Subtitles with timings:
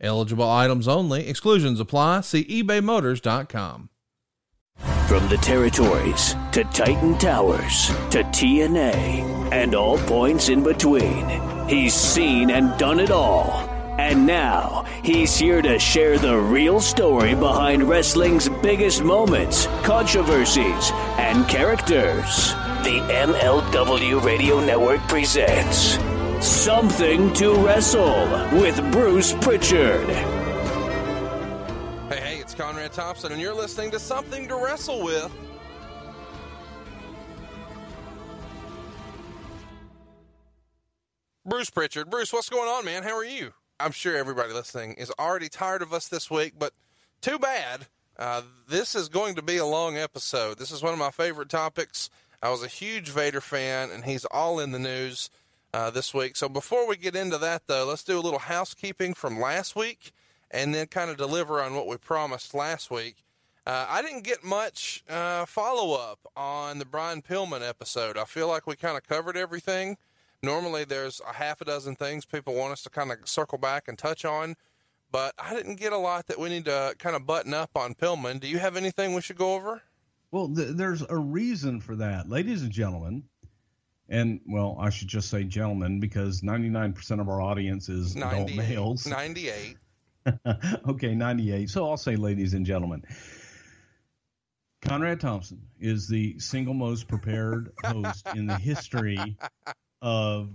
[0.00, 1.28] Eligible items only.
[1.28, 2.20] Exclusions apply.
[2.22, 3.90] See ebaymotors.com.
[5.08, 11.26] From the territories to Titan Towers to TNA and all points in between,
[11.68, 13.52] he's seen and done it all.
[13.98, 21.48] And now he's here to share the real story behind wrestling's biggest moments, controversies, and
[21.48, 22.52] characters.
[22.82, 25.96] The MLW Radio Network presents
[26.40, 28.28] Something to Wrestle
[28.60, 30.06] with Bruce Prichard.
[32.08, 35.32] Hey, hey, it's Conrad Thompson, and you're listening to Something to Wrestle with.
[41.46, 42.10] Bruce Prichard.
[42.10, 43.02] Bruce, what's going on, man?
[43.02, 43.52] How are you?
[43.80, 46.74] I'm sure everybody listening is already tired of us this week, but
[47.22, 47.86] too bad.
[48.18, 50.58] Uh, this is going to be a long episode.
[50.58, 52.10] This is one of my favorite topics.
[52.42, 55.30] I was a huge Vader fan, and he's all in the news
[55.76, 56.36] uh, this week.
[56.36, 60.12] So before we get into that, though, let's do a little housekeeping from last week
[60.50, 63.16] and then kind of deliver on what we promised last week.
[63.66, 68.16] Uh, I didn't get much uh, follow up on the Brian Pillman episode.
[68.16, 69.98] I feel like we kind of covered everything.
[70.42, 73.86] Normally, there's a half a dozen things people want us to kind of circle back
[73.86, 74.54] and touch on,
[75.10, 77.94] but I didn't get a lot that we need to kind of button up on
[77.94, 78.40] Pillman.
[78.40, 79.82] Do you have anything we should go over?
[80.30, 83.24] Well, th- there's a reason for that, ladies and gentlemen.
[84.08, 89.06] And well, I should just say gentlemen because 99% of our audience is adult males.
[89.06, 89.76] 98.
[90.88, 91.70] okay, 98.
[91.70, 93.04] So I'll say ladies and gentlemen.
[94.82, 99.36] Conrad Thompson is the single most prepared host in the history
[100.02, 100.50] of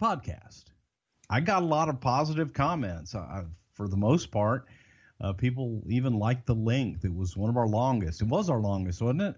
[0.00, 0.64] podcast.
[1.28, 4.66] I got a lot of positive comments uh, for the most part.
[5.20, 7.04] Uh, people even liked the length.
[7.04, 8.22] It was one of our longest.
[8.22, 9.36] It was our longest, wasn't it?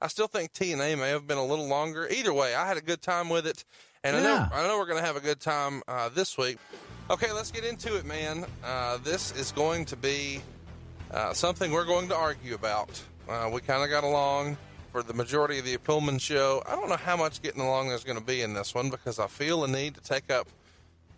[0.00, 2.08] I still think TNA may have been a little longer.
[2.10, 3.64] Either way, I had a good time with it,
[4.02, 4.20] and yeah.
[4.20, 6.58] I know I know we're going to have a good time uh, this week.
[7.10, 8.46] Okay, let's get into it, man.
[8.64, 10.40] Uh, this is going to be
[11.10, 13.02] uh, something we're going to argue about.
[13.28, 14.56] Uh, we kind of got along
[14.92, 16.62] for the majority of the Pillman show.
[16.66, 19.18] I don't know how much getting along there's going to be in this one because
[19.18, 20.48] I feel a need to take up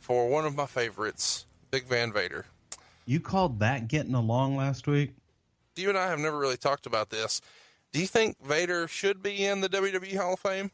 [0.01, 2.47] for one of my favorites, Big Van Vader.
[3.07, 5.15] You called that getting along last week?
[5.77, 7.41] You and I have never really talked about this.
[7.93, 10.71] Do you think Vader should be in the WWE Hall of Fame?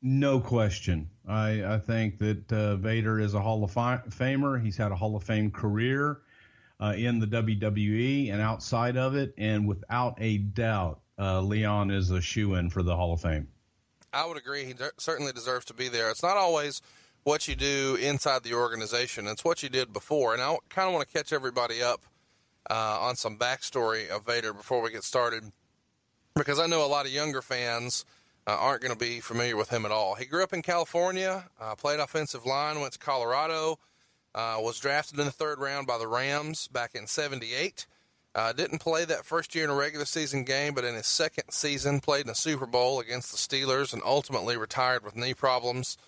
[0.00, 1.10] No question.
[1.26, 4.62] I, I think that uh, Vader is a Hall of Famer.
[4.62, 6.20] He's had a Hall of Fame career
[6.80, 9.34] uh, in the WWE and outside of it.
[9.36, 13.48] And without a doubt, uh, Leon is a shoe in for the Hall of Fame.
[14.12, 14.64] I would agree.
[14.64, 16.08] He de- certainly deserves to be there.
[16.10, 16.80] It's not always
[17.24, 20.32] what you do inside the organization, it's what you did before.
[20.32, 22.02] And I kind of want to catch everybody up
[22.70, 25.52] uh, on some backstory of Vader before we get started
[26.38, 28.04] because I know a lot of younger fans
[28.46, 30.14] uh, aren't going to be familiar with him at all.
[30.14, 33.78] He grew up in California, uh, played offensive line, went to Colorado,
[34.34, 37.86] uh, was drafted in the third round by the Rams back in 78.
[38.34, 41.44] Uh, didn't play that first year in a regular season game, but in his second
[41.50, 45.98] season, played in a Super Bowl against the Steelers and ultimately retired with knee problems.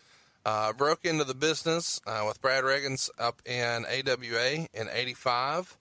[0.46, 5.76] Uh, broke into the business uh, with Brad Rheingans up in AWA in 85.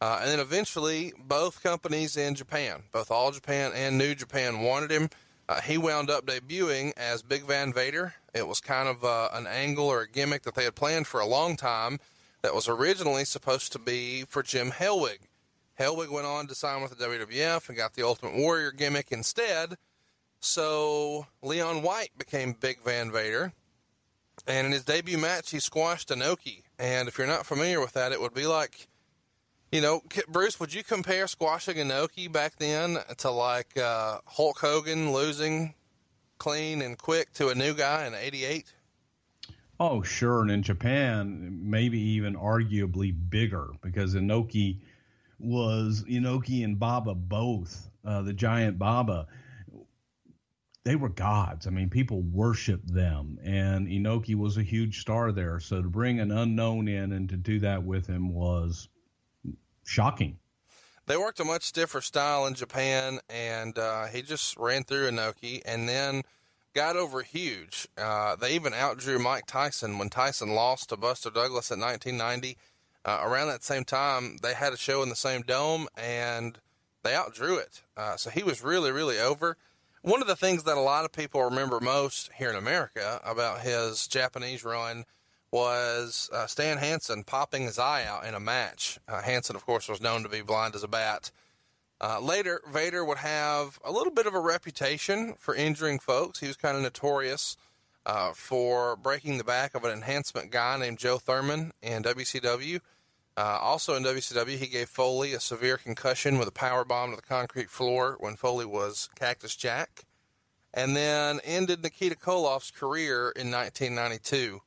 [0.00, 4.90] Uh, and then eventually, both companies in Japan, both All Japan and New Japan, wanted
[4.90, 5.10] him.
[5.48, 8.14] Uh, he wound up debuting as Big Van Vader.
[8.34, 11.20] It was kind of uh, an angle or a gimmick that they had planned for
[11.20, 11.98] a long time
[12.42, 15.18] that was originally supposed to be for Jim Hellwig.
[15.78, 19.76] Hellwig went on to sign with the WWF and got the Ultimate Warrior gimmick instead.
[20.40, 23.52] So Leon White became Big Van Vader.
[24.46, 26.62] And in his debut match, he squashed Inoki.
[26.78, 28.88] And if you're not familiar with that, it would be like
[29.70, 35.12] you know, Bruce, would you compare squashing Inoki back then to like uh, Hulk Hogan
[35.12, 35.74] losing
[36.38, 38.72] clean and quick to a new guy in '88?
[39.80, 40.42] Oh, sure.
[40.42, 44.80] And in Japan, maybe even arguably bigger because Inoki
[45.38, 49.28] was Inoki and Baba both, uh, the giant Baba.
[50.84, 51.66] They were gods.
[51.66, 55.60] I mean, people worshiped them, and Inoki was a huge star there.
[55.60, 58.88] So to bring an unknown in and to do that with him was
[59.88, 60.38] shocking.
[61.06, 65.62] They worked a much stiffer style in Japan, and uh, he just ran through Inoki
[65.64, 66.22] and then
[66.74, 67.88] got over huge.
[67.96, 72.58] Uh, they even outdrew Mike Tyson when Tyson lost to Buster Douglas in 1990.
[73.04, 76.58] uh, around that same time, they had a show in the same dome and
[77.02, 77.82] they outdrew it.
[77.96, 79.56] Uh, so he was really, really over.
[80.02, 83.60] One of the things that a lot of people remember most here in America about
[83.60, 85.04] his Japanese run
[85.50, 88.98] was uh, Stan Hansen popping his eye out in a match.
[89.08, 91.30] Uh, Hansen, of course, was known to be blind as a bat.
[92.00, 96.40] Uh, later, Vader would have a little bit of a reputation for injuring folks.
[96.40, 97.56] He was kind of notorious
[98.06, 102.80] uh, for breaking the back of an enhancement guy named Joe Thurman in WCW.
[103.36, 107.16] Uh, also in WCW, he gave Foley a severe concussion with a power bomb to
[107.16, 110.04] the concrete floor when Foley was Cactus Jack,
[110.74, 114.60] and then ended Nikita Koloff's career in 1992.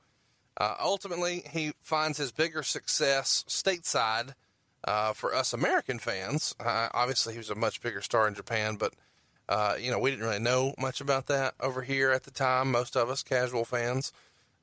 [0.62, 4.36] Uh, ultimately, he finds his bigger success stateside
[4.84, 6.54] uh, for us American fans.
[6.60, 8.94] Uh, obviously, he was a much bigger star in Japan, but
[9.50, 12.70] uh, you know we didn't really know much about that over here at the time.
[12.70, 14.14] Most of us, casual fans.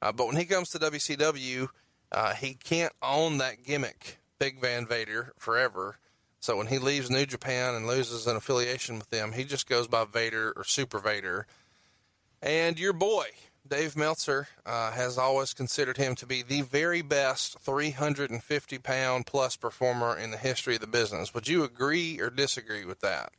[0.01, 1.67] Uh, but when he comes to WCW,
[2.13, 5.99] uh, he can't own that gimmick, Big Van Vader, forever.
[6.39, 9.89] So when he leaves New Japan and loses an affiliation with them, he just goes
[9.89, 11.49] by Vader or Super Vader.
[12.41, 13.27] And your boy,
[13.69, 19.57] Dave Meltzer, uh, has always considered him to be the very best 350 pound plus
[19.57, 21.35] performer in the history of the business.
[21.35, 23.33] Would you agree or disagree with that?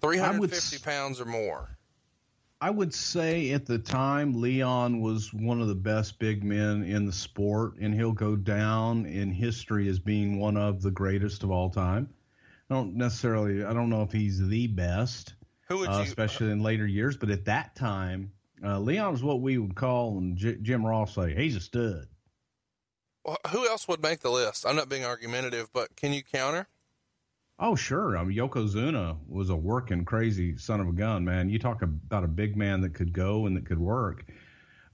[0.00, 1.76] 350 pounds or more.
[2.62, 7.06] I would say at the time Leon was one of the best big men in
[7.06, 11.50] the sport, and he'll go down in history as being one of the greatest of
[11.50, 12.10] all time.
[12.68, 15.34] I don't necessarily, I don't know if he's the best,
[15.68, 18.30] Who would uh, especially in later years, but at that time,
[18.64, 22.06] uh, Leon was what we would call, and J- Jim Ross say, he's a stud.
[23.24, 24.66] well, who else would make the list?
[24.66, 26.68] I'm not being argumentative, but can you counter?
[27.58, 28.16] Oh, sure.
[28.16, 31.50] I mean, Yokozuna was a working crazy son of a gun, man.
[31.50, 34.24] You talk about a big man that could go and that could work.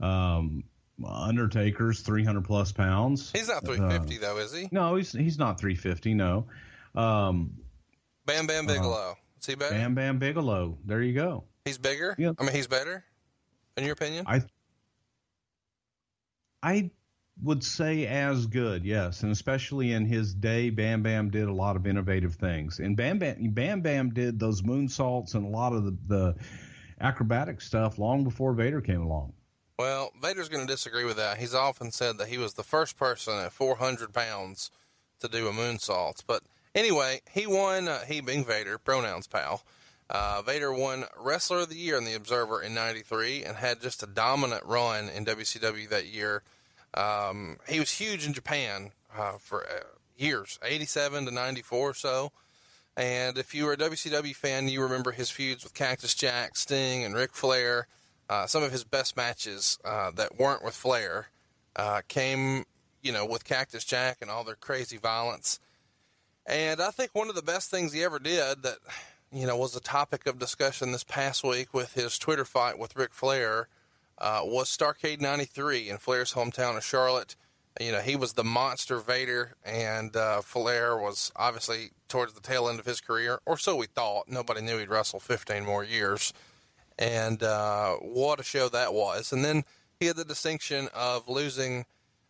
[0.01, 0.65] Um,
[1.05, 3.31] Undertaker's 300 plus pounds.
[3.33, 4.69] He's not 350 though, is he?
[4.73, 6.15] No, he's he's not 350.
[6.15, 6.47] No.
[6.95, 7.53] Um,
[8.25, 9.17] Bam Bam Bigelow.
[9.41, 9.75] is he better?
[9.75, 10.79] Bam Bam Bigelow.
[10.85, 11.45] There you go.
[11.67, 12.17] He's bigger.
[12.19, 12.33] Yeah.
[12.39, 13.05] I mean, he's better.
[13.77, 14.25] In your opinion?
[14.27, 14.43] I
[16.63, 16.91] I
[17.43, 21.77] would say as good, yes, and especially in his day, Bam Bam did a lot
[21.77, 25.85] of innovative things, and Bam Bam Bam Bam did those moonsaults and a lot of
[25.85, 26.35] the, the
[27.01, 29.35] acrobatic stuff long before Vader came along.
[29.79, 31.37] Well, Vader's going to disagree with that.
[31.37, 34.71] He's often said that he was the first person at 400 pounds
[35.21, 36.23] to do a moonsault.
[36.27, 36.43] But
[36.75, 39.63] anyway, he won, uh, he being Vader, pronouns pal.
[40.09, 44.03] Uh, Vader won Wrestler of the Year in the Observer in 93 and had just
[44.03, 46.43] a dominant run in WCW that year.
[46.95, 49.81] Um, he was huge in Japan uh, for uh,
[50.17, 52.33] years, 87 to 94 or so.
[52.97, 57.05] And if you were a WCW fan, you remember his feuds with Cactus Jack, Sting,
[57.05, 57.89] and Ric Flair.
[58.29, 61.29] Uh, some of his best matches uh, that weren't with Flair
[61.77, 62.65] uh, came,
[63.03, 65.61] you know, with Cactus Jack and all their crazy violence.
[66.47, 68.79] And I think one of the best things he ever did that,
[69.37, 72.97] you know, was a topic of discussion this past week with his Twitter fight with
[72.97, 73.69] Ric Flair
[74.19, 77.37] uh, was Starcade 93 in Flair's hometown of Charlotte.
[77.79, 82.67] You know, he was the monster Vader, and uh, Flair was obviously towards the tail
[82.67, 84.27] end of his career, or so we thought.
[84.27, 86.33] Nobody knew he'd wrestle 15 more years.
[86.99, 89.33] And uh, what a show that was.
[89.33, 89.65] And then
[90.01, 91.85] he had the distinction of losing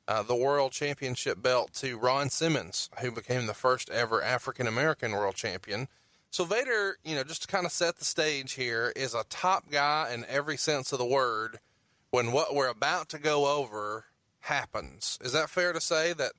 [0.09, 5.13] uh, the world championship belt to Ron Simmons, who became the first ever African American
[5.13, 5.87] world champion.
[6.37, 9.71] So Vader, you know, just to kind of set the stage here, is a top
[9.71, 11.61] guy in every sense of the word
[12.11, 14.05] when what we're about to go over
[14.41, 15.19] happens.
[15.23, 16.33] Is that fair to say that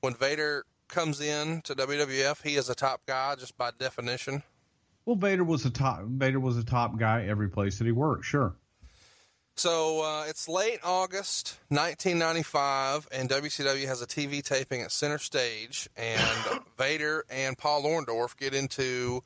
[0.00, 4.42] when Vader comes in to WWF, he is a top guy just by definition?
[5.06, 8.24] Well, Vader was a top Vader was a top guy every place that he worked.
[8.24, 8.56] Sure.
[9.54, 15.88] So uh, it's late August 1995, and WCW has a TV taping at Center Stage,
[15.96, 16.20] and
[16.76, 19.22] Vader and Paul Orndorff get into,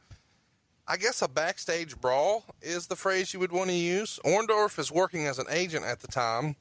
[0.90, 4.18] I guess, a backstage brawl is the phrase you would want to use.
[4.24, 6.56] Orndorff is working as an agent at the time,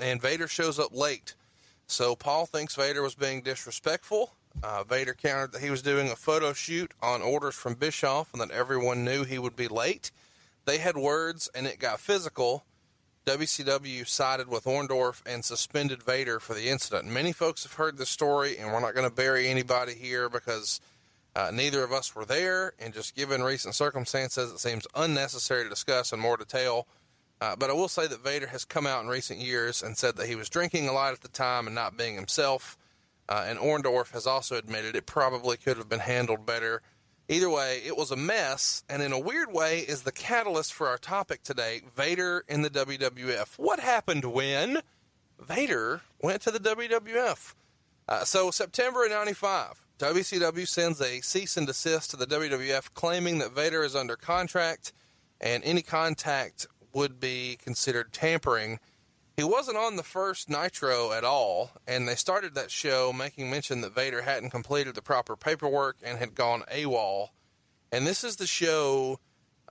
[0.00, 1.34] and Vader shows up late.
[1.86, 4.32] So Paul thinks Vader was being disrespectful.
[4.62, 8.40] Uh, Vader countered that he was doing a photo shoot on orders from Bischoff and
[8.40, 10.10] that everyone knew he would be late.
[10.64, 12.64] They had words and it got physical.
[13.26, 17.06] WCW sided with Orndorff and suspended Vader for the incident.
[17.06, 20.80] Many folks have heard this story, and we're not going to bury anybody here because
[21.34, 22.74] uh, neither of us were there.
[22.78, 26.86] And just given recent circumstances, it seems unnecessary to discuss in more detail.
[27.40, 30.16] Uh, but I will say that Vader has come out in recent years and said
[30.16, 32.78] that he was drinking a lot at the time and not being himself.
[33.28, 36.82] Uh, and Orndorff has also admitted it probably could have been handled better.
[37.28, 40.88] Either way, it was a mess, and in a weird way, is the catalyst for
[40.88, 43.58] our topic today Vader in the WWF.
[43.58, 44.82] What happened when
[45.40, 47.54] Vader went to the WWF?
[48.08, 53.38] Uh, so September of '95, WCW sends a cease and desist to the WWF, claiming
[53.38, 54.92] that Vader is under contract,
[55.40, 58.80] and any contact would be considered tampering.
[59.36, 63.80] He wasn't on the first Nitro at all, and they started that show making mention
[63.82, 67.28] that Vader hadn't completed the proper paperwork and had gone AWOL.
[67.92, 69.20] And this is the show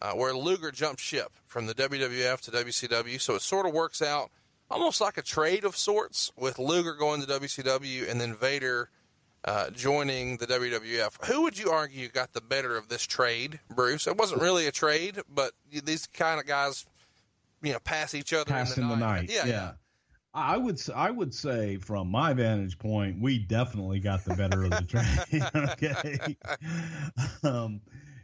[0.01, 4.01] uh, where Luger jumped ship from the WWF to WCW, so it sort of works
[4.01, 4.31] out
[4.69, 8.89] almost like a trade of sorts, with Luger going to WCW and then Vader
[9.45, 11.25] uh, joining the WWF.
[11.25, 14.07] Who would you argue got the better of this trade, Bruce?
[14.07, 16.85] It wasn't really a trade, but these kind of guys
[17.61, 19.29] you know pass each other passing in the, the night.
[19.29, 19.31] night.
[19.31, 19.71] Yeah, yeah.
[20.33, 24.69] I would I would say from my vantage point, we definitely got the better of
[24.69, 25.43] the trade.
[25.55, 26.37] okay,
[27.43, 27.81] um,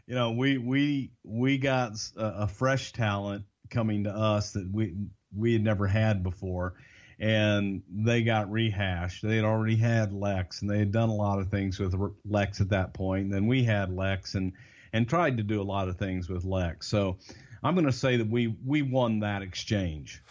[0.07, 4.95] you know we we we got a fresh talent coming to us that we
[5.35, 6.75] we had never had before,
[7.19, 9.23] and they got rehashed.
[9.23, 11.95] They had already had Lex, and they had done a lot of things with
[12.25, 13.25] Lex at that point.
[13.25, 14.53] And then we had Lex, and
[14.93, 16.87] and tried to do a lot of things with Lex.
[16.87, 17.17] So
[17.63, 20.21] I'm going to say that we we won that exchange.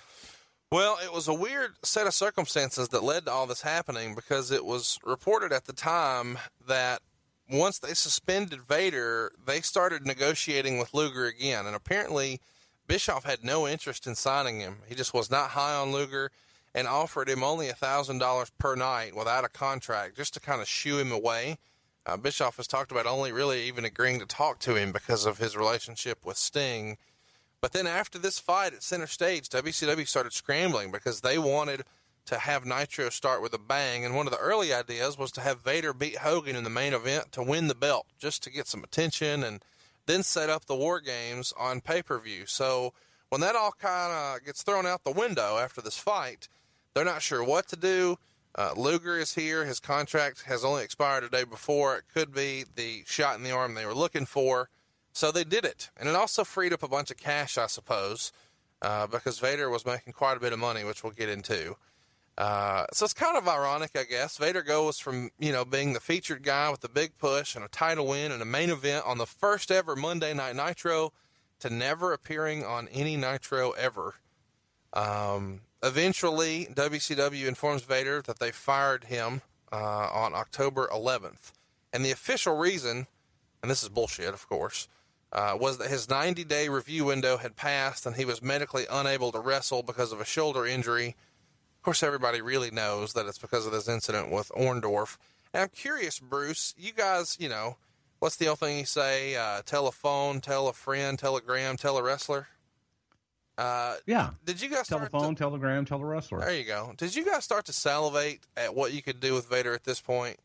[0.72, 4.50] Well, it was a weird set of circumstances that led to all this happening because
[4.50, 7.02] it was reported at the time that
[7.48, 11.66] once they suspended Vader, they started negotiating with Luger again.
[11.66, 12.40] And apparently,
[12.88, 14.78] Bischoff had no interest in signing him.
[14.88, 16.32] He just was not high on Luger
[16.76, 20.98] and offered him only $1,000 per night without a contract just to kind of shoo
[20.98, 21.56] him away.
[22.04, 25.38] Uh, Bischoff has talked about only really even agreeing to talk to him because of
[25.38, 26.98] his relationship with Sting.
[27.62, 31.84] But then after this fight at center stage, WCW started scrambling because they wanted
[32.26, 34.04] to have Nitro start with a bang.
[34.04, 36.92] And one of the early ideas was to have Vader beat Hogan in the main
[36.92, 39.62] event to win the belt, just to get some attention and
[40.04, 42.44] then set up the War Games on pay per view.
[42.44, 42.92] So
[43.30, 46.48] when that all kind of gets thrown out the window after this fight,
[46.96, 48.16] they're not sure what to do.
[48.54, 49.66] Uh, Luger is here.
[49.66, 51.98] His contract has only expired a day before.
[51.98, 54.70] It could be the shot in the arm they were looking for.
[55.12, 55.90] So they did it.
[55.98, 58.32] And it also freed up a bunch of cash, I suppose,
[58.80, 61.76] uh, because Vader was making quite a bit of money, which we'll get into.
[62.38, 64.38] Uh, so it's kind of ironic, I guess.
[64.38, 67.68] Vader goes from, you know, being the featured guy with the big push and a
[67.68, 71.12] title win and a main event on the first ever Monday Night Nitro
[71.60, 74.14] to never appearing on any Nitro ever.
[74.94, 79.42] Um, eventually, WCW informs Vader that they fired him
[79.72, 79.76] uh,
[80.12, 81.52] on October 11th.
[81.92, 83.06] And the official reason,
[83.62, 84.88] and this is bullshit, of course,
[85.32, 89.32] uh, was that his 90 day review window had passed and he was medically unable
[89.32, 91.16] to wrestle because of a shoulder injury.
[91.78, 95.18] Of course, everybody really knows that it's because of this incident with Orndorff.
[95.52, 97.76] And I'm curious, Bruce, you guys, you know,
[98.18, 99.36] what's the old thing you say?
[99.36, 102.48] Uh, tell a phone, tell a friend, telegram, tell a wrestler?
[103.58, 104.30] Uh, Yeah.
[104.44, 106.40] did you guys start to- Telephone, telegram, tell the wrestler.
[106.40, 106.92] there you go.
[106.96, 110.00] Did you guys start to salivate at what you could do with Vader at this
[110.00, 110.38] point?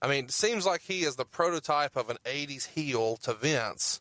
[0.00, 4.00] I mean, it seems like he is the prototype of an 80s heel to Vince.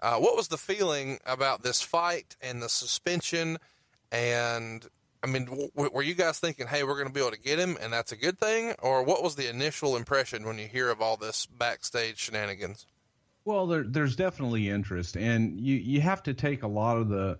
[0.00, 3.58] Uh, what was the feeling about this fight and the suspension?
[4.12, 4.86] And,
[5.22, 7.58] I mean, w- were you guys thinking, hey, we're going to be able to get
[7.58, 8.74] him and that's a good thing?
[8.80, 12.86] Or what was the initial impression when you hear of all this backstage shenanigans?
[13.44, 17.38] Well, there, there's definitely interest, and you, you have to take a lot of the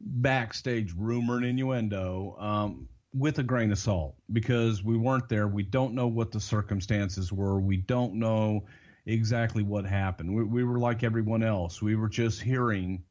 [0.00, 5.48] backstage rumor and innuendo um, with a grain of salt because we weren't there.
[5.48, 7.60] We don't know what the circumstances were.
[7.60, 8.66] We don't know
[9.06, 10.34] exactly what happened.
[10.34, 11.82] We, we were like everyone else.
[11.82, 13.02] We were just hearing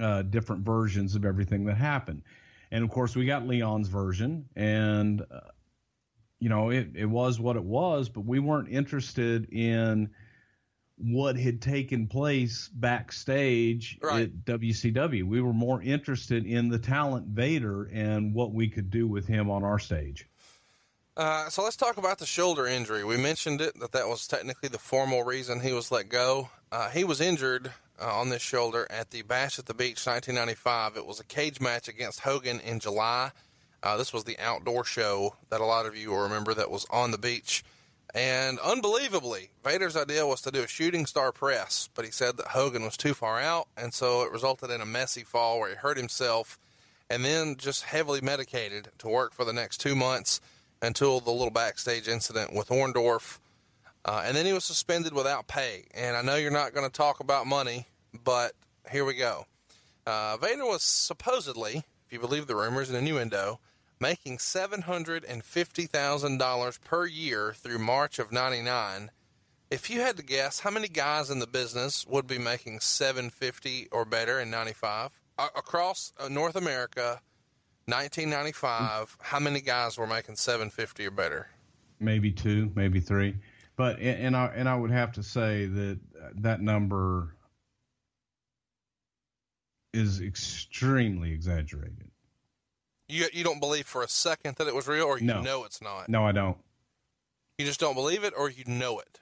[0.00, 2.22] uh, different versions of everything that happened.
[2.70, 5.40] And of course, we got Leon's version, and uh,
[6.40, 10.10] you know, it, it was what it was, but we weren't interested in
[10.98, 14.22] what had taken place backstage Right.
[14.24, 15.24] at WCW.
[15.26, 19.50] We were more interested in the talent Vader and what we could do with him
[19.50, 20.26] on our stage.
[21.16, 23.02] Uh, so let's talk about the shoulder injury.
[23.04, 26.50] We mentioned it that that was technically the formal reason he was let go.
[26.70, 30.96] Uh, he was injured uh, on this shoulder at the Bash at the Beach 1995.
[30.96, 33.30] It was a cage match against Hogan in July.
[33.82, 36.86] Uh, this was the outdoor show that a lot of you will remember that was
[36.90, 37.64] on the beach.
[38.14, 42.48] And unbelievably, Vader's idea was to do a shooting star press, but he said that
[42.48, 45.74] Hogan was too far out, and so it resulted in a messy fall where he
[45.74, 46.58] hurt himself
[47.10, 50.40] and then just heavily medicated to work for the next two months
[50.82, 53.38] until the little backstage incident with Orndorff.
[54.04, 55.84] Uh, and then he was suspended without pay.
[55.94, 57.86] And I know you're not going to talk about money,
[58.24, 58.52] but
[58.90, 59.46] here we go.
[60.06, 63.58] Uh, Vader was supposedly, if you believe the rumors and innuendo,
[64.00, 69.10] making $750,000 per year through March of 99.
[69.70, 73.88] If you had to guess, how many guys in the business would be making 750
[73.90, 75.18] or better in 95?
[75.38, 77.20] Across uh, North America,
[77.86, 81.48] 1995, how many guys were making 750 or better?
[82.00, 83.36] maybe two, maybe three.
[83.76, 85.98] But and I and I would have to say that
[86.36, 87.36] that number
[89.92, 92.10] is extremely exaggerated.
[93.08, 95.40] You you don't believe for a second that it was real, or you No.
[95.42, 96.08] know it's not.
[96.08, 96.56] No, I don't.
[97.58, 99.20] You just don't believe it, or you know it.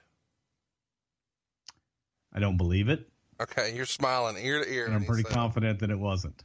[2.33, 3.07] I don't believe it,
[3.39, 4.85] Okay, you're smiling ear to ear.
[4.85, 6.43] and I'm pretty confident that it wasn't.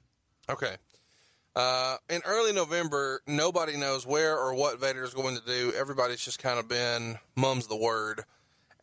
[0.49, 0.77] Okay.
[1.57, 5.73] Uh, in early November, nobody knows where or what Vader is going to do.
[5.77, 8.25] Everybody's just kind of been mum's the word.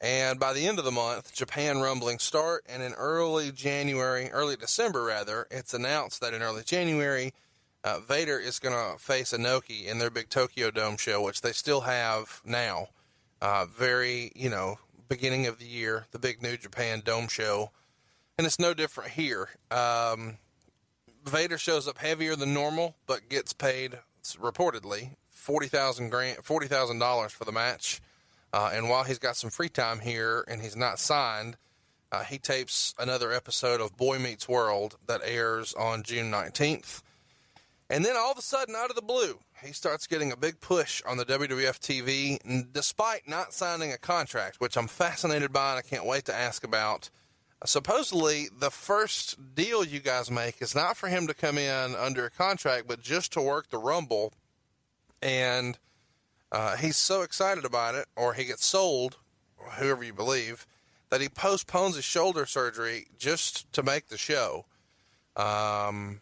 [0.01, 2.65] And by the end of the month, Japan rumblings start.
[2.69, 7.33] And in early January, early December rather, it's announced that in early January,
[7.87, 11.53] uh, Vader is going to face Inoki in their big Tokyo Dome show, which they
[11.53, 12.89] still have now.
[13.41, 14.77] Uh, very, you know,
[15.07, 17.71] beginning of the year, the big New Japan Dome show.
[18.37, 19.49] And it's no different here.
[19.71, 20.37] Um,
[21.25, 26.99] Vader shows up heavier than normal, but gets paid reportedly forty thousand grand, forty thousand
[26.99, 28.01] dollars for the match.
[28.51, 31.57] Uh, and while he's got some free time here and he's not signed,
[32.11, 37.01] uh, he tapes another episode of Boy Meets World that airs on June nineteenth.
[37.89, 40.59] And then all of a sudden, out of the blue, he starts getting a big
[40.59, 45.79] push on the WWF TV, despite not signing a contract, which I'm fascinated by and
[45.79, 47.09] I can't wait to ask about.
[47.65, 52.25] Supposedly, the first deal you guys make is not for him to come in under
[52.25, 54.33] a contract, but just to work the Rumble.
[55.21, 55.79] And
[56.51, 59.17] uh, he's so excited about it, or he gets sold,
[59.57, 60.67] whoever you believe,
[61.09, 64.65] that he postpones his shoulder surgery just to make the show.
[65.37, 66.19] Um,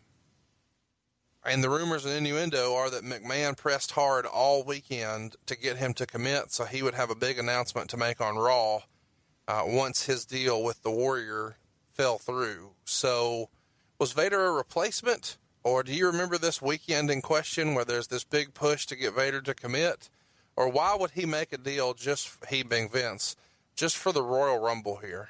[1.46, 5.94] and the rumors and innuendo are that McMahon pressed hard all weekend to get him
[5.94, 8.80] to commit so he would have a big announcement to make on Raw
[9.48, 11.58] uh, once his deal with the Warrior
[11.94, 12.72] fell through.
[12.84, 13.50] So,
[14.00, 15.38] was Vader a replacement?
[15.64, 19.16] Or do you remember this weekend in question where there's this big push to get
[19.16, 20.10] Vader to commit?
[20.56, 23.36] Or why would he make a deal just, he being Vince,
[23.76, 25.30] just for the Royal Rumble here?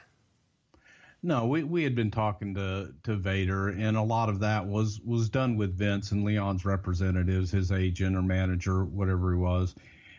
[1.25, 5.01] No, we, we had been talking to, to Vader, and a lot of that was,
[5.03, 9.73] was done with Vince and Leon's representatives, his agent or manager, whatever he was.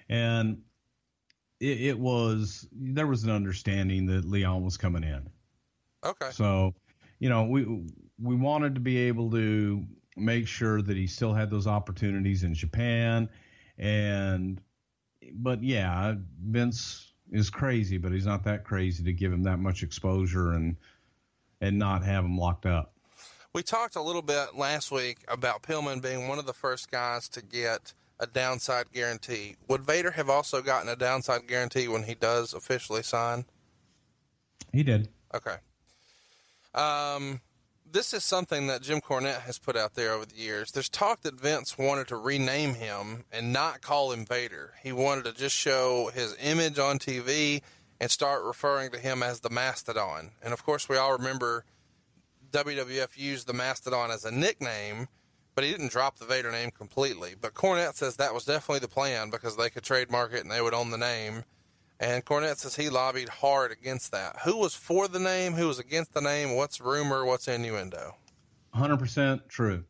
[0.08, 0.58] And
[1.60, 5.30] it, it was, there was an understanding that Leon was coming in.
[6.04, 6.30] Okay.
[6.32, 6.74] So,
[7.20, 7.84] you know, we,
[8.20, 12.52] we wanted to be able to make sure that he still had those opportunities in
[12.52, 13.28] Japan.
[13.78, 14.60] And,
[15.34, 19.84] but yeah, Vince is crazy, but he's not that crazy to give him that much
[19.84, 20.74] exposure and,
[21.60, 22.92] and not have them locked up.
[23.52, 27.28] We talked a little bit last week about Pillman being one of the first guys
[27.30, 29.56] to get a downside guarantee.
[29.68, 33.46] Would Vader have also gotten a downside guarantee when he does officially sign?
[34.72, 35.08] He did.
[35.34, 35.56] Okay.
[36.74, 37.40] Um,
[37.90, 40.72] this is something that Jim Cornette has put out there over the years.
[40.72, 44.74] There's talk that Vince wanted to rename him and not call him Vader.
[44.82, 47.62] He wanted to just show his image on TV
[48.00, 50.32] and start referring to him as the Mastodon.
[50.42, 51.64] And of course, we all remember
[52.52, 55.08] WWF used the Mastodon as a nickname,
[55.54, 57.34] but he didn't drop the Vader name completely.
[57.40, 60.60] But Cornette says that was definitely the plan because they could trademark it and they
[60.60, 61.44] would own the name.
[61.98, 64.40] And Cornette says he lobbied hard against that.
[64.44, 65.54] Who was for the name?
[65.54, 66.54] Who was against the name?
[66.54, 67.24] What's rumor?
[67.24, 68.16] What's innuendo?
[68.74, 69.82] 100% true.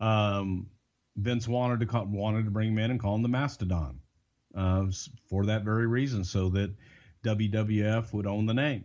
[0.00, 0.68] Um,
[1.16, 4.00] Vince wanted to call, wanted to bring him in and call him the Mastodon
[4.54, 4.86] uh,
[5.28, 6.72] for that very reason, so that
[7.24, 8.84] WWF would own the name.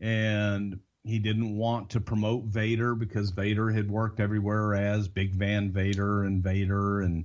[0.00, 5.70] And he didn't want to promote Vader because Vader had worked everywhere as Big Van
[5.70, 7.24] Vader and Vader and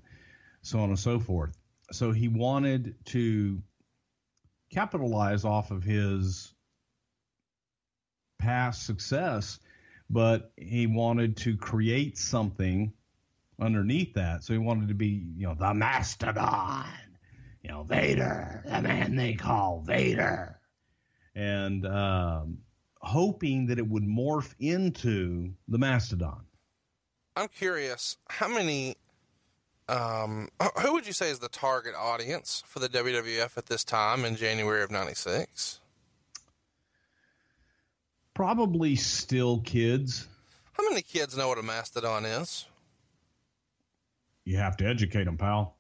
[0.62, 1.58] so on and so forth.
[1.92, 3.62] So he wanted to
[4.72, 6.54] capitalize off of his
[8.40, 9.60] past success,
[10.10, 12.94] but he wanted to create something
[13.60, 14.44] underneath that.
[14.44, 16.86] So he wanted to be, you know, the mastodon,
[17.64, 20.60] you know, Vader, the man they call Vader,
[21.36, 22.58] and um,
[23.02, 26.46] hoping that it would morph into the mastodon.
[27.36, 28.96] I'm curious, how many,
[29.88, 30.50] um,
[30.82, 34.36] who would you say is the target audience for the WWF at this time in
[34.36, 35.80] January of 96?
[38.34, 40.28] Probably still kids.
[40.74, 42.66] How many kids know what a mastodon is?
[44.44, 45.78] You have to educate them, pal.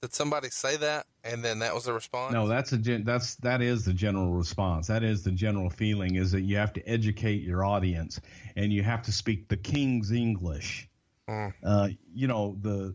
[0.00, 2.32] Did somebody say that and then that was the response?
[2.32, 4.86] No, that's a gen- that's that is the general response.
[4.86, 8.20] That is the general feeling is that you have to educate your audience
[8.54, 10.88] and you have to speak the king's English.
[11.28, 11.52] Mm.
[11.64, 12.94] Uh, you know the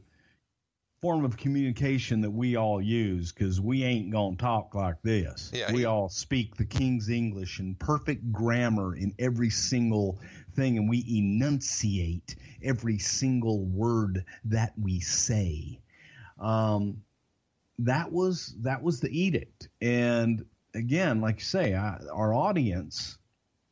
[1.02, 5.52] form of communication that we all use because we ain't gonna talk like this.
[5.54, 10.22] Yeah, we he- all speak the king's English and perfect grammar in every single
[10.56, 15.82] thing, and we enunciate every single word that we say.
[16.44, 17.04] Um,
[17.80, 19.70] that was that was the edict.
[19.82, 23.18] And again, like you say, I, our audience,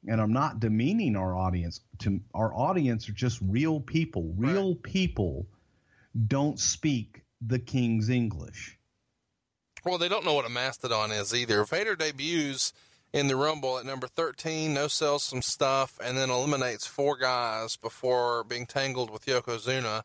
[0.07, 1.81] and I'm not demeaning our audience.
[1.99, 4.33] To our audience are just real people.
[4.35, 4.83] Real right.
[4.83, 5.47] people
[6.27, 8.77] don't speak the king's English.
[9.83, 11.63] Well, they don't know what a mastodon is either.
[11.63, 12.71] Vader debuts
[13.13, 17.75] in the Rumble at number 13, no sells some stuff, and then eliminates four guys
[17.75, 20.03] before being tangled with Yokozuna.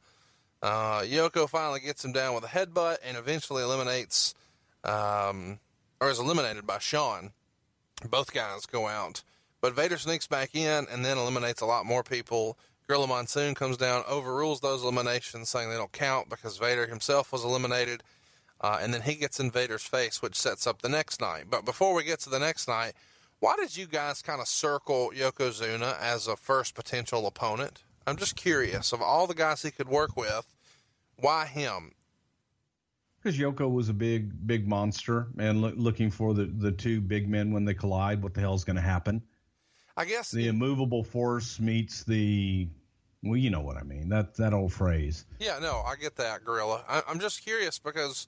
[0.62, 4.34] Uh, Yoko finally gets him down with a headbutt and eventually eliminates,
[4.84, 5.58] um,
[6.00, 7.32] or is eliminated by Shawn.
[8.08, 9.22] Both guys go out.
[9.60, 12.58] But Vader sneaks back in and then eliminates a lot more people.
[12.86, 17.44] Gorilla Monsoon comes down, overrules those eliminations, saying they don't count because Vader himself was
[17.44, 18.02] eliminated.
[18.60, 21.44] Uh, and then he gets in Vader's face, which sets up the next night.
[21.50, 22.92] But before we get to the next night,
[23.40, 27.82] why did you guys kind of circle Yokozuna as a first potential opponent?
[28.06, 28.92] I'm just curious.
[28.92, 30.46] Of all the guys he could work with,
[31.16, 31.92] why him?
[33.22, 37.28] Because Yoko was a big, big monster, and lo- looking for the the two big
[37.28, 38.22] men when they collide.
[38.22, 39.22] What the hell's going to happen?
[39.96, 42.68] I guess the immovable force meets the
[43.22, 44.08] well, you know what I mean.
[44.08, 45.26] That that old phrase.
[45.40, 46.84] Yeah, no, I get that, Gorilla.
[46.88, 48.26] I, I'm just curious because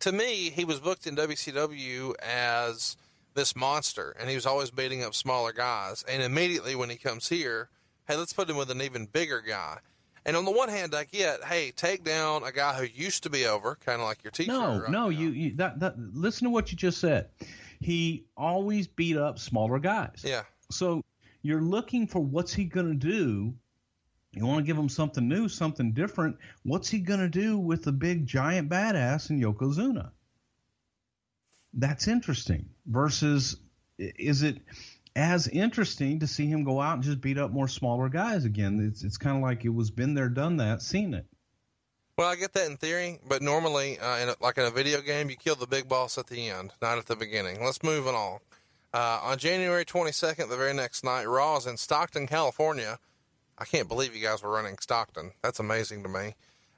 [0.00, 2.96] to me, he was booked in WCW as
[3.34, 6.04] this monster, and he was always beating up smaller guys.
[6.08, 7.70] And immediately when he comes here,
[8.06, 9.78] hey, let's put him with an even bigger guy.
[10.24, 13.30] And on the one hand, I get, hey, take down a guy who used to
[13.30, 14.52] be over, kind of like your teacher.
[14.52, 17.28] No, right no, you, you that, that listen to what you just said.
[17.80, 20.22] He always beat up smaller guys.
[20.24, 20.42] Yeah.
[20.70, 21.04] So
[21.42, 23.54] you're looking for what's he going to do.
[24.32, 26.36] You want to give him something new, something different.
[26.64, 30.10] What's he going to do with the big giant badass in Yokozuna?
[31.72, 32.68] That's interesting.
[32.84, 33.56] Versus,
[33.98, 34.58] is it
[35.16, 38.86] as interesting to see him go out and just beat up more smaller guys again?
[38.86, 41.26] It's it's kind of like it was been there, done that, seen it.
[42.18, 45.00] Well, I get that in theory, but normally, uh, in a, like in a video
[45.02, 47.62] game, you kill the big boss at the end, not at the beginning.
[47.62, 48.38] Let's move on.
[48.94, 52.98] Uh, on January 22nd, the very next night, Raw is in Stockton, California.
[53.58, 55.32] I can't believe you guys were running Stockton.
[55.42, 56.34] That's amazing to me.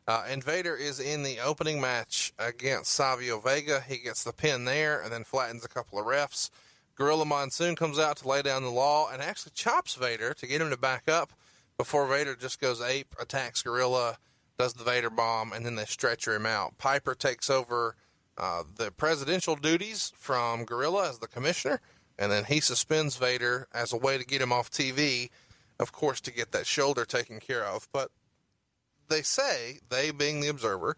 [0.09, 3.81] Uh, and Vader is in the opening match against Savio Vega.
[3.87, 6.51] He gets the pin there and then flattens a couple of refs.
[6.99, 10.61] Gorilla Monsoon comes out to lay down the law and actually chops Vader to get
[10.61, 11.33] him to back up
[11.79, 14.19] before Vader just goes ape, attacks Gorilla,
[14.59, 16.77] does the Vader bomb, and then they stretcher him out.
[16.77, 17.95] Piper takes over
[18.37, 21.81] uh, the presidential duties from Gorilla as the commissioner
[22.19, 25.31] and then he suspends Vader as a way to get him off TV,
[25.79, 27.89] of course, to get that shoulder taken care of.
[27.93, 28.11] But
[29.09, 30.97] they say, they being the observer,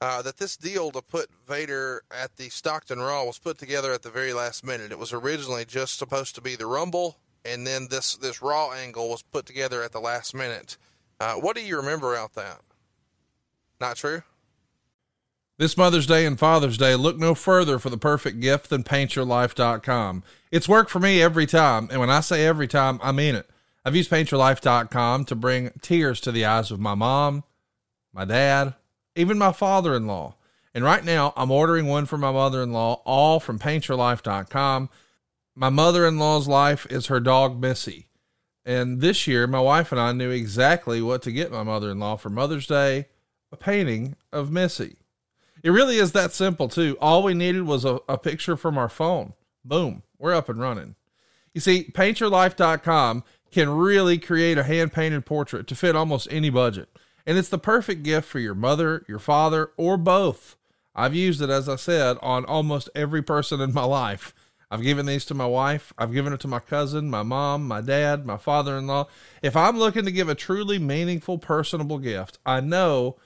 [0.00, 4.02] uh, that this deal to put Vader at the Stockton Raw was put together at
[4.02, 4.92] the very last minute.
[4.92, 9.08] It was originally just supposed to be the Rumble, and then this this Raw angle
[9.08, 10.76] was put together at the last minute.
[11.20, 12.60] Uh, what do you remember about that?
[13.80, 14.22] Not true.
[15.58, 20.22] This Mother's Day and Father's Day, look no further for the perfect gift than paintyourlife.com.
[20.52, 23.50] It's worked for me every time, and when I say every time, I mean it.
[23.84, 27.42] I've used paintyourlife.com to bring tears to the eyes of my mom,
[28.12, 28.74] my dad,
[29.18, 30.36] even my father in law.
[30.74, 34.90] And right now, I'm ordering one for my mother in law, all from paintyourlife.com.
[35.54, 38.06] My mother in law's life is her dog, Missy.
[38.64, 41.98] And this year, my wife and I knew exactly what to get my mother in
[41.98, 43.06] law for Mother's Day
[43.50, 44.96] a painting of Missy.
[45.62, 46.96] It really is that simple, too.
[47.00, 49.32] All we needed was a, a picture from our phone.
[49.64, 50.94] Boom, we're up and running.
[51.54, 56.88] You see, paintyourlife.com can really create a hand painted portrait to fit almost any budget.
[57.28, 60.56] And it's the perfect gift for your mother, your father, or both.
[60.94, 64.32] I've used it, as I said, on almost every person in my life.
[64.70, 65.92] I've given these to my wife.
[65.98, 69.08] I've given it to my cousin, my mom, my dad, my father in law.
[69.42, 73.16] If I'm looking to give a truly meaningful, personable gift, I know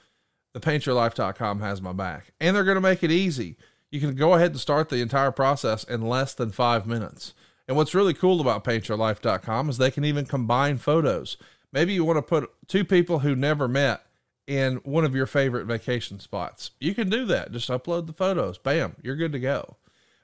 [0.53, 2.33] the paintyourlife.com has my back.
[2.41, 3.55] And they're going to make it easy.
[3.89, 7.33] You can go ahead and start the entire process in less than five minutes.
[7.69, 11.37] And what's really cool about paintyourlife.com is they can even combine photos.
[11.73, 14.05] Maybe you want to put two people who never met
[14.45, 16.71] in one of your favorite vacation spots.
[16.79, 17.51] You can do that.
[17.51, 18.57] Just upload the photos.
[18.59, 19.77] Bam, you're good to go.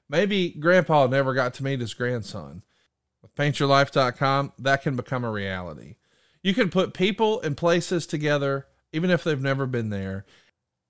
[0.08, 2.62] Maybe grandpa never got to meet his grandson.
[3.20, 5.96] With paintyourlife.com, that can become a reality.
[6.42, 10.24] You can put people and places together even if they've never been there.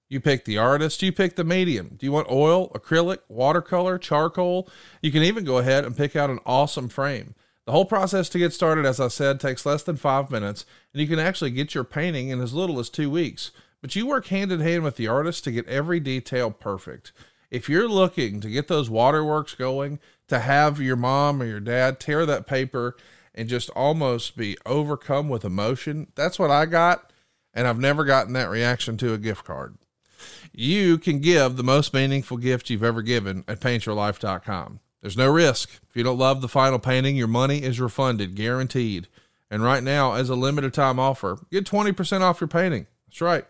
[0.08, 1.96] You pick the artist, you pick the medium.
[1.96, 4.68] Do you want oil, acrylic, watercolor, charcoal?
[5.02, 7.34] You can even go ahead and pick out an awesome frame.
[7.70, 11.00] The whole process to get started, as I said, takes less than five minutes, and
[11.00, 13.52] you can actually get your painting in as little as two weeks.
[13.80, 17.12] But you work hand in hand with the artist to get every detail perfect.
[17.48, 22.00] If you're looking to get those waterworks going, to have your mom or your dad
[22.00, 22.96] tear that paper
[23.36, 27.12] and just almost be overcome with emotion, that's what I got
[27.54, 29.78] and I've never gotten that reaction to a gift card.
[30.52, 34.80] You can give the most meaningful gift you've ever given at paintyourlife.com.
[35.00, 35.70] There's no risk.
[35.88, 39.08] If you don't love the final painting, your money is refunded, guaranteed.
[39.50, 42.86] And right now, as a limited time offer, get 20% off your painting.
[43.06, 43.44] That's right,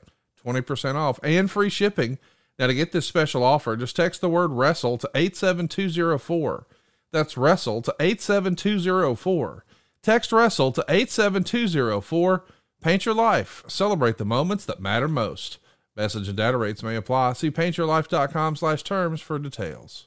[0.44, 2.18] 20% off and free shipping.
[2.58, 6.66] Now, to get this special offer, just text the word wrestle to 87204.
[7.12, 9.64] That's wrestle to 87204.
[10.02, 12.44] Text wrestle to 87204.
[12.80, 13.64] Paint your life.
[13.66, 15.58] Celebrate the moments that matter most.
[15.96, 17.34] Message and data rates may apply.
[17.34, 20.06] See paintyourlife.com slash terms for details.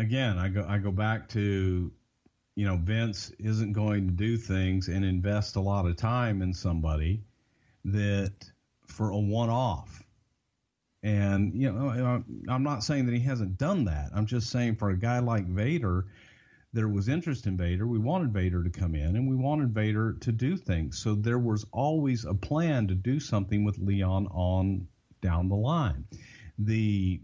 [0.00, 1.92] Again, I go I go back to
[2.60, 6.52] you know, Vince isn't going to do things and invest a lot of time in
[6.52, 7.22] somebody
[7.86, 8.34] that
[8.86, 10.04] for a one off.
[11.02, 14.10] And, you know, I'm not saying that he hasn't done that.
[14.14, 16.04] I'm just saying for a guy like Vader,
[16.74, 17.86] there was interest in Vader.
[17.86, 20.98] We wanted Vader to come in and we wanted Vader to do things.
[20.98, 24.86] So there was always a plan to do something with Leon on
[25.22, 26.04] down the line.
[26.58, 27.22] The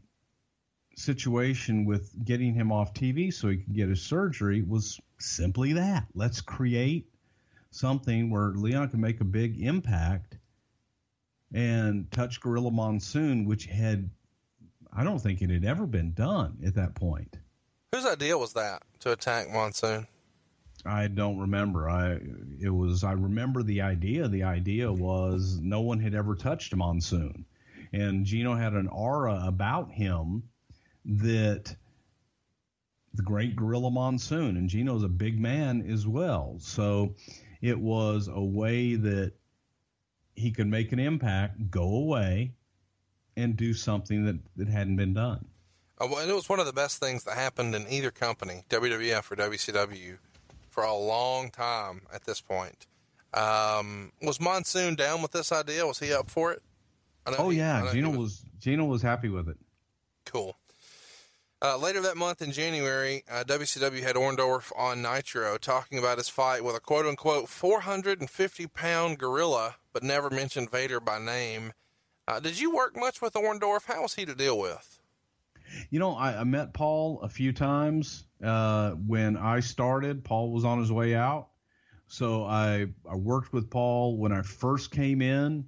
[0.97, 6.07] situation with getting him off TV so he could get his surgery was simply that.
[6.15, 7.07] Let's create
[7.71, 10.39] something where Leon can make a big impact
[11.53, 14.11] and touch Gorilla Monsoon, which had,
[14.93, 17.39] I don't think it had ever been done at that point.
[17.93, 20.07] Whose idea was that to attack Monsoon?
[20.85, 21.89] I don't remember.
[21.89, 22.21] I
[22.61, 24.29] it was I remember the idea.
[24.29, 27.45] The idea was no one had ever touched Monsoon,
[27.93, 30.45] and Gino had an aura about him
[31.07, 31.75] that
[33.15, 36.57] the great Gorilla Monsoon, and Gino's a big man as well.
[36.59, 37.15] So
[37.63, 39.33] it was a way that
[40.35, 42.53] he could make an impact, go away,
[43.37, 45.47] and do something that, that hadn't been done.
[45.99, 49.31] Uh, well, it was one of the best things that happened in either company, WWF
[49.31, 50.19] or WCW,
[50.69, 52.87] for a long time at this point.
[53.33, 55.87] Um, was Monsoon down with this idea?
[55.87, 56.63] Was he up for it?
[57.39, 59.57] Oh he, yeah, Gino was, was Gino was happy with it.
[60.27, 60.57] Cool.
[61.63, 66.29] Uh, later that month in January, uh, WCW had Orndorff on Nitro talking about his
[66.29, 71.73] fight with a quote unquote 450 pound gorilla, but never mentioned Vader by name.
[72.29, 73.87] Uh, did you work much with Orndorff?
[73.87, 75.01] How was he to deal with?
[75.89, 80.25] You know, I, I met Paul a few times uh, when I started.
[80.25, 81.49] Paul was on his way out.
[82.07, 85.65] So I, I worked with Paul when I first came in,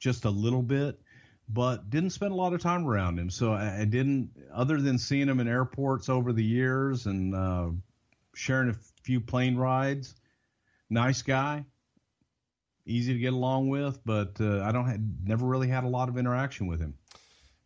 [0.00, 1.00] just a little bit
[1.48, 3.30] but didn't spend a lot of time around him.
[3.30, 7.70] So I, I didn't, other than seeing him in airports over the years and uh,
[8.34, 10.14] sharing a few plane rides.
[10.90, 11.64] Nice guy,
[12.86, 16.08] easy to get along with, but uh, I don't have, never really had a lot
[16.08, 16.94] of interaction with him.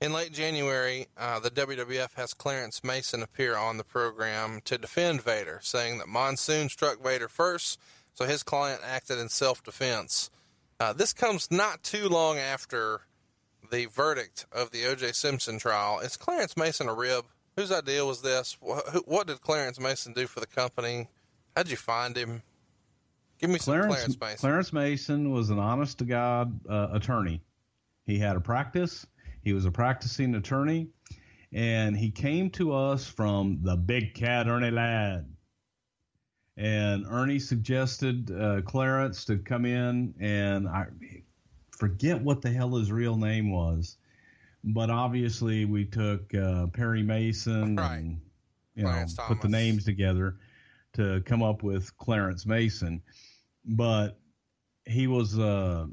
[0.01, 5.23] In late January, uh, the WWF has Clarence Mason appear on the program to defend
[5.23, 7.79] Vader, saying that Monsoon struck Vader first,
[8.13, 10.29] so his client acted in self defense.
[10.81, 13.03] Uh, this comes not too long after
[13.73, 15.13] the verdict of the O.J.
[15.13, 15.99] Simpson trial.
[16.01, 17.25] Is Clarence Mason a rib?
[17.57, 18.57] Whose idea was this?
[18.61, 21.09] What, what did Clarence Mason do for the company?
[21.57, 22.43] How'd you find him?
[23.41, 24.39] Give me Clarence, some Clarence Mason.
[24.39, 27.43] Clarence Mason was an honest to God uh, attorney.
[28.07, 29.07] He had a practice.
[29.43, 30.89] He was a practicing attorney,
[31.53, 35.27] and he came to us from the Big Cat Ernie Ladd.
[36.57, 40.87] And Ernie suggested uh, Clarence to come in, and I
[41.83, 43.97] forget what the hell his real name was,
[44.63, 47.97] but obviously we took uh, Perry Mason right.
[47.97, 48.21] and
[48.77, 49.39] you Clarence know Thomas.
[49.41, 50.37] put the names together
[50.93, 53.03] to come up with Clarence Mason.
[53.65, 54.21] But
[54.87, 55.87] he was uh,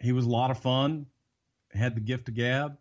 [0.00, 1.04] he was a lot of fun.
[1.72, 2.78] Had the gift of gab.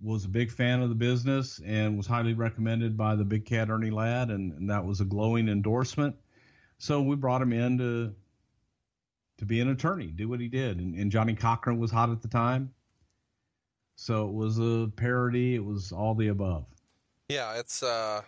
[0.00, 3.68] Was a big fan of the business and was highly recommended by the Big Cat
[3.68, 6.16] Ernie Ladd, and, and that was a glowing endorsement.
[6.78, 8.14] So we brought him in to
[9.38, 10.78] to be an attorney, do what he did.
[10.78, 12.72] And, and Johnnie Cochran was hot at the time.
[13.96, 15.54] So it was a parody.
[15.54, 16.66] It was all the above.
[17.28, 18.22] Yeah, it's, uh,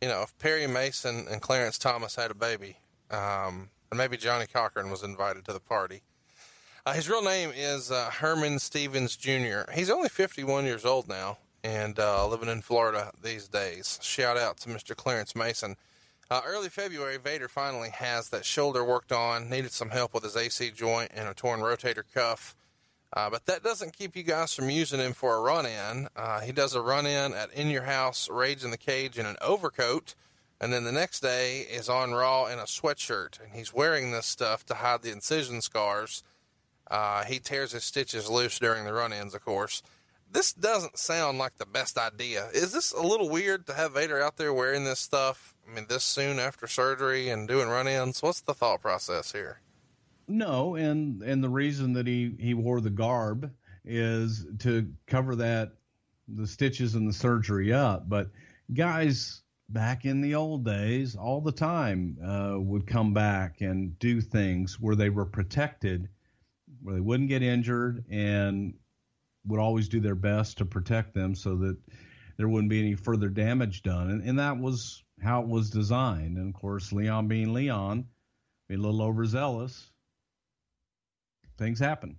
[0.00, 2.76] you know, if Perry Mason and Clarence Thomas had a baby,
[3.10, 6.02] um, and maybe Johnnie Cochran was invited to the party.
[6.84, 9.70] Uh, his real name is uh, Herman Stevens Jr.
[9.72, 13.98] He's only 51 years old now and uh, living in Florida these days.
[14.02, 14.96] Shout out to Mr.
[14.96, 15.76] Clarence Mason.
[16.32, 20.34] Uh, early February, Vader finally has that shoulder worked on, needed some help with his
[20.34, 22.56] AC joint and a torn rotator cuff.
[23.12, 26.08] Uh, but that doesn't keep you guys from using him for a run in.
[26.16, 29.26] Uh, he does a run in at In Your House, Rage in the Cage in
[29.26, 30.14] an overcoat.
[30.58, 33.38] And then the next day is on Raw in a sweatshirt.
[33.38, 36.22] And he's wearing this stuff to hide the incision scars.
[36.90, 39.82] Uh, he tears his stitches loose during the run ins, of course.
[40.32, 42.48] This doesn't sound like the best idea.
[42.54, 45.54] Is this a little weird to have Vader out there wearing this stuff?
[45.68, 48.22] I mean, this soon after surgery and doing run ins?
[48.22, 49.60] What's the thought process here?
[50.28, 53.50] No, and and the reason that he he wore the garb
[53.84, 55.72] is to cover that
[56.28, 58.08] the stitches and the surgery up.
[58.08, 58.30] But
[58.72, 64.20] guys back in the old days, all the time uh, would come back and do
[64.20, 66.08] things where they were protected,
[66.82, 68.74] where they wouldn't get injured, and
[69.46, 71.76] would always do their best to protect them so that
[72.36, 74.10] there wouldn't be any further damage done.
[74.10, 76.36] And, and that was how it was designed.
[76.36, 78.06] And of course, Leon being Leon,
[78.68, 79.90] being a little overzealous,
[81.56, 82.16] things happen.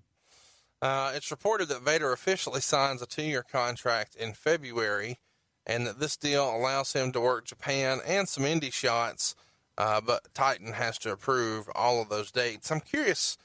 [0.81, 5.19] Uh, it's reported that Vader officially signs a two year contract in February
[5.65, 9.35] and that this deal allows him to work Japan and some indie shots,
[9.77, 12.69] uh, but Titan has to approve all of those dates.
[12.69, 13.37] I'm curious,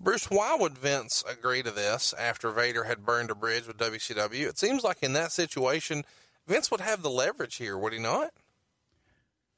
[0.00, 4.48] Bruce, why would Vince agree to this after Vader had burned a bridge with WCW?
[4.48, 6.04] It seems like in that situation,
[6.46, 8.32] Vince would have the leverage here, would he not?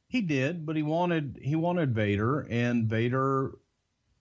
[0.09, 3.53] He did, but he wanted he wanted Vader, and Vader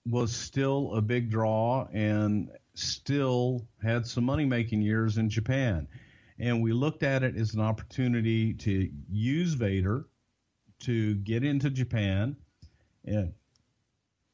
[0.06, 5.88] was still a big draw and still had some money making years in Japan.
[6.38, 10.06] And we looked at it as an opportunity to use Vader
[10.82, 12.36] to get into Japan.
[13.06, 13.34] And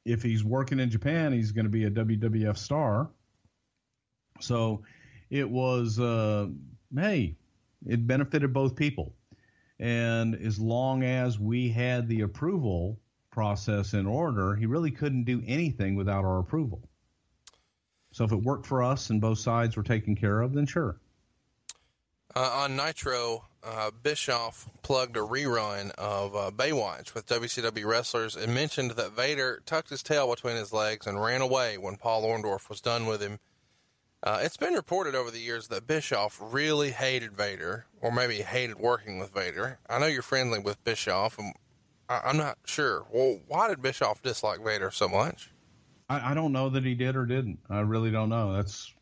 [0.06, 3.10] if he's working in Japan, he's going to be a WWF star.
[4.40, 4.82] So
[5.30, 6.48] it was, uh,
[6.96, 7.36] hey,
[7.86, 9.14] it benefited both people.
[9.82, 13.00] And as long as we had the approval
[13.32, 16.88] process in order, he really couldn't do anything without our approval.
[18.12, 20.98] So if it worked for us and both sides were taken care of, then sure.
[22.36, 28.54] Uh, on Nitro, uh, Bischoff plugged a rerun of uh, Baywatch with WCW wrestlers and
[28.54, 32.70] mentioned that Vader tucked his tail between his legs and ran away when Paul Orndorff
[32.70, 33.40] was done with him.
[34.24, 38.78] Uh, it's been reported over the years that Bischoff really hated Vader, or maybe hated
[38.78, 39.80] working with Vader.
[39.90, 41.56] I know you're friendly with Bischoff, and
[42.08, 43.06] I, am not sure.
[43.12, 45.50] Well, why did Bischoff dislike Vader so much?
[46.08, 47.58] I, I, don't know that he did or didn't.
[47.70, 48.54] I really don't know.
[48.54, 48.94] That's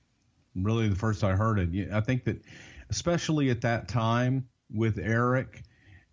[0.55, 1.91] really the first I heard it.
[1.91, 2.41] I think that,
[2.89, 5.63] especially at that time with Eric,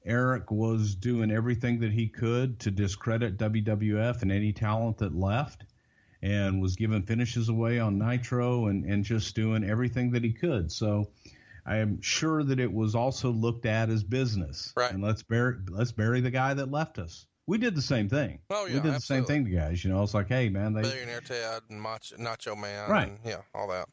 [0.05, 5.65] Eric was doing everything that he could to discredit WWF and any talent that left
[6.27, 10.73] and was giving finishes away on Nitro and, and just doing everything that he could.
[10.73, 11.11] So
[11.65, 14.73] I am sure that it was also looked at as business.
[14.77, 14.93] Right.
[14.93, 17.27] And let's bury let's bury the guy that left us.
[17.47, 18.41] We did the same thing.
[18.51, 18.97] Oh yeah, we did absolutely.
[18.97, 19.85] the same thing to guys.
[19.85, 23.09] You know, it's like, hey man, they billionaire Ted and Macho, Nacho Man, right?
[23.09, 23.89] And, yeah, all that.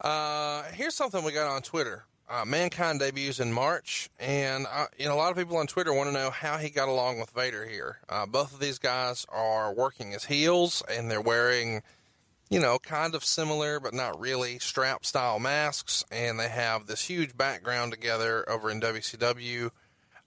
[0.00, 2.04] Uh, here's something we got on Twitter.
[2.30, 5.92] Uh, Mankind debuts in March, and uh, you know a lot of people on Twitter
[5.92, 7.98] want to know how he got along with Vader here.
[8.08, 11.82] Uh, both of these guys are working as heels, and they're wearing
[12.50, 16.04] you know, kind of similar, but not really strap style masks.
[16.10, 19.70] And they have this huge background together over in WCW.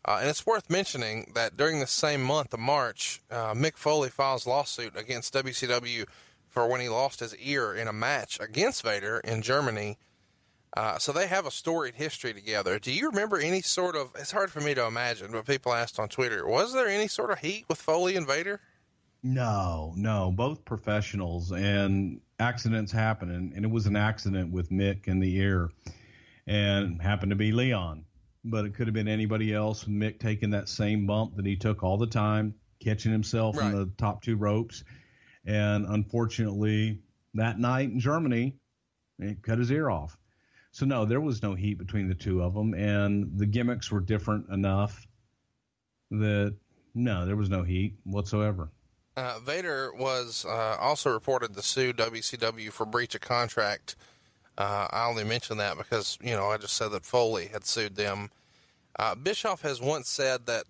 [0.05, 4.09] Uh, and it's worth mentioning that during the same month of March, uh, Mick Foley
[4.09, 6.05] files lawsuit against WCW
[6.49, 9.97] for when he lost his ear in a match against Vader in Germany.
[10.75, 12.79] Uh, so they have a storied history together.
[12.79, 14.11] Do you remember any sort of?
[14.17, 17.29] It's hard for me to imagine, but people asked on Twitter, was there any sort
[17.29, 18.59] of heat with Foley and Vader?
[19.21, 23.31] No, no, both professionals and accidents happen.
[23.31, 25.69] And, and, it was an accident with Mick in the ear
[26.45, 28.03] and happened to be Leon.
[28.43, 31.55] But it could have been anybody else with Mick taking that same bump that he
[31.55, 33.67] took all the time, catching himself right.
[33.67, 34.83] in the top two ropes.
[35.45, 36.99] And unfortunately,
[37.35, 38.57] that night in Germany,
[39.19, 40.17] it cut his ear off.
[40.73, 42.73] So, no, there was no heat between the two of them.
[42.73, 45.07] And the gimmicks were different enough
[46.11, 46.55] that,
[46.93, 48.69] no, there was no heat whatsoever.
[49.15, 53.95] Uh, Vader was uh, also reported to sue WCW for breach of contract.
[54.57, 57.95] Uh, I only mention that because you know I just said that Foley had sued
[57.95, 58.29] them.
[58.97, 60.65] Uh, Bischoff has once said that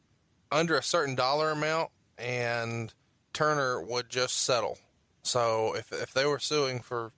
[0.51, 2.93] under a certain dollar amount, and
[3.33, 4.77] Turner would just settle.
[5.23, 7.11] So if if they were suing for,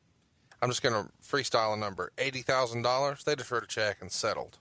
[0.62, 3.98] I'm just going to freestyle a number, eighty thousand dollars, they just wrote a check
[4.02, 4.58] and settled,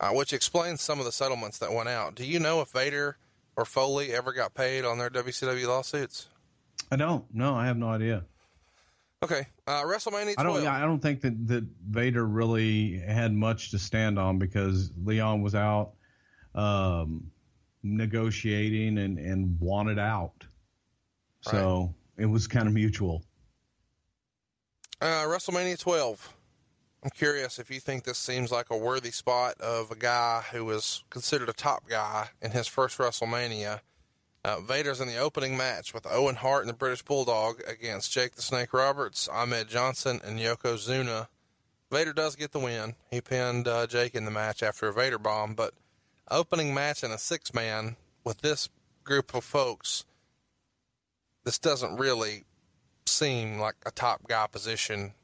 [0.00, 2.14] uh, which explains some of the settlements that went out.
[2.14, 3.16] Do you know if Vader?
[3.56, 6.28] or Foley ever got paid on their WCW lawsuits?
[6.92, 7.24] I don't.
[7.34, 8.24] No, I have no idea.
[9.22, 10.38] Okay, uh, WrestleMania 12.
[10.38, 10.66] I don't.
[10.66, 15.54] I don't think that that Vader really had much to stand on because Leon was
[15.54, 15.92] out
[16.54, 17.30] um,
[17.82, 20.44] negotiating and and wanted out,
[21.40, 23.24] so it was kind of mutual.
[24.98, 26.34] Uh, WrestleMania 12.
[27.04, 30.64] I'm curious if you think this seems like a worthy spot of a guy who
[30.64, 33.80] was considered a top guy in his first WrestleMania.
[34.42, 38.36] Uh, Vader's in the opening match with Owen Hart and the British Bulldog against Jake
[38.36, 41.28] the Snake Roberts, Ahmed Johnson, and Yokozuna.
[41.92, 42.94] Vader does get the win.
[43.10, 45.74] He pinned uh, Jake in the match after a Vader bomb, but
[46.30, 48.70] opening match in a six man with this
[49.04, 50.06] group of folks,
[51.44, 52.44] this doesn't really
[53.08, 55.14] seem like a top guy position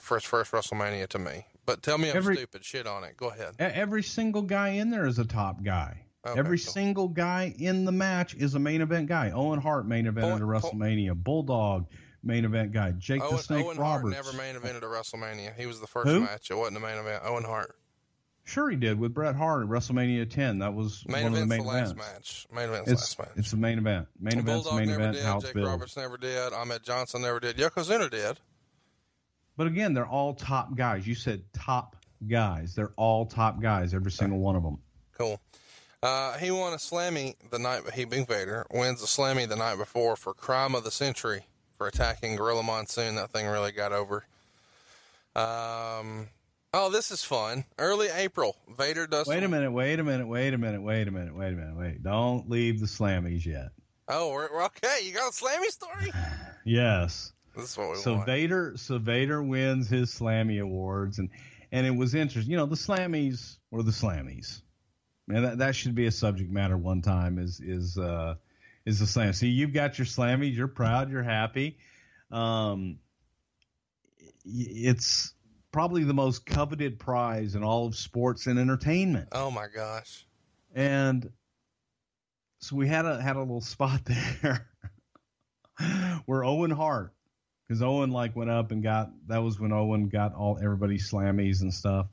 [0.00, 1.46] for his first WrestleMania to me.
[1.66, 2.64] But tell me I'm every, stupid.
[2.64, 3.16] Shit on it.
[3.16, 3.54] Go ahead.
[3.58, 6.04] Every single guy in there is a top guy.
[6.26, 6.72] Okay, every cool.
[6.72, 9.30] single guy in the match is a main event guy.
[9.30, 11.14] Owen Hart main event at WrestleMania.
[11.14, 11.86] Bulldog
[12.22, 12.92] main event guy.
[12.92, 14.14] Jake Owen, the Snake Owen Roberts.
[14.14, 15.54] Hart never main evented a WrestleMania.
[15.56, 16.20] He was the first Who?
[16.20, 16.50] match.
[16.50, 17.22] It wasn't a main event.
[17.24, 17.76] Owen Hart.
[18.46, 20.58] Sure, he did with Bret Hart at WrestleMania 10.
[20.58, 21.90] That was main one of the main the events.
[21.92, 22.46] last match.
[22.54, 23.36] Main event's it's, last match.
[23.36, 24.06] It's the main event.
[24.20, 25.16] Main event's Bulldog main never event.
[25.16, 25.66] Did, How Jake built.
[25.66, 26.52] Roberts never did.
[26.52, 27.56] Ahmed Johnson never did.
[27.56, 28.38] Yokozuna did.
[29.56, 31.06] But again, they're all top guys.
[31.06, 31.96] You said top
[32.28, 32.74] guys.
[32.74, 33.94] They're all top guys.
[33.94, 34.78] Every single one of them.
[35.16, 35.40] Cool.
[36.02, 37.82] Uh, he won a Slammy the night.
[37.94, 41.46] He Big Vader wins a Slammy the night before for crime of the century
[41.78, 43.14] for attacking Gorilla Monsoon.
[43.14, 44.26] That thing really got over.
[45.34, 46.28] Um,
[46.74, 47.64] oh, this is fun.
[47.78, 49.26] Early April, Vader does.
[49.26, 49.72] Wait a minute.
[49.72, 50.26] Wait a minute.
[50.26, 50.82] Wait a minute.
[50.82, 51.34] Wait a minute.
[51.34, 51.76] Wait a minute.
[51.76, 52.02] Wait.
[52.02, 53.70] Don't leave the Slammies yet.
[54.08, 54.98] Oh, we're, we're okay.
[55.02, 56.12] You got a Slammy story?
[56.66, 57.34] Yes.
[57.54, 58.00] This is what we want.
[58.00, 58.26] So want.
[58.26, 61.28] Vader, so Vader wins his Slammy awards, and
[61.70, 62.50] and it was interesting.
[62.50, 64.62] You know, the Slammies were the Slammies,
[65.28, 67.38] and that, that should be a subject matter one time.
[67.38, 68.36] Is is uh
[68.86, 69.34] is the slam?
[69.34, 70.56] See, you've got your Slammies.
[70.56, 71.10] You're proud.
[71.10, 71.76] You're happy.
[72.30, 72.98] Um,
[74.46, 75.33] it's
[75.74, 79.26] probably the most coveted prize in all of sports and entertainment.
[79.32, 80.24] oh my gosh.
[80.72, 81.28] and
[82.60, 84.70] so we had a had a little spot there
[86.26, 87.12] where Owen Hart,
[87.66, 91.62] because Owen like went up and got that was when Owen got all everybody's slammies
[91.62, 92.06] and stuff.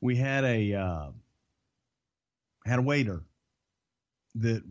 [0.00, 1.08] We had a uh,
[2.64, 3.24] had a waiter
[4.36, 4.62] that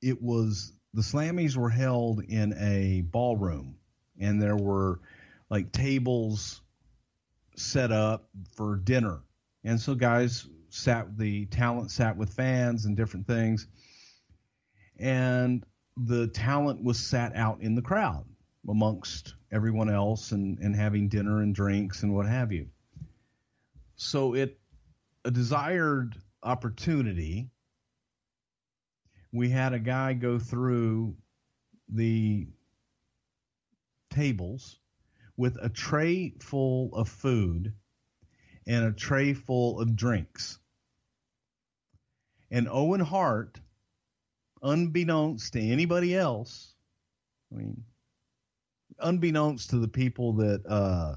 [0.00, 3.76] it was the slammies were held in a ballroom
[4.18, 5.00] and there were
[5.50, 6.62] like tables
[7.56, 9.20] set up for dinner.
[9.64, 13.66] And so guys sat the talent sat with fans and different things.
[14.98, 15.64] And
[15.96, 18.24] the talent was sat out in the crowd
[18.68, 22.68] amongst everyone else and, and having dinner and drinks and what have you.
[23.96, 24.58] So it
[25.24, 27.50] a desired opportunity
[29.34, 31.16] we had a guy go through
[31.88, 32.46] the
[34.10, 34.78] tables
[35.36, 37.72] with a tray full of food
[38.66, 40.58] and a tray full of drinks.
[42.50, 43.60] And Owen Hart,
[44.62, 46.74] unbeknownst to anybody else,
[47.52, 47.84] I mean,
[48.98, 51.16] unbeknownst to the people that uh,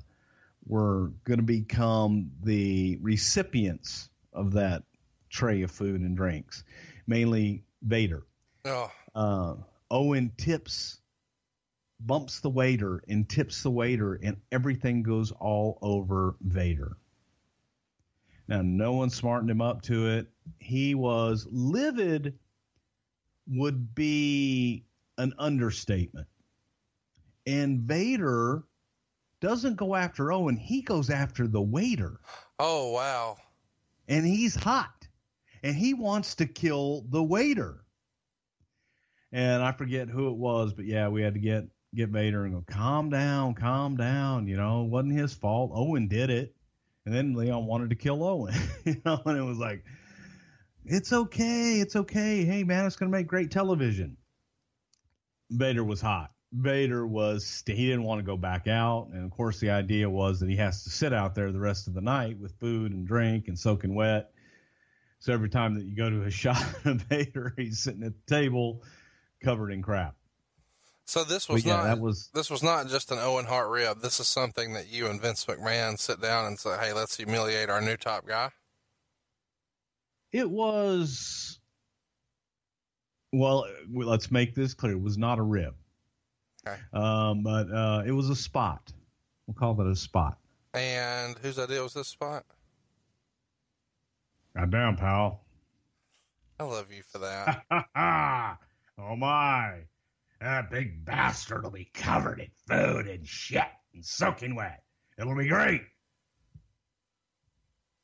[0.66, 4.84] were going to become the recipients of that
[5.30, 6.64] tray of food and drinks,
[7.06, 8.24] mainly Vader.
[8.66, 9.56] Oh, Uh,
[9.90, 11.00] Owen tips,
[12.00, 16.98] bumps the waiter and tips the waiter, and everything goes all over Vader.
[18.48, 20.28] Now, no one smartened him up to it.
[20.60, 22.38] He was livid,
[23.48, 24.86] would be
[25.18, 26.28] an understatement.
[27.46, 28.64] And Vader
[29.40, 32.20] doesn't go after Owen, he goes after the waiter.
[32.60, 33.38] oh wow.
[34.08, 35.08] And he's hot.
[35.64, 37.84] And he wants to kill the waiter.
[39.34, 42.54] And I forget who it was, but yeah, we had to get get Vader and
[42.54, 44.48] go, calm down, calm down.
[44.48, 45.72] You know, wasn't his fault.
[45.74, 46.56] Owen did it.
[47.06, 48.54] And then Leon wanted to kill Owen.
[48.86, 49.84] you know, and it was like,
[50.86, 52.46] it's okay, it's okay.
[52.46, 54.18] Hey man, it's gonna make great television.
[55.50, 56.32] Vader was hot.
[56.54, 60.40] Vader was he didn't want to go back out, and of course the idea was
[60.40, 63.06] that he has to sit out there the rest of the night with food and
[63.06, 64.32] drink and soaking wet.
[65.20, 68.36] So every time that you go to a shot of Vader, he's sitting at the
[68.36, 68.84] table
[69.44, 70.16] covered in crap.
[71.10, 74.02] So this was yeah, not that was this was not just an Owen Hart rib.
[74.02, 77.70] This is something that you and Vince McMahon sit down and say, "Hey, let's humiliate
[77.70, 78.52] our new top guy."
[80.34, 81.60] it was
[83.32, 85.74] well let's make this clear it was not a rib
[86.68, 86.78] Okay.
[86.92, 88.92] um, but uh, it was a spot
[89.48, 90.38] we'll call it a spot
[90.74, 92.44] And whose idea was this spot?
[94.54, 95.46] goddamn pal
[96.60, 97.64] I love you for that.
[99.00, 99.80] oh my
[100.40, 103.64] that big bastard will be covered in food and shit
[103.94, 104.84] and soaking wet
[105.18, 105.82] it'll be great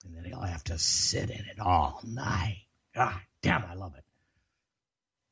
[0.06, 2.64] and then he'll have to sit in it all night
[2.96, 4.04] god damn i love it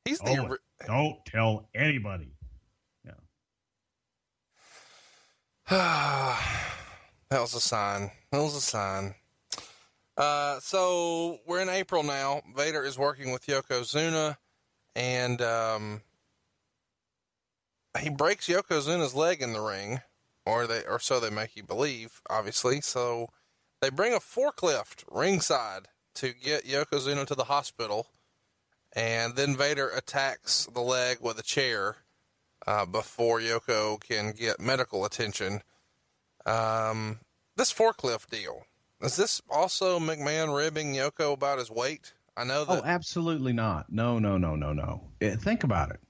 [0.04, 2.32] He's the Owen, don't tell anybody
[3.04, 3.12] Yeah.
[7.28, 8.10] that was a sign.
[8.32, 9.14] That was a sign.
[10.16, 12.42] Uh, so we're in April now.
[12.56, 14.36] Vader is working with Yokozuna,
[14.96, 16.02] and um,
[18.00, 20.00] he breaks Yokozuna's leg in the ring,
[20.46, 22.20] or they, or so they make you believe.
[22.30, 23.28] Obviously, so
[23.80, 28.06] they bring a forklift ringside to get Yokozuna to the hospital,
[28.94, 31.96] and then Vader attacks the leg with a chair
[32.66, 35.62] uh, before Yoko can get medical attention.
[36.44, 37.20] Um,
[37.56, 38.64] this forklift deal
[39.02, 42.14] is this also McMahon ribbing Yoko about his weight?
[42.36, 42.82] I know that.
[42.82, 43.86] Oh, absolutely not.
[43.90, 45.08] No, no, no, no, no.
[45.20, 46.00] Eh, think about it.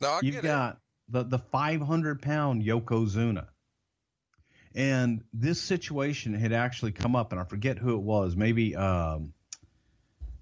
[0.00, 0.78] No, I You've got
[1.08, 3.48] the the 500 pound Yokozuna.
[4.76, 8.34] And this situation had actually come up, and I forget who it was.
[8.34, 9.32] Maybe um,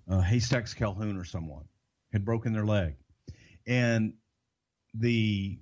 [0.08, 1.64] uh, Haystacks Calhoun or someone
[2.12, 2.96] had broken their leg,
[3.66, 4.14] and
[4.94, 5.58] the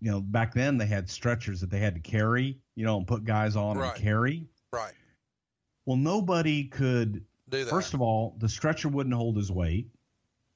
[0.00, 3.06] you know back then they had stretchers that they had to carry, you know, and
[3.06, 3.94] put guys on Right.
[3.94, 4.48] and carry.
[4.72, 4.94] Right.
[5.86, 7.70] Well, nobody could Do that.
[7.70, 9.88] First of all, the stretcher wouldn't hold his weight,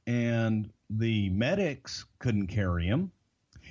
[0.08, 3.12] and the medics couldn't carry him,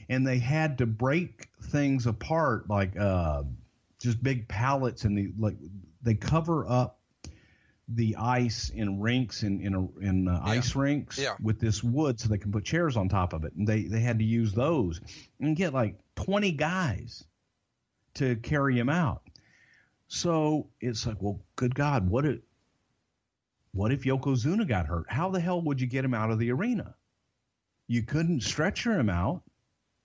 [0.09, 3.43] and they had to break things apart like uh,
[4.01, 5.57] just big pallets, and the like
[6.01, 6.99] they cover up
[7.87, 10.51] the ice in rinks in in, a, in uh, Yeah.
[10.53, 11.35] ice rinks Yeah.
[11.41, 13.99] with this wood, so they can put chairs on top of it, and they they
[13.99, 15.01] had to use those
[15.39, 17.23] and get like twenty guys
[18.15, 19.21] to carry him out.
[20.07, 22.43] So it's like, well, good God, what it
[23.71, 25.05] what if Yokozuna got hurt?
[25.09, 26.95] How the hell would you get him out of the arena?
[27.87, 29.41] You couldn't stretcher him out.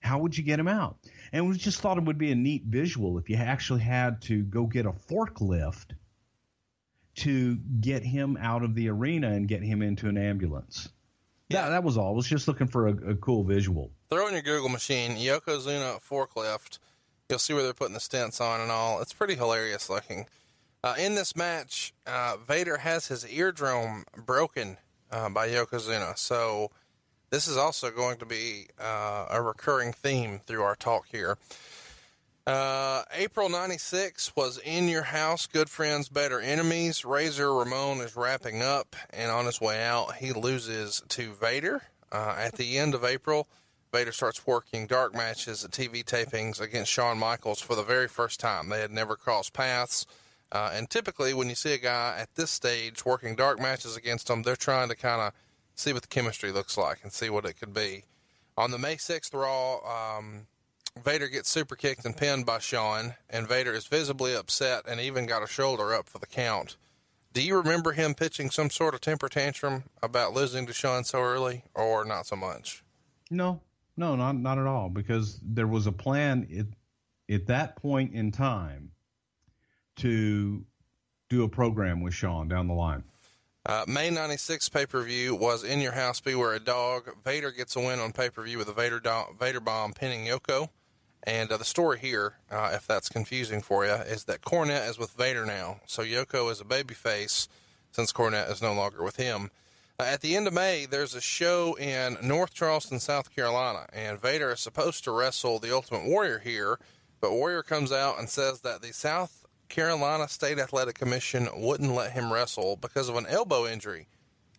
[0.01, 0.97] How would you get him out?
[1.31, 4.43] And we just thought it would be a neat visual if you actually had to
[4.43, 5.93] go get a forklift
[7.15, 10.89] to get him out of the arena and get him into an ambulance.
[11.49, 12.13] Yeah, that was all.
[12.13, 13.91] I was just looking for a, a cool visual.
[14.09, 16.79] Throw in your Google machine, Yokozuna forklift.
[17.29, 19.01] You'll see where they're putting the stents on and all.
[19.01, 20.27] It's pretty hilarious looking.
[20.83, 24.77] Uh, in this match, uh, Vader has his eardrum broken
[25.11, 26.17] uh, by Yokozuna.
[26.17, 26.71] So
[27.31, 31.37] this is also going to be uh, a recurring theme through our talk here.
[32.45, 37.05] Uh, April 96 was In Your House, Good Friends, Better Enemies.
[37.05, 41.83] Razor Ramon is wrapping up, and on his way out, he loses to Vader.
[42.11, 43.47] Uh, at the end of April,
[43.93, 48.39] Vader starts working dark matches at TV tapings against Shawn Michaels for the very first
[48.39, 48.69] time.
[48.69, 50.05] They had never crossed paths.
[50.51, 54.29] Uh, and typically, when you see a guy at this stage working dark matches against
[54.29, 55.33] him, they're trying to kind of
[55.75, 58.05] see what the chemistry looks like and see what it could be.
[58.57, 60.47] On the May 6th Raw, um,
[61.03, 65.25] Vader gets super kicked and pinned by Shawn, and Vader is visibly upset and even
[65.25, 66.77] got a shoulder up for the count.
[67.33, 71.21] Do you remember him pitching some sort of temper tantrum about losing to Shawn so
[71.21, 72.83] early, or not so much?
[73.29, 73.61] No,
[73.95, 74.89] no, not not at all.
[74.89, 76.65] Because there was a plan at,
[77.33, 78.91] at that point in time
[79.97, 80.65] to
[81.29, 83.03] do a program with Shawn down the line.
[83.63, 87.11] Uh, May 96 pay per view was In Your House, Beware a Dog.
[87.23, 90.25] Vader gets a win on pay per view with a Vader, do- Vader bomb pinning
[90.25, 90.69] Yoko.
[91.23, 94.97] And uh, the story here, uh, if that's confusing for you, is that Cornette is
[94.97, 95.81] with Vader now.
[95.85, 97.47] So Yoko is a babyface
[97.91, 99.51] since Cornette is no longer with him.
[99.99, 104.19] Uh, at the end of May, there's a show in North Charleston, South Carolina, and
[104.19, 106.79] Vader is supposed to wrestle the Ultimate Warrior here,
[107.19, 109.40] but Warrior comes out and says that the South
[109.71, 114.07] Carolina State Athletic Commission wouldn't let him wrestle because of an elbow injury.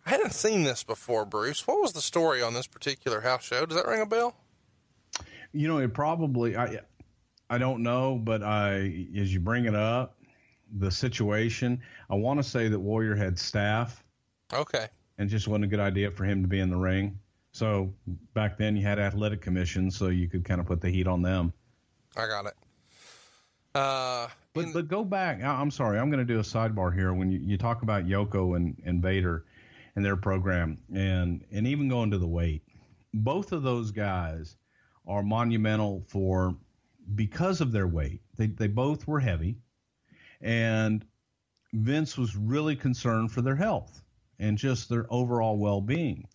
[0.05, 1.65] I hadn't seen this before, Bruce.
[1.65, 3.65] What was the story on this particular house show?
[3.65, 4.35] Does that ring a bell?
[5.53, 6.79] You know, it probably I
[7.49, 10.17] I don't know, but I as you bring it up,
[10.79, 13.91] the situation, I want to say that Warrior had staph
[14.51, 14.87] Okay.
[15.19, 17.19] and just wasn't a good idea for him to be in the ring.
[17.51, 17.93] So
[18.33, 21.21] back then you had athletic commissions, so you could kind of put the heat on
[21.21, 21.53] them.
[22.17, 22.53] I got it.
[23.75, 25.43] Uh, But in- but go back.
[25.43, 25.99] I'm sorry.
[25.99, 27.13] I'm going to do a sidebar here.
[27.13, 29.45] When you, you talk about Yoko and, and Vader
[29.95, 32.63] and their program, and and even going to the weight,
[33.13, 34.55] both of those guys
[35.07, 36.55] are monumental for
[37.15, 38.21] because of their weight.
[38.37, 39.57] They they both were heavy,
[40.41, 41.05] and
[41.73, 44.01] Vince was really concerned for their health
[44.39, 46.27] and just their overall well being,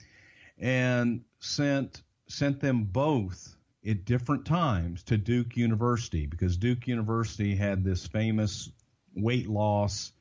[0.59, 3.57] and sent sent them both
[3.89, 8.71] at different times to Duke University because Duke University had this famous
[9.15, 10.13] weight loss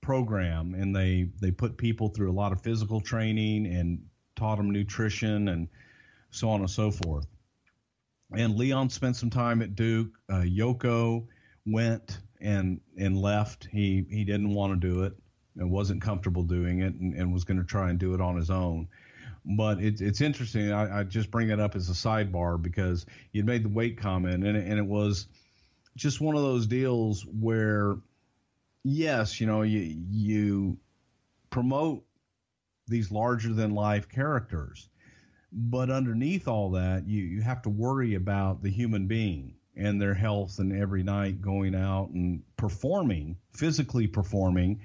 [0.00, 4.04] program and they they put people through a lot of physical training and
[4.34, 5.68] taught them nutrition and
[6.30, 7.26] so on and so forth.
[8.34, 10.08] And Leon spent some time at Duke.
[10.28, 11.26] Uh, Yoko
[11.64, 13.68] went and and left.
[13.70, 15.12] He he didn't want to do it
[15.56, 18.36] and wasn't comfortable doing it and, and was going to try and do it on
[18.36, 18.88] his own.
[19.44, 20.72] But it's it's interesting.
[20.72, 24.44] I, I just bring it up as a sidebar because you made the weight comment
[24.44, 25.26] and it, and it was
[25.96, 27.96] just one of those deals where,
[28.84, 29.80] yes, you know, you
[30.10, 30.78] you
[31.50, 32.04] promote
[32.86, 34.88] these larger than life characters,
[35.52, 40.14] but underneath all that, you you have to worry about the human being and their
[40.14, 44.80] health and every night going out and performing, physically performing,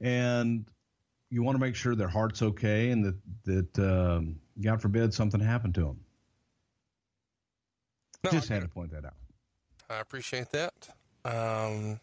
[0.00, 0.66] and
[1.34, 5.40] you want to make sure their heart's okay and that that um, God forbid something
[5.40, 6.00] happened to them.
[8.22, 9.14] No, Just had to point that out.
[9.90, 10.88] I appreciate that.
[11.24, 11.98] Um,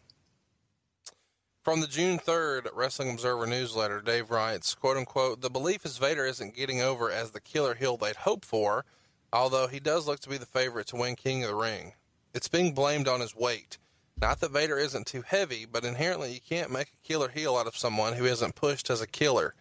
[1.62, 6.26] from the June 3rd Wrestling Observer newsletter, Dave writes, quote unquote, the belief is Vader
[6.26, 8.84] isn't getting over as the killer heel they'd hoped for,
[9.32, 11.94] although he does look to be the favorite to win King of the Ring.
[12.34, 13.78] It's being blamed on his weight.
[14.20, 17.66] Not that Vader isn't too heavy, but inherently you can't make a killer heel out
[17.66, 19.54] of someone who isn't pushed as a killer.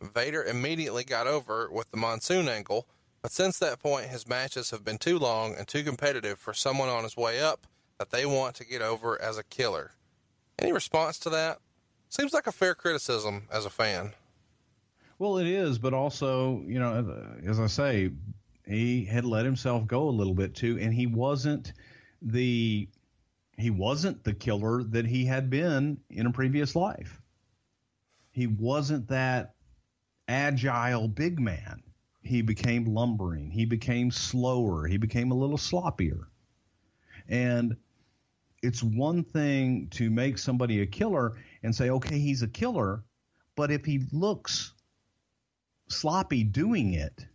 [0.00, 2.86] Vader immediately got over with the monsoon angle,
[3.22, 6.88] but since that point his matches have been too long and too competitive for someone
[6.88, 7.66] on his way up
[7.98, 9.92] that they want to get over as a killer.
[10.58, 11.58] Any response to that?
[12.08, 14.14] Seems like a fair criticism as a fan.
[15.18, 18.10] Well, it is, but also, you know, as I say,
[18.66, 21.72] he had let himself go a little bit too, and he wasn't
[22.20, 22.88] the
[23.58, 27.20] he wasn't the killer that he had been in a previous life.
[28.30, 29.54] He wasn't that
[30.28, 31.82] agile big man.
[32.22, 33.50] He became lumbering.
[33.50, 34.86] He became slower.
[34.86, 36.26] He became a little sloppier.
[37.28, 37.76] And
[38.62, 43.04] it's one thing to make somebody a killer and say, okay, he's a killer,
[43.54, 44.74] but if he looks
[45.88, 47.26] sloppy doing it,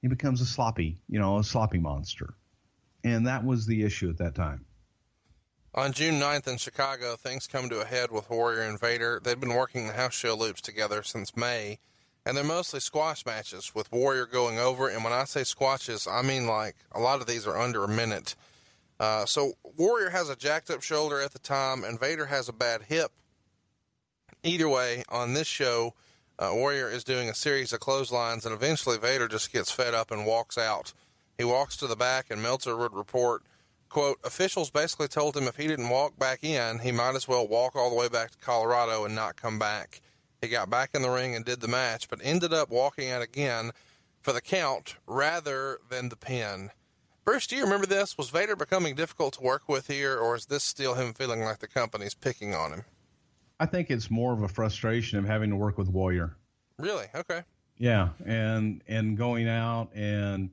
[0.00, 2.34] he becomes a sloppy, you know, a sloppy monster.
[3.04, 4.64] And that was the issue at that time.
[5.78, 9.20] On June 9th in Chicago, things come to a head with Warrior and Vader.
[9.22, 11.78] They've been working the house show loops together since May,
[12.26, 14.88] and they're mostly squash matches with Warrior going over.
[14.88, 17.88] And when I say squashes, I mean like a lot of these are under a
[17.88, 18.34] minute.
[18.98, 22.52] Uh, so Warrior has a jacked up shoulder at the time, and Vader has a
[22.52, 23.12] bad hip.
[24.42, 25.94] Either way, on this show,
[26.40, 30.10] uh, Warrior is doing a series of clotheslines, and eventually Vader just gets fed up
[30.10, 30.92] and walks out.
[31.36, 33.44] He walks to the back, and Meltzer would report,
[33.88, 37.46] quote, officials basically told him if he didn't walk back in, he might as well
[37.46, 40.00] walk all the way back to Colorado and not come back.
[40.40, 43.22] He got back in the ring and did the match, but ended up walking out
[43.22, 43.72] again
[44.20, 46.70] for the count rather than the pin.
[47.24, 48.16] Bruce, do you remember this?
[48.16, 51.58] Was Vader becoming difficult to work with here, or is this still him feeling like
[51.58, 52.84] the company's picking on him?
[53.60, 56.36] I think it's more of a frustration of having to work with Warrior.
[56.78, 57.06] Really?
[57.14, 57.42] Okay.
[57.76, 60.50] Yeah, and and going out and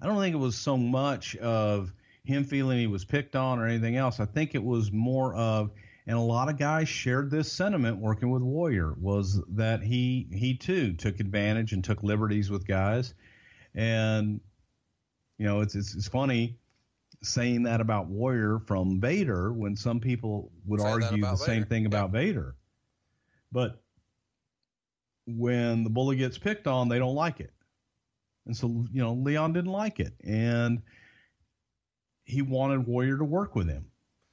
[0.00, 1.92] I don't think it was so much of
[2.30, 4.20] him feeling he was picked on or anything else.
[4.20, 5.70] I think it was more of
[6.06, 10.56] and a lot of guys shared this sentiment working with Warrior was that he he
[10.56, 13.14] too took advantage and took liberties with guys.
[13.74, 14.40] And
[15.38, 16.58] you know, it's it's, it's funny
[17.22, 21.56] saying that about Warrior from Vader when some people would Say argue the about same
[21.62, 21.66] Vader.
[21.66, 22.56] thing about Vader.
[23.52, 23.82] But
[25.26, 27.52] when the bully gets picked on, they don't like it.
[28.46, 30.14] And so, you know, Leon didn't like it.
[30.24, 30.82] And
[32.30, 33.86] he wanted Warrior to work with him.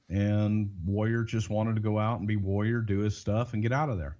[0.08, 3.72] And Warrior just wanted to go out and be Warrior, do his stuff, and get
[3.72, 4.16] out of there.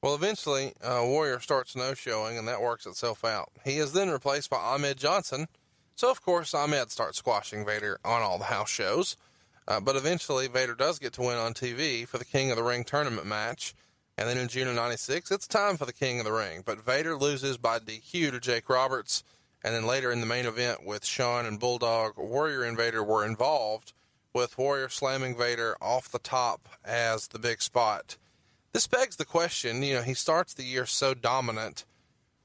[0.00, 3.50] Well, eventually, uh, Warrior starts no showing, and that works itself out.
[3.64, 5.48] He is then replaced by Ahmed Johnson.
[5.96, 9.16] So, of course, Ahmed starts squashing Vader on all the house shows.
[9.66, 12.62] Uh, but eventually, Vader does get to win on TV for the King of the
[12.62, 13.74] Ring tournament match.
[14.16, 16.62] And then in June of 96, it's time for the King of the Ring.
[16.64, 19.24] But Vader loses by DQ to Jake Roberts.
[19.64, 23.24] And then later in the main event with Shawn and Bulldog, Warrior and Vader were
[23.24, 23.92] involved,
[24.32, 28.16] with Warrior slamming Vader off the top as the big spot.
[28.72, 31.84] This begs the question, you know, he starts the year so dominant.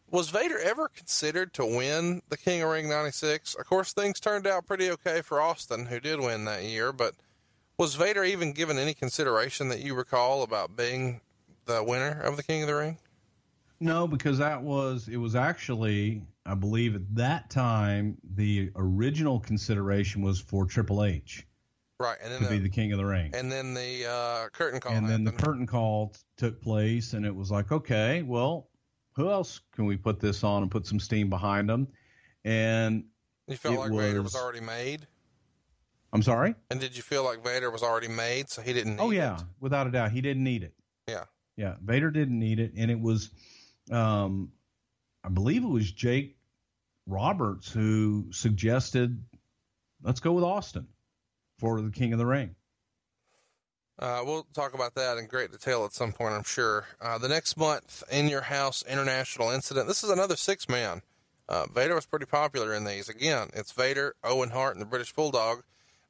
[0.09, 3.55] Was Vader ever considered to win the King of Ring 96?
[3.55, 7.16] Of course, things turned out pretty okay for Austin, who did win that year, but
[7.78, 11.22] was Vader even given any consideration that you recall about being
[11.66, 12.97] the winner of the King of the Ring?
[13.80, 20.21] No, because that was, it was actually, I believe at that time, the original consideration
[20.21, 21.45] was for Triple H
[21.99, 23.32] Right, and then to be the, the king of the ring.
[23.34, 27.26] and then the uh, curtain call and then the curtain call t- took place and
[27.26, 28.67] it was like okay well
[29.15, 31.88] who else can we put this on and put some steam behind them
[32.43, 33.05] and
[33.47, 35.07] you felt like Vader was was- already made,
[36.11, 38.97] i'm sorry and did you feel like Vader was already made, so he didn't?
[38.97, 39.43] Need oh yeah it?
[39.61, 40.74] without a doubt he didn't need it
[41.07, 41.24] yeah.
[41.55, 43.30] yeah vader didn't need it and it was
[43.92, 44.52] um
[45.24, 46.38] i believe it was jake
[47.08, 49.22] roberts who suggested
[50.02, 50.88] let's go with austin
[51.60, 52.56] for the king of the ring
[54.00, 56.88] Uh, we'll talk about that in great detail at some point, I'm sure.
[57.00, 59.88] Uh, the next month, In Your House International Incident.
[59.88, 61.04] This is another six man.
[61.48, 63.08] Uh, Vader was pretty popular in these.
[63.08, 65.62] Again, it's Vader, Owen Hart, and the British Bulldog.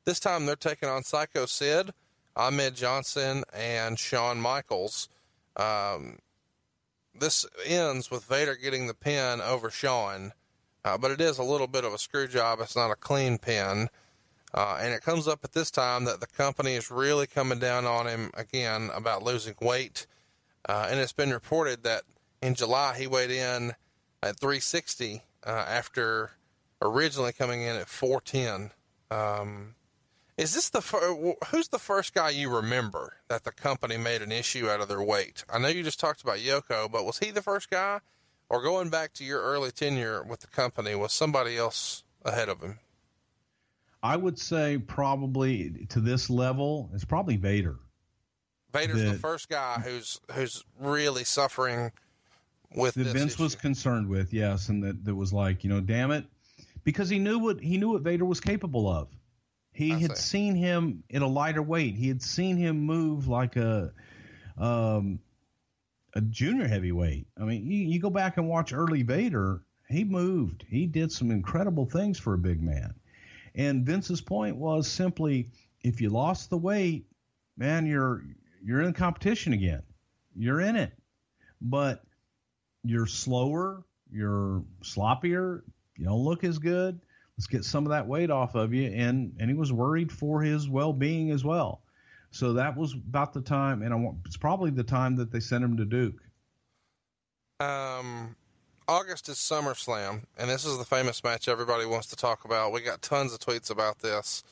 [0.05, 1.91] This time they're taking on Psycho Sid,
[2.37, 5.09] Ahmed Johnson, and Shawn Michaels.
[5.57, 6.19] Um,
[7.17, 10.33] this ends with Vader getting the pin over Shawn,
[10.83, 12.59] uh, but it is a little bit of a screw job.
[12.61, 13.89] It's not a clean pin.
[14.53, 17.85] Uh, and it comes up at this time that the company is really coming down
[17.85, 20.05] on him again about losing weight.
[20.67, 22.03] Uh, and it's been reported that
[22.41, 23.73] in July he weighed in
[24.21, 26.31] at 360 uh, after
[26.81, 28.71] originally coming in at 410.
[29.09, 29.75] Um,
[30.37, 30.81] is this the
[31.47, 35.01] who's the first guy you remember that the company made an issue out of their
[35.01, 35.43] weight?
[35.51, 37.99] I know you just talked about Yoko, but was he the first guy,
[38.49, 42.61] or going back to your early tenure with the company, was somebody else ahead of
[42.61, 42.79] him?
[44.01, 47.77] I would say probably to this level, it's probably Vader.
[48.73, 51.91] Vader's that, the first guy who's who's really suffering
[52.75, 53.43] with that Vince issue.
[53.43, 56.25] was concerned with, yes, and that that was like, you know, damn it,
[56.83, 59.09] because he knew what he knew what Vader was capable of.
[59.73, 60.37] He I had see.
[60.37, 61.95] seen him in a lighter weight.
[61.95, 63.91] He had seen him move like a
[64.57, 65.19] um,
[66.13, 67.27] a junior heavyweight.
[67.39, 69.63] I mean, you, you go back and watch early Vader.
[69.89, 70.63] He moved.
[70.67, 72.93] He did some incredible things for a big man.
[73.55, 75.49] And Vince's point was simply,
[75.81, 77.07] if you lost the weight,
[77.57, 78.23] man, you're
[78.63, 79.83] you're in competition again.
[80.35, 80.93] You're in it,
[81.61, 82.03] but
[82.83, 85.61] you're slower, you're sloppier,
[85.97, 86.99] you don't look as good.
[87.37, 88.89] Let's get some of that weight off of you.
[88.89, 91.81] And and he was worried for his well being as well.
[92.33, 95.39] So that was about the time, and I want, it's probably the time that they
[95.39, 96.19] sent him to Duke.
[97.59, 98.35] Um,
[98.87, 102.71] August is SummerSlam, and this is the famous match everybody wants to talk about.
[102.71, 104.43] We got tons of tweets about this.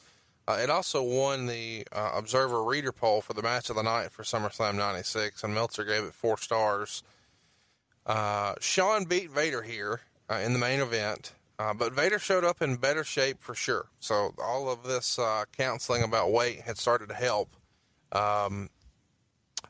[0.47, 4.11] Uh, it also won the uh, Observer Reader poll for the match of the night
[4.11, 7.01] for SummerSlam 96, and Meltzer gave it four stars.
[8.05, 12.59] Uh, Shawn beat Vader here uh, in the main event, uh, but Vader showed up
[12.59, 13.85] in better shape for sure.
[13.99, 17.55] So all of this uh, counseling about weight had started to help.
[18.11, 18.71] Um,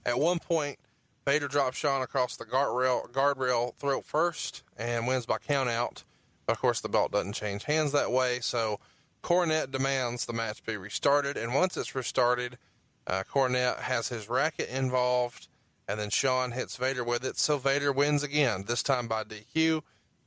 [0.06, 0.80] at one point,
[1.26, 6.06] Vader drops Shawn across the guardrail, guardrail throat first and wins by countout.
[6.48, 8.80] Of course, the belt doesn't change hands that way, so
[9.22, 11.36] Cornette demands the match be restarted.
[11.36, 12.58] And once it's restarted,
[13.06, 15.50] uh, Cornette has his racket involved,
[15.90, 17.38] and then Shawn hits Vader with it.
[17.38, 19.82] So Vader wins again, this time by DQ.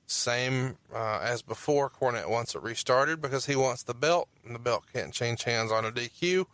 [0.07, 1.89] Same uh, as before.
[1.89, 5.73] Cornette wants it restarted because he wants the belt, and the belt can't change hands
[5.73, 6.47] on a DQ.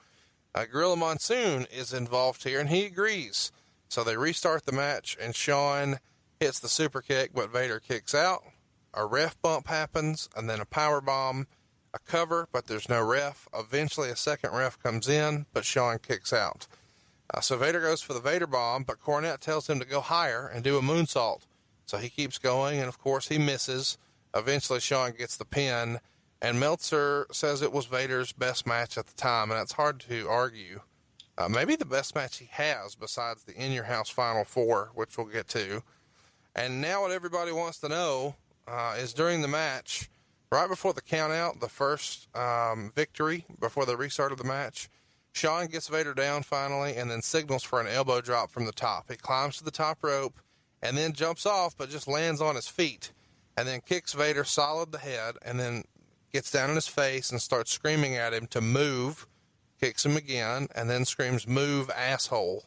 [0.55, 3.53] Uh, Gorilla Monsoon is involved here, and he agrees.
[3.88, 5.98] So they restart the match, and Shawn
[6.38, 8.42] hits the super kick, but Vader kicks out.
[8.94, 11.46] A ref bump happens, and then a power bomb,
[11.92, 13.48] a cover, but there's no ref.
[13.55, 16.66] Eventually, a second ref comes in, but Shawn kicks out.
[17.32, 20.46] Uh, so Vader goes for the Vader bomb, but Cornette tells him to go higher
[20.48, 21.42] and do a moonsault.
[21.91, 23.99] So he keeps going, and of course, he misses.
[24.32, 25.99] Eventually, Shawn gets the pin,
[26.41, 30.28] and Meltzer says it was Vader's best match at the time, and it's hard to
[30.28, 30.82] argue.
[31.36, 35.18] Uh, maybe the best match he has besides the In Your House Final Four, which
[35.18, 35.82] we'll get to.
[36.55, 38.36] And now, what everybody wants to know
[38.68, 40.09] uh, is during the match,
[40.53, 44.88] right before the countout, the first um, victory before the restart of the match,
[45.32, 49.11] Shawn gets Vader down finally and then signals for an elbow drop from the top.
[49.11, 50.38] He climbs to the top rope
[50.83, 53.12] and then jumps off, but just lands on his feet
[53.57, 55.85] and then kicks Vader solid the head and then
[56.33, 59.26] gets down in his face and starts screaming at him to move
[59.81, 62.64] kicks him again, and then screams, Move, asshole.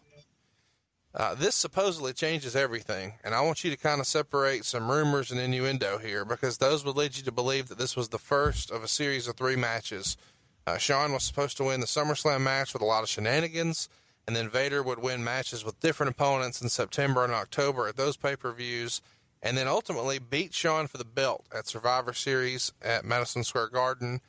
[1.14, 5.30] Uh, this supposedly changes everything, and I want you to kind of separate some rumors
[5.30, 8.72] and innuendo here because those would lead you to believe that this was the first
[8.72, 10.18] of a series of three matches.
[10.66, 13.89] Uh, Shawn was supposed to win the SummerSlam match with a lot of shenanigans,
[14.28, 18.17] and then Vader would win matches with different opponents in September and October at those
[18.17, 19.01] pay per views,
[19.41, 24.21] and then ultimately beat Shawn for the belt at Survivor Series at Madison Square Garden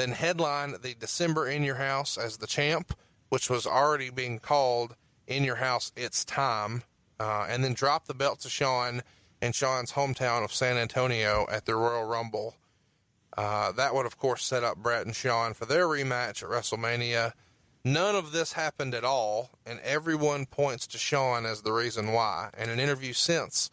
[0.00, 2.94] then headline the December In Your House as the champ,
[3.28, 4.96] which was already being called
[5.26, 6.84] In Your House It's Time,
[7.18, 9.02] uh, and then drop the belt to Shawn
[9.42, 12.56] in Shawn's hometown of San Antonio at the Royal Rumble.
[13.36, 17.34] Uh, that would, of course, set up Bret and Shawn for their rematch at WrestleMania.
[17.84, 22.50] None of this happened at all, and everyone points to Shawn as the reason why.
[22.58, 23.70] In an interview since,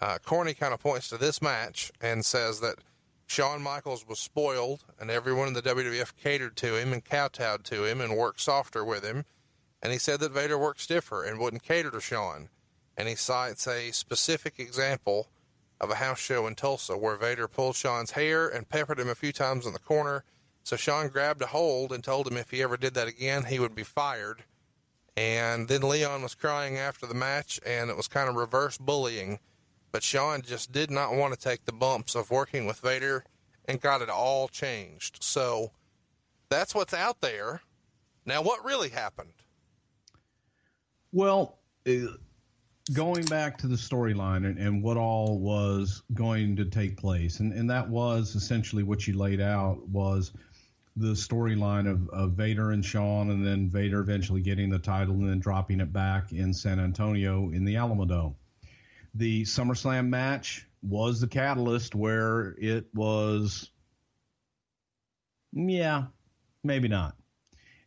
[0.00, 2.76] uh, Corny kind of points to this match and says that
[3.26, 7.84] Shawn Michaels was spoiled, and everyone in the WWF catered to him and kowtowed to
[7.84, 9.24] him and worked softer with him.
[9.82, 12.50] And he said that Vader worked stiffer and wouldn't cater to Shawn.
[12.96, 15.28] And he cites a specific example
[15.80, 19.14] of a house show in Tulsa where Vader pulled Shawn's hair and peppered him a
[19.14, 20.24] few times in the corner.
[20.68, 23.58] So Shawn grabbed a hold and told him if he ever did that again, he
[23.58, 24.44] would be fired.
[25.16, 29.40] And then Leon was crying after the match, and it was kind of reverse bullying
[29.90, 33.24] but Shawn just did not want to take the bumps of working with Vader
[33.64, 35.22] and got it all changed.
[35.22, 35.72] So
[36.50, 37.60] That's what's out there.
[38.24, 39.34] Now, what really happened?
[41.12, 42.12] Well, uh,
[42.94, 47.52] going back to the storyline and, and what all was going to take place, and,
[47.52, 50.32] and that was essentially what you laid out was
[50.98, 55.28] the storyline of, of Vader and Shawn, and then Vader eventually getting the title and
[55.28, 58.34] then dropping it back in San Antonio in the Alamodome.
[59.14, 63.70] The SummerSlam match was the catalyst where it was,
[65.52, 66.06] yeah,
[66.64, 67.16] maybe not.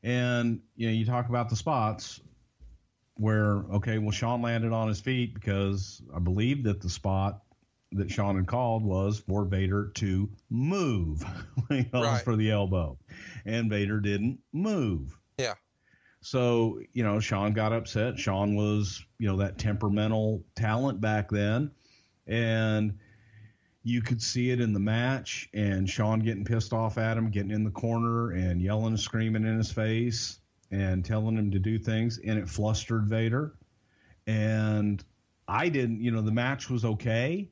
[0.04, 2.22] And you know, you talk about the spots
[3.16, 7.42] where okay, well, Shawn landed on his feet because I believe that the spot
[7.94, 11.24] that Shawn had called was for Vader to move
[11.68, 12.22] when he Right.
[12.24, 12.98] for the elbow,
[13.46, 15.18] and Vader didn't move.
[15.38, 15.56] Yeah.
[16.22, 18.20] So, you know, Shawn got upset.
[18.20, 21.72] Shawn was, you know, that temperamental talent back then.
[22.28, 23.00] And
[23.84, 27.50] you could see it in the match and Shawn getting pissed off at him, getting
[27.50, 30.40] in the corner and yelling and screaming in his face
[30.70, 32.20] and telling him to do things.
[32.20, 33.56] And it flustered Vader.
[34.28, 35.04] And
[35.48, 37.50] I didn't, you know, the match was okay,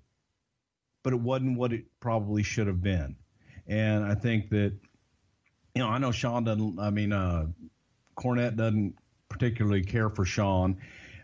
[1.04, 3.16] but it wasn't what it probably should have been.
[3.68, 4.74] And I think that,
[5.76, 7.48] you know, I know Shawn doesn't, I mean, uh,
[8.18, 8.96] Cornette doesn't
[9.30, 10.78] particularly care for Shawn,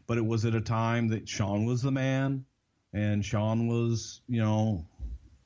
[0.07, 2.45] but it was at a time that Shawn was the man
[2.93, 4.85] and Shawn was, you know,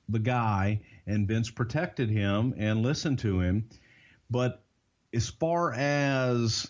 [0.09, 3.69] the guy, and Vince protected him and listened to him.
[4.29, 4.63] But
[5.13, 6.69] as far as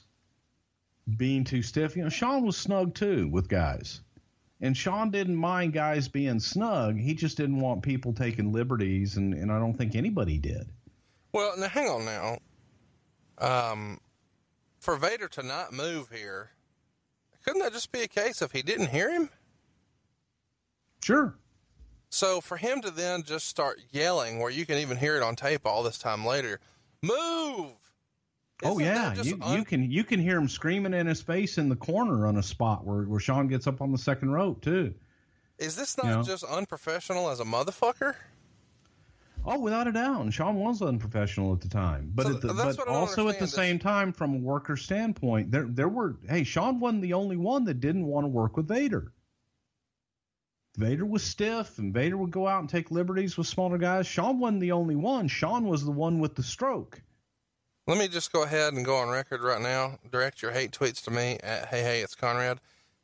[1.17, 4.01] being too stiff, you know, Shawn was snug too with guys.
[4.61, 6.97] And Shawn didn't mind guys being snug.
[6.97, 10.69] He just didn't want people taking liberties, and, and I don't think anybody did.
[11.31, 12.39] Well, now hang on now.
[13.37, 13.99] Um,
[14.79, 16.51] for Vader to not move here,
[17.45, 19.29] couldn't that just be a case if he didn't hear him?
[21.01, 21.35] Sure.
[22.09, 25.35] So for him to then just start yelling, where you can even hear it on
[25.35, 26.59] tape all this time later,
[27.01, 27.71] move.
[28.63, 31.57] Oh Isn't yeah, you, un- you can you can hear him screaming in his face
[31.57, 34.61] in the corner on a spot where, where Shawn gets up on the second rope
[34.61, 34.93] too.
[35.57, 36.23] Is this not you know.
[36.23, 38.15] just unprofessional as a motherfucker?
[39.45, 42.47] Oh, without a doubt, and Shawn was unprofessional at the time, but So at the,
[42.49, 45.67] but what I don't also at the is- same time, from a worker standpoint, there
[45.69, 49.13] there were hey, Shawn wasn't the only one that didn't want to work with Vader.
[50.75, 54.05] Vader was stiff, and Vader would go out and take liberties with smaller guys.
[54.05, 55.27] Shawn wasn't the only one.
[55.29, 57.01] Shawn was the one with the stroke.
[57.89, 59.97] Let me just go ahead and go on record right now.
[60.11, 62.59] Direct your hate tweets to me at Hey Hey It's Conrad.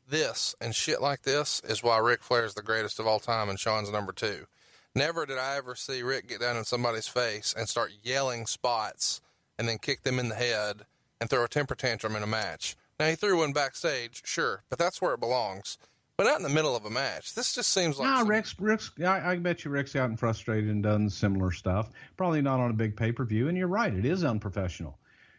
[0.08, 3.50] This and shit like this is why Ric Flair is the greatest of all time
[3.50, 4.46] and Shawn's number two.
[4.94, 9.22] Never did I ever see Ric get down in somebody's face and start yelling spots
[9.58, 10.86] and then kick them in the head
[11.20, 12.76] and throw a temper tantrum in a match.
[13.00, 15.80] Now he threw one backstage, sure, but that's where it belongs.
[16.18, 17.36] But not in the middle of a match.
[17.36, 20.18] This just seems like Nah, some- Ric's, Ric's, I, I bet you Ric's out and
[20.20, 21.89] frustrated and done similar stuff.
[22.16, 23.49] Probably not on a big pay per view.
[23.49, 24.97] And you're right, it is unprofessional.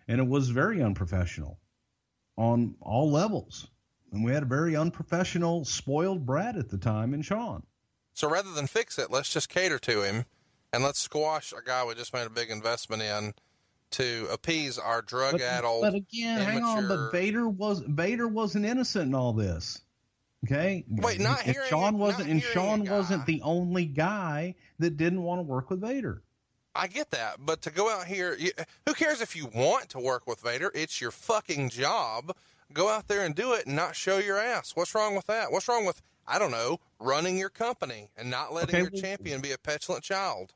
[0.09, 1.59] And it was very unprofessional
[2.37, 3.69] on all levels.
[4.13, 7.63] And we had a very unprofessional, spoiled brat at the time in Shawn.
[8.13, 10.27] So rather than fix it, let's just cater to him
[10.73, 13.35] and let's squash a guy we just made a big investment in
[13.93, 15.83] to appease our drug addled.
[15.83, 16.87] but again, hang on.
[16.89, 19.81] But Vader was Vader wasn't innocent in all this.
[20.47, 20.85] Okay.
[20.89, 25.39] Wait, not and hearing Shawn wasn't, and Shawn wasn't the only guy that didn't want
[25.41, 26.23] to work with Vader.
[26.75, 28.51] I get that, but to go out here, you,
[28.87, 30.71] who cares if you want to work with Vader?
[30.75, 32.37] It's your fucking job.
[32.73, 34.73] Go out there and do it and not show your ass.
[34.75, 35.51] What's wrong with that?
[35.53, 39.01] What's wrong with, I don't know, running your company and not letting Okay, your well-
[39.03, 40.53] champion be a petulant child?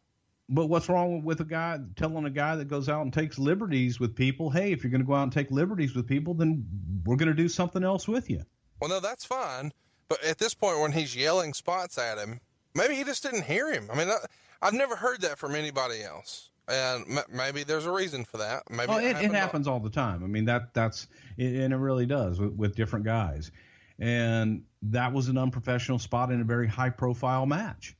[0.53, 4.01] But what's wrong with a guy telling a guy that goes out and takes liberties
[4.01, 6.67] with people, hey, if you're going to go out and take liberties with people, then
[7.07, 8.43] we're going to do something else with you.
[8.81, 9.73] Well, no, that's fine.
[10.09, 12.41] But at this point, when he's yelling spots at him,
[12.75, 13.89] maybe he just didn't hear him.
[13.93, 14.17] I mean, I,
[14.63, 16.49] I've never heard that from anybody else.
[16.69, 18.63] And m- maybe there's a reason for that.
[18.71, 20.23] Maybe Oh, it, it happens all the time.
[20.25, 21.09] I mean, that that's
[21.39, 23.51] and it really does with, with different guys.
[23.99, 27.97] And that was an unprofessional spot in a very high profile match.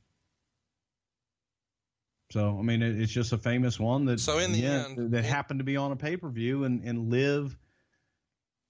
[2.31, 5.11] So I mean, it, it's just a famous one that So in the yeah, end-
[5.11, 7.57] that happened to be on a pay per view and and live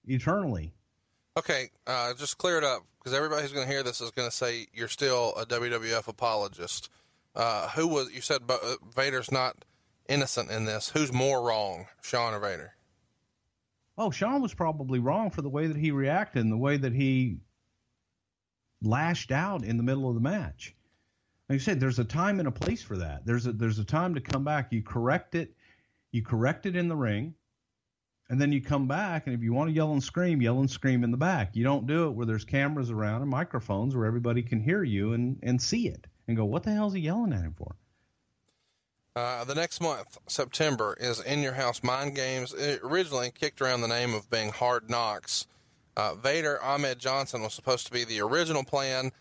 [0.04, 0.74] eternally.
[1.36, 4.28] Okay, uh, just clear it up because everybody who's going to hear this is going
[4.28, 6.90] to say you're still a WWF apologist.
[7.34, 8.58] Uh, who was you said uh,
[8.94, 9.64] Vader's not
[10.08, 10.90] innocent in this?
[10.90, 12.74] Who's more wrong, Shawn or Vader?
[13.96, 16.92] Oh, Sean was probably wrong for the way that he reacted and the way that
[16.92, 17.38] he
[18.82, 20.74] lashed out in the middle of the match.
[21.48, 23.24] Like I said, there's a time and a place for that.
[23.24, 24.70] There's a there's a time to come back.
[24.70, 25.54] You correct it,
[26.10, 27.34] you correct it in the ring,
[28.32, 29.26] and then you come back.
[29.26, 31.54] And if you want to yell and scream, yell and scream in the back.
[31.54, 35.12] You don't do it where there's cameras around and microphones where everybody can hear you
[35.12, 37.76] and and see it and go, what the hell's he yelling at him for?
[39.14, 42.54] Uh, the next month, September, is In Your House Mind Games.
[42.54, 45.46] It originally kicked around the name of being Hard Knocks.
[45.94, 49.12] Uh, Vader Ahmed Johnson was supposed to be the original plan.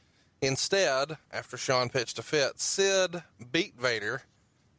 [0.42, 4.22] Instead, after Shawn pitched a fit, Sid beat Vader.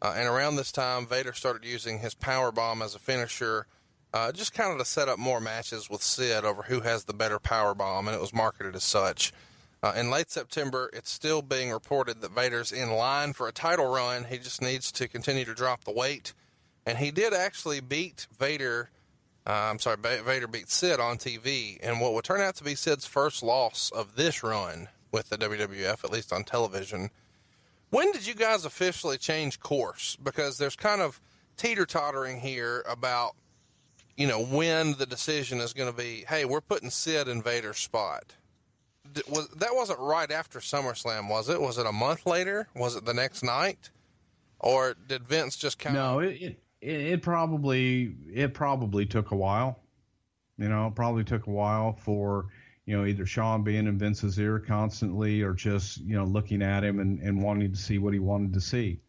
[0.00, 3.66] Uh, and around this time, Vader started using his power bomb as a finisher,
[4.12, 7.14] uh, just kind of to set up more matches with Sid over who has the
[7.14, 9.32] better power bomb, and it was marketed as such.
[9.82, 13.92] Uh, in late September, it's still being reported that Vader's in line for a title
[13.92, 14.24] run.
[14.24, 16.34] He just needs to continue to drop the weight.
[16.86, 18.90] And he did actually beat Vader.
[19.44, 22.76] Uh, I'm sorry, Vader beat Sid on TV and what would turn out to be
[22.76, 27.10] Sid's first loss of this run with the WWF, at least on television.
[27.90, 30.16] When did you guys officially change course?
[30.22, 31.20] Because there's kind of
[31.56, 33.34] teeter tottering here about,
[34.16, 37.78] you know, when the decision is going to be, hey, we're putting Sid in Vader's
[37.78, 38.34] spot
[39.28, 41.60] was that wasn't right after SummerSlam, was it?
[41.60, 42.68] Was it a month later?
[42.74, 43.90] Was it the next night,
[44.60, 46.02] or did Vince just kind of?
[46.02, 49.78] No, it, it it probably it probably took a while.
[50.58, 52.46] You know, it probably took a while for
[52.86, 56.84] you know either Shawn being in Vince's ear constantly, or just you know looking at
[56.84, 59.00] him and, and wanting to see what he wanted to see.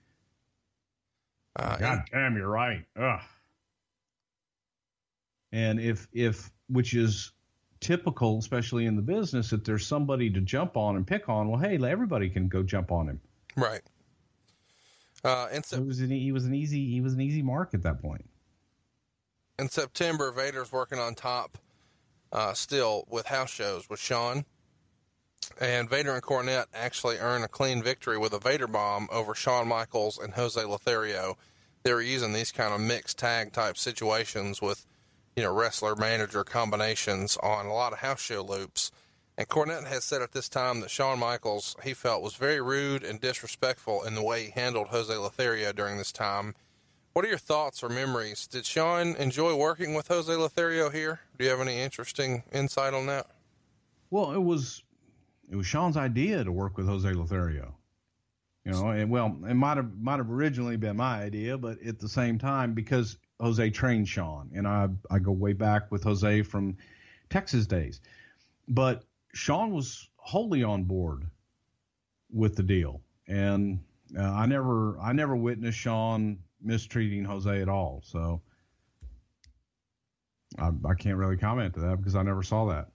[1.56, 2.84] Uh, God damn, you're right.
[3.00, 3.22] Ugh.
[5.54, 7.32] And if if which is
[7.80, 11.48] typical, especially in the business, that there's somebody to jump on and pick on.
[11.48, 13.22] Well, hey, everybody can go jump on him.
[13.56, 13.82] Right.
[15.24, 17.84] Uh, and so, was an, he was an easy he was an easy mark at
[17.84, 18.26] that point.
[19.60, 21.60] In September, Vader's working on top
[22.32, 24.46] uh, still with house shows with Shawn.
[25.62, 29.68] And Vader and Cornette actually earn a clean victory with a Vader bomb over Shawn
[29.68, 31.38] Michaels and Jose Lothario.
[31.84, 34.86] They were using these kind of mixed tag type situations with
[35.36, 38.92] you know, wrestler manager combinations on a lot of house show loops.
[39.38, 43.04] And Cornette has said at this time that Shawn Michaels, he felt, was very rude
[43.04, 46.54] and disrespectful in the way he handled Jose Lothario during this time.
[47.14, 48.48] What are your thoughts or memories?
[48.48, 51.20] Did Shawn enjoy working with Jose Lothario here?
[51.38, 53.28] Do you have any interesting insight on that?
[54.10, 54.84] Well, it was
[55.50, 57.76] it was Shawn's idea to work with Jose Lothario.
[58.66, 62.00] You know, and well, it might have might have originally been my idea, but at
[62.00, 66.44] the same time, because Jose trained Shawn, and I I go way back with Jose
[66.44, 66.78] from
[67.30, 68.02] Texas days.
[68.68, 69.04] But
[69.34, 71.26] Shawn was wholly on board
[72.32, 73.80] with the deal, and
[74.18, 78.02] uh, I never I never witnessed Shawn mistreating Jose at all.
[78.06, 78.42] So
[80.58, 82.90] I, I can't really comment to that because I never saw that.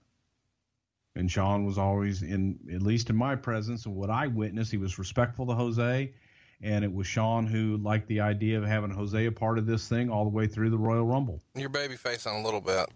[1.15, 4.77] And Shawn was always in, at least in my presence, and what I witnessed, he
[4.77, 6.13] was respectful to Jose
[6.61, 9.87] and it was Shawn who liked the idea of having Jose a part of this
[9.87, 11.41] thing all the way through the Royal Rumble.
[11.55, 12.89] Your baby face on a little bit.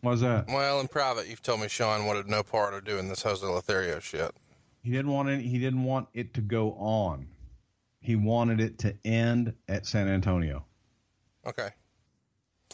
[0.00, 0.46] Why's that?
[0.48, 3.98] Well, in private, you've told me Shawn wanted no part of doing this Jose Lothario
[3.98, 4.32] shit.
[4.82, 7.26] He didn't want any, he didn't want it to go on.
[8.00, 10.64] He wanted it to end at San Antonio.
[11.46, 11.70] Okay.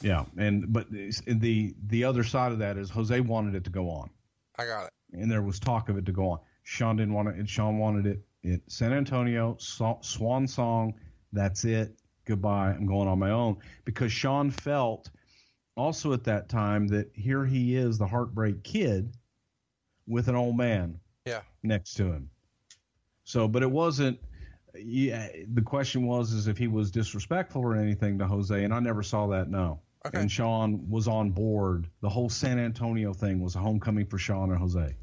[0.03, 3.89] Yeah, and but the the other side of that is Jose wanted it to go
[3.89, 4.11] on.
[4.59, 4.91] I got it.
[5.13, 6.41] And there was talk of it to go on.
[6.65, 10.95] Shawn didn't want it, and Shawn wanted it it San Antonio Swan Song.
[11.33, 11.99] That's it.
[12.25, 12.71] Goodbye.
[12.71, 15.11] I'm going on my own because Shawn felt
[15.77, 19.17] also at that time that here he is, the heartbreak kid,
[20.07, 21.01] with an old man.
[21.27, 21.41] Yeah.
[21.63, 22.31] Next to him.
[23.25, 24.19] So, but it wasn't.
[24.77, 28.81] Yeah, the question was is if he was disrespectful or anything to Jose, and I
[28.81, 29.49] never saw that.
[29.49, 29.81] No.
[30.07, 30.21] Okay.
[30.21, 31.89] And Shawn was on board.
[32.03, 34.97] The whole San Antonio thing was a homecoming for Shawn and Jose.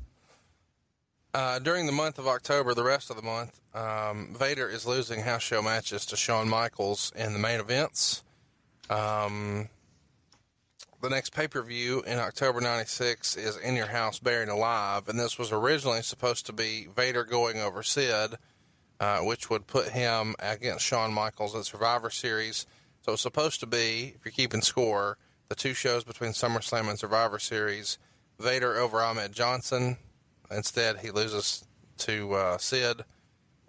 [1.34, 5.21] Uh, during the month of October, the rest of the month, um, Vader is losing
[5.21, 8.23] house show matches to Shawn Michaels in the main events.
[8.89, 9.69] Um,
[11.01, 15.17] the next pay per view in October 96 is In Your House Buried Alive, and
[15.17, 18.36] this was originally supposed to be Vader going over Sid,
[18.99, 22.67] uh, which would put him against Shawn Michaels at Survivor Series.
[23.03, 25.17] So it's supposed to be, if you're keeping score,
[25.47, 27.97] the two shows between SummerSlam and Survivor Series
[28.38, 29.97] Vader over Ahmed Johnson,
[30.51, 31.65] Instead, he loses
[31.97, 33.03] to uh, Sid,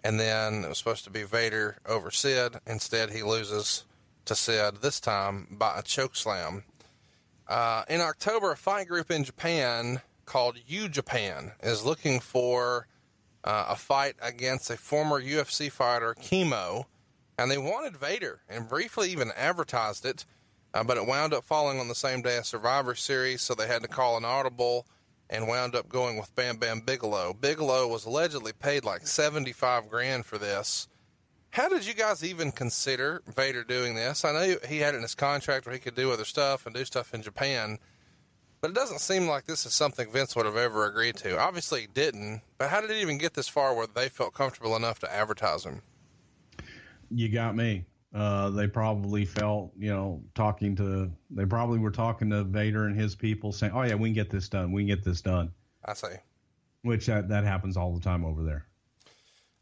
[0.03, 2.59] and then it was supposed to be Vader over Sid.
[2.67, 3.85] Instead, he loses
[4.25, 6.63] to Sid this time by a choke slam.
[7.47, 12.87] Uh, in October, a fight group in Japan called U Japan is looking for
[13.43, 16.87] uh, a fight against a former UFC fighter, Kimo,
[17.37, 20.25] and they wanted Vader and briefly even advertised it,
[20.73, 23.67] uh, but it wound up falling on the same day as Survivor Series, so they
[23.67, 24.87] had to call an audible
[25.33, 27.33] and wound up going with Bam Bam Bigelow.
[27.33, 30.87] Bigelow was allegedly paid like 75 grand for this.
[31.49, 34.23] How did you guys even consider Vader doing this?
[34.23, 36.73] I know he had it in his contract where he could do other stuff and
[36.73, 37.79] do stuff in Japan,
[38.61, 41.39] but it doesn't seem like this is something Vince would have ever agreed to.
[41.39, 44.75] Obviously, he didn't, but how did it even get this far where they felt comfortable
[44.75, 45.81] enough to advertise him?
[47.09, 47.85] You got me.
[48.13, 52.95] Uh, they probably felt, you know, talking to, they probably were talking to Vader and
[52.95, 54.71] his people saying, oh, yeah, we can get this done.
[54.71, 55.51] We can get this done.
[55.83, 56.07] I see.
[56.83, 58.65] Which that, that happens all the time over there.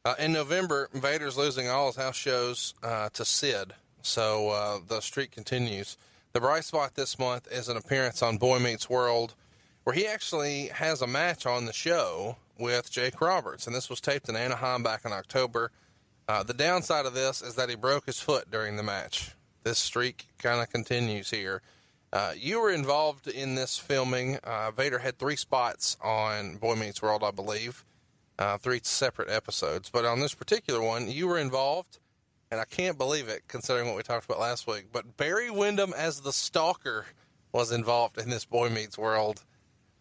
[0.03, 4.99] Uh, in November, Vader's losing all his house shows uh, to Sid, so uh, the
[4.99, 5.95] streak continues.
[6.33, 9.35] The bright spot this month is an appearance on Boy Meets World,
[9.83, 14.01] where he actually has a match on the show with Jake Roberts, and this was
[14.01, 15.71] taped in Anaheim back in October.
[16.31, 19.31] Uh, the downside of this is that he broke his foot during the match.
[19.63, 21.61] This streak kind of continues here.
[22.13, 24.37] Uh, you were involved in this filming.
[24.37, 27.83] Uh, Vader had three spots on Boy Meets World, I believe,
[28.39, 29.89] uh, three separate episodes.
[29.89, 31.99] But on this particular one, you were involved,
[32.49, 34.85] and I can't believe it considering what we talked about last week.
[34.89, 37.07] But Barry Windham as the stalker
[37.51, 39.43] was involved in this Boy Meets World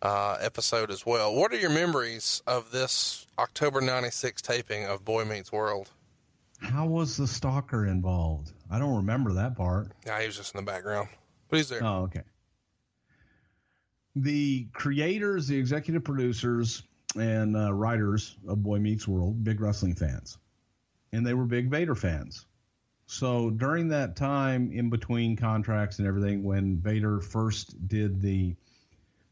[0.01, 1.35] uh, episode as well.
[1.35, 5.91] What are your memories of this October 96 taping of Boy Meets World?
[6.61, 8.53] How was the stalker involved?
[8.71, 9.93] I don't remember that part.
[10.07, 11.09] Yeah, he was just in the background.
[11.49, 11.83] But he's there.
[11.83, 12.23] Oh, okay.
[14.17, 16.83] The creators, the executive producers,
[17.17, 20.39] and uh, writers of Boy Meets World, big wrestling fans.
[21.13, 22.47] And they were big Vader fans.
[23.07, 28.55] So during that time in between contracts and everything, when Vader first did the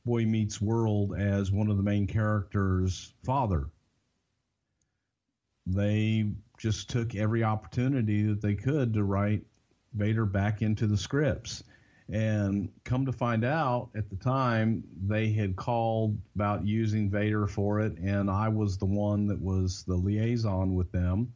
[0.04, 3.68] Boy Meets World as one of the main characters' father,
[5.66, 9.42] they just took every opportunity that they could to write
[9.94, 11.62] Vader back into the scripts.
[12.10, 17.80] And come to find out, at the time, they had called about using Vader for
[17.80, 21.34] it, and I was the one that was the liaison with them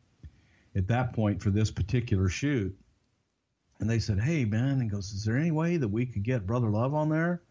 [0.74, 2.74] at that point for this particular shoot.
[3.80, 6.46] And they said, Hey, man, and goes, Is there any way that we could get
[6.46, 7.42] Brother Love on there?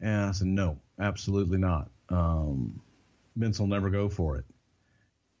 [0.00, 1.88] And I said, No, absolutely not.
[2.08, 2.80] Um,
[3.36, 4.44] Vince will never go for it.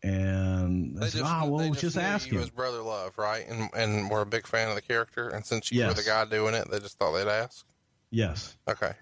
[0.02, 2.42] And They said, just, Ah, well, they just, knew ask you him.
[2.44, 3.44] as Brother Love, right?
[3.48, 5.28] And and were a big fan of the character.
[5.28, 7.66] And since you were the guy doing it, they just thought they'd ask.
[8.10, 8.56] Yes.
[8.68, 8.92] Okay.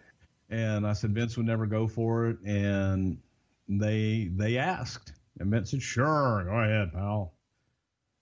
[0.48, 3.18] And I said Vince would never go for it, and
[3.68, 7.34] they they asked, and Vince said, "Sure, go ahead, pal."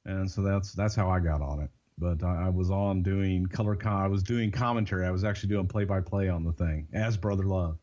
[0.06, 1.70] And so that's that's how I got on it.
[1.98, 4.02] But I, I was on doing color com.
[4.02, 5.06] I was doing commentary.
[5.06, 7.78] I was actually doing play by play on the thing as Brother Love.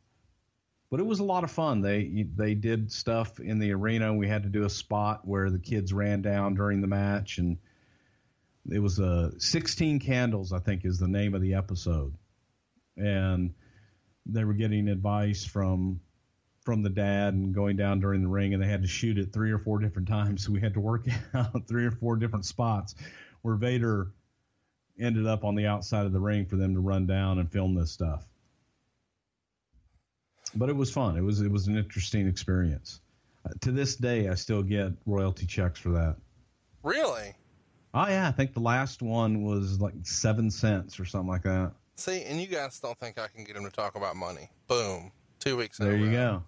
[0.91, 1.81] But it was a lot of fun.
[1.81, 4.13] They they did stuff in the arena.
[4.13, 7.57] We had to do a spot where the kids ran down during the match, and
[8.69, 10.51] it was a 16 candles.
[10.51, 12.13] I think is the name of the episode,
[12.97, 13.53] and
[14.25, 16.01] they were getting advice from
[16.63, 19.33] from the dad and going down during the ring and they had to shoot it
[19.33, 22.45] three or four different times so we had to work out three or four different
[22.45, 22.93] spots
[23.41, 24.11] where Vader
[24.99, 27.73] ended up on the outside of the ring for them to run down and film
[27.73, 28.23] this stuff
[30.55, 33.01] but it was fun it was it was an interesting experience
[33.45, 36.15] uh, to this day I still get royalty checks for that
[36.83, 37.33] Really?
[37.93, 41.71] oh yeah I think the last one was like seven cents or something like that
[41.97, 44.49] See, and you guys don't think I can get him to talk about money.
[44.67, 45.11] Boom.
[45.39, 46.41] Two weeks there you go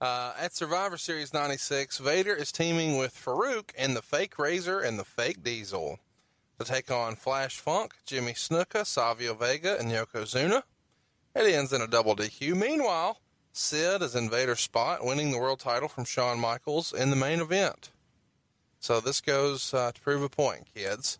[0.00, 4.98] Uh, at Survivor Series 96, Vader is teaming with Faarooq and the fake Razor and
[4.98, 5.98] the fake Diesel
[6.58, 10.62] to take on Flash Funk, Jimmy Snuka, Savio Vega, and Yokozuna.
[11.34, 12.56] It ends in a double DQ.
[12.56, 13.20] Meanwhile,
[13.52, 17.40] Sid is in Vader's spot, winning the world title from Shawn Michaels in the main
[17.40, 17.90] event.
[18.80, 21.18] So this goes uh, to prove a point, kids.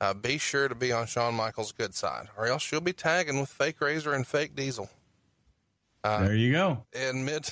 [0.00, 3.40] Uh, be sure to be on Shawn Michaels' good side, or else you'll be tagging
[3.40, 4.90] with fake Razor and fake Diesel.
[6.02, 7.48] Uh, there you go in mid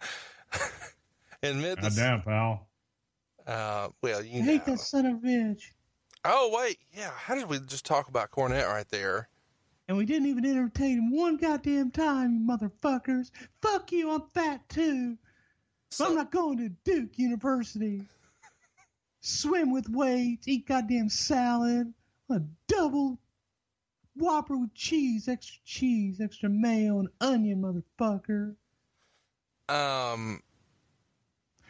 [1.42, 2.68] in mid goddamn pal
[3.44, 4.74] uh well you hate know.
[4.74, 5.62] that son of a bitch
[6.24, 9.28] oh wait yeah how did we just talk about cornette right there
[9.88, 13.30] And we didn't even entertain him one goddamn time, you motherfuckers.
[13.62, 15.16] Fuck you, I'm fat too.
[15.90, 18.02] so, I'm not going to Duke University.
[19.20, 21.92] Swim with weights, eat goddamn salad,
[22.30, 23.18] a double
[24.16, 28.56] whopper with cheese, extra cheese, extra mayo, and onion, motherfucker.
[29.68, 30.40] um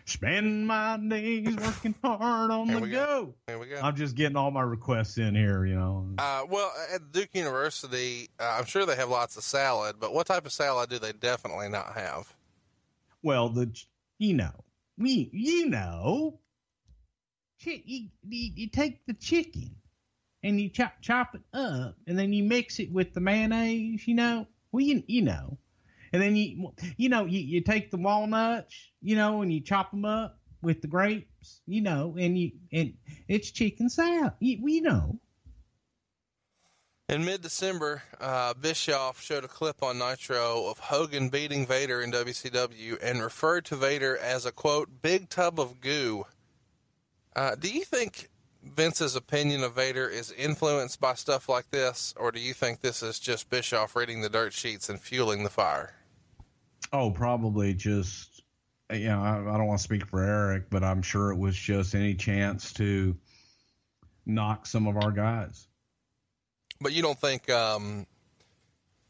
[0.07, 2.87] Spend my days working hard on the go.
[2.87, 3.35] go.
[3.49, 6.07] here we go I'm just getting all my requests in here, you know.
[6.19, 10.27] uh well at duke university uh, i'm sure they have lots of salad but what
[10.29, 12.33] type of salad do they definitely not have
[13.23, 13.69] Well, the
[14.19, 14.53] you know,
[14.97, 16.39] we you know,
[17.61, 18.09] you, you,
[18.55, 19.75] you take the chicken
[20.43, 24.07] and you chop chop it up, and then you mix it with the mayonnaise.
[24.07, 25.59] You know, well you you know,
[26.13, 29.91] and then you you know you, you take the walnuts, you know, and you chop
[29.91, 32.95] them up with the grapes, you know, and you and
[33.29, 34.33] it's chicken salad.
[34.41, 35.19] You, we know.
[37.09, 42.11] In mid December, uh, Bischoff showed a clip on Nitro of Hogan beating Vader in
[42.11, 46.27] WCW and referred to Vader as a quote, big tub of goo.
[47.37, 48.29] Uh, do you think
[48.75, 53.03] Vince's opinion of Vader is influenced by stuff like this, or do you think this
[53.03, 55.95] is just Bischoff reading the dirt sheets and fueling the fire?
[56.93, 58.43] Oh, probably just,
[58.93, 61.57] you know, I, I don't want to speak for Eric, but I'm sure it was
[61.57, 63.17] just any chance to
[64.25, 65.69] knock some of our guys.
[66.81, 68.07] But you don't think um,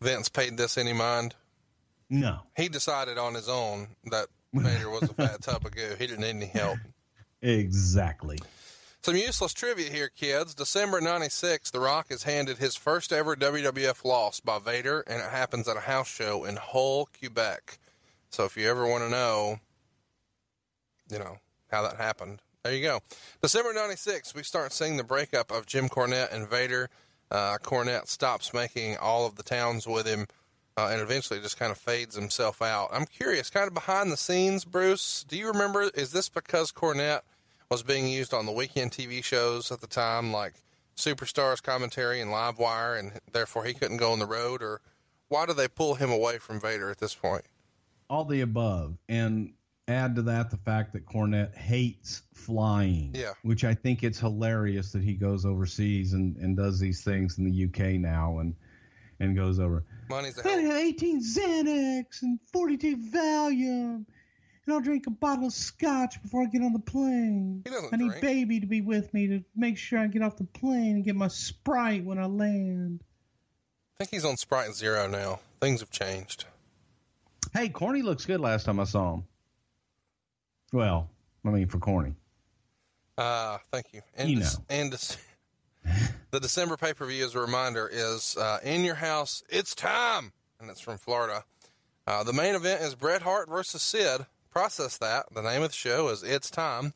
[0.01, 1.35] Vince paid this any mind?
[2.09, 2.41] No.
[2.57, 5.95] He decided on his own that Vader was a fat tub of goo.
[5.99, 6.79] He didn't need any help.
[7.43, 8.39] Exactly.
[9.07, 10.53] Some useless trivia here, kids.
[10.53, 15.31] December 96, The Rock is handed his first ever WWF loss by Vader, and it
[15.31, 17.79] happens at a house show in Hull, Quebec.
[18.31, 19.61] So if you ever want to know,
[21.09, 21.37] you know,
[21.71, 22.99] how that happened, there you go.
[23.41, 26.91] December 96, we start seeing the breakup of Jim Cornette and Vader.
[27.31, 30.27] Uh, Cornette stops making all of the towns with him
[30.77, 32.89] uh, and eventually just kind of fades himself out.
[32.91, 37.21] I'm curious, kind of behind the scenes, Bruce, do you remember, is this because Cornette
[37.71, 40.55] was being used on the weekend TV shows at the time, like
[40.97, 44.63] Superstars commentary and Live Wire, and therefore he couldn't go on the road?
[44.63, 44.81] Or
[45.29, 47.45] why do they pull him away from Vader at this point?
[48.09, 48.97] All the above.
[49.09, 49.53] And
[49.89, 53.13] add to that the fact that Cornette hates flying.
[53.15, 53.33] Yeah.
[53.43, 57.45] Which I think it's hilarious that he goes overseas and, and does these things in
[57.45, 58.55] the UK now and
[59.19, 59.83] and goes over.
[60.11, 60.61] Money's a I hell.
[60.61, 64.05] have 18 Xanax and 42 Valium,
[64.67, 67.63] and I'll drink a bottle of scotch before I get on the plane.
[67.65, 68.23] He doesn't I need drink.
[68.23, 71.15] baby to be with me to make sure I get off the plane and get
[71.17, 73.03] my Sprite when I land.
[73.95, 75.41] I think he's on Sprite Zero now.
[75.61, 76.45] Things have changed.
[77.53, 79.25] Hey, Corny looks good last time I saw him.
[80.73, 81.09] Well,
[81.45, 82.15] I mean, for Corny.
[83.17, 84.03] Uh, thank you.
[84.17, 84.65] And, You Dec- know.
[84.69, 85.17] and Dec-
[86.33, 89.43] the December pay per view, as a reminder, is uh, in your house.
[89.49, 91.45] It's time, and it's from Florida.
[92.07, 94.27] Uh, the main event is Bret Hart versus Sid.
[94.57, 95.27] Process that.
[95.35, 96.95] The name of the show is It's Time.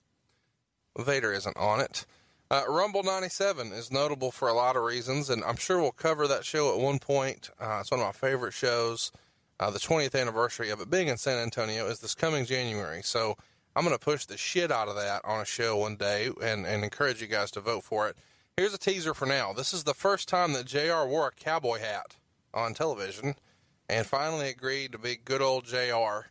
[0.99, 2.07] Vader isn't on it.
[2.51, 6.27] Uh, Rumble 97 is notable for a lot of reasons, and I'm sure we'll cover
[6.27, 7.51] that show at one point.
[7.61, 9.13] Uh, it's one of my favorite shows.
[9.61, 13.03] Uh, the 20th anniversary of it being in San Antonio is this coming January.
[13.03, 13.37] So
[13.77, 16.65] I'm going to push the shit out of that on a show one day and,
[16.65, 18.17] and encourage you guys to vote for it.
[18.57, 19.53] Here's a teaser for now.
[19.53, 22.17] This is the first time that JR wore a cowboy hat
[22.55, 23.35] on television
[23.87, 26.31] and finally agreed to be good old JR.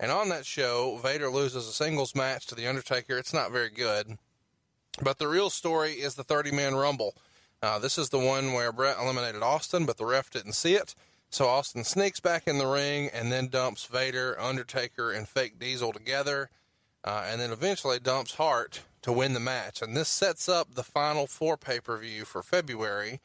[0.00, 3.16] And on that show, Vader loses a singles match to The Undertaker.
[3.16, 4.18] It's not very good.
[5.02, 7.14] But the real story is the 30 man Rumble.
[7.62, 10.94] Uh, this is the one where Bret eliminated Austin, but the ref didn't see it.
[11.30, 15.92] So Austin sneaks back in the ring and then dumps Vader, Undertaker, and Fake Diesel
[15.92, 16.50] together,
[17.02, 19.82] uh, and then eventually dumps Hart to win the match.
[19.82, 23.20] And this sets up the final four pay per view for February.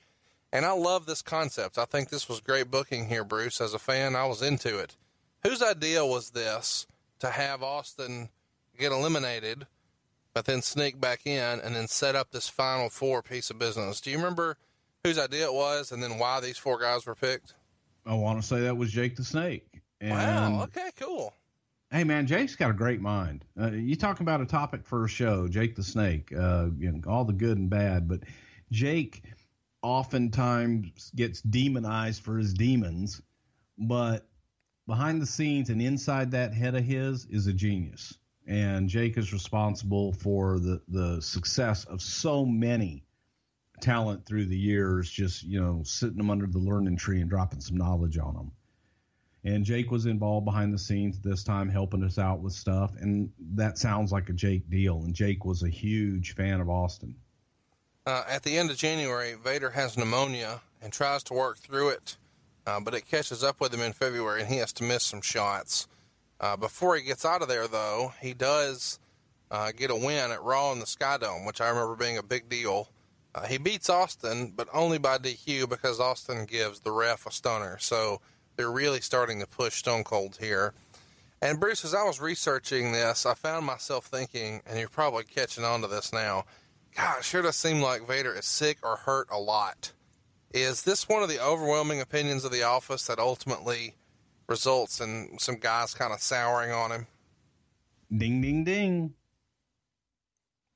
[0.52, 1.78] And I love this concept.
[1.78, 3.62] I think this was great booking here, Bruce.
[3.62, 4.96] As a fan, I was into it.
[5.44, 6.86] Whose idea was this
[7.20, 8.30] to have Austin
[8.78, 9.68] get eliminated,
[10.34, 14.02] but then sneak back in and then set up this final four piece of business?
[14.02, 14.58] Do you remember
[15.04, 17.54] whose idea it was and then why these four guys were picked?
[18.06, 19.82] I want to say that was Jake the Snake.
[20.02, 20.64] And, Wow.
[20.64, 21.34] Okay, cool.
[21.92, 23.46] Hey man, Jake's got a great mind.
[23.60, 26.32] Uh, you talk about a topic for a show, Jake the Snake.
[26.32, 28.20] Uh, you know, all the good and bad, but
[28.72, 29.24] Jake
[29.82, 33.22] oftentimes gets demonized for his demons,
[33.78, 34.28] but
[34.90, 38.18] behind the scenes and inside that head of his is a genius.
[38.46, 43.06] And Jake is responsible for the the success of so many
[43.80, 45.10] talent through the years.
[45.10, 48.52] Just you know, sitting them under the learning tree and dropping some knowledge on them
[49.44, 52.94] and Jake was involved behind the scenes this time, helping us out with stuff.
[53.00, 55.04] And that sounds like a Jake deal.
[55.04, 57.16] And Jake was a huge fan of Austin.
[58.06, 62.18] Uh, at the end of January, Vader has pneumonia and tries to work through it,
[62.66, 65.22] uh, but it catches up with him in February and he has to miss some
[65.22, 65.88] shots.
[66.40, 69.00] Uh, before he gets out of there, though, he does
[69.52, 72.24] uh, get a win at Raw in the Sky Dome, which I remember being a
[72.24, 72.90] big deal.
[73.36, 77.78] Uh, he beats Austin, but only by DQ because Austin gives the ref a stunner.
[77.80, 78.22] So
[78.56, 80.74] they're really starting to push Stone Cold here.
[81.42, 85.64] And Bruce, as I was researching this, I found myself thinking, and you're probably catching
[85.64, 86.46] on to this now.
[86.96, 89.94] God, it sure does seem like Vader is sick or hurt a lot.
[90.52, 93.96] Is this one of the overwhelming opinions of the office that ultimately
[94.48, 97.08] results in some guys kind of souring on him?
[98.16, 99.14] Ding, ding, ding.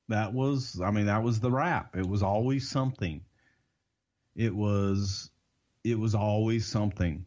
[0.08, 1.96] That was, I mean, that was the rap.
[1.96, 3.20] It was always something.
[4.36, 5.30] It was,
[5.82, 7.24] it was always something,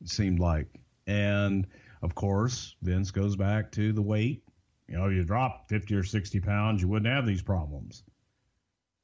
[0.00, 0.68] it seemed like.
[1.06, 1.66] And
[2.02, 4.44] of course, Vince goes back to the weight.
[4.86, 8.04] You know, you drop 50 or 60 pounds, you wouldn't have these problems.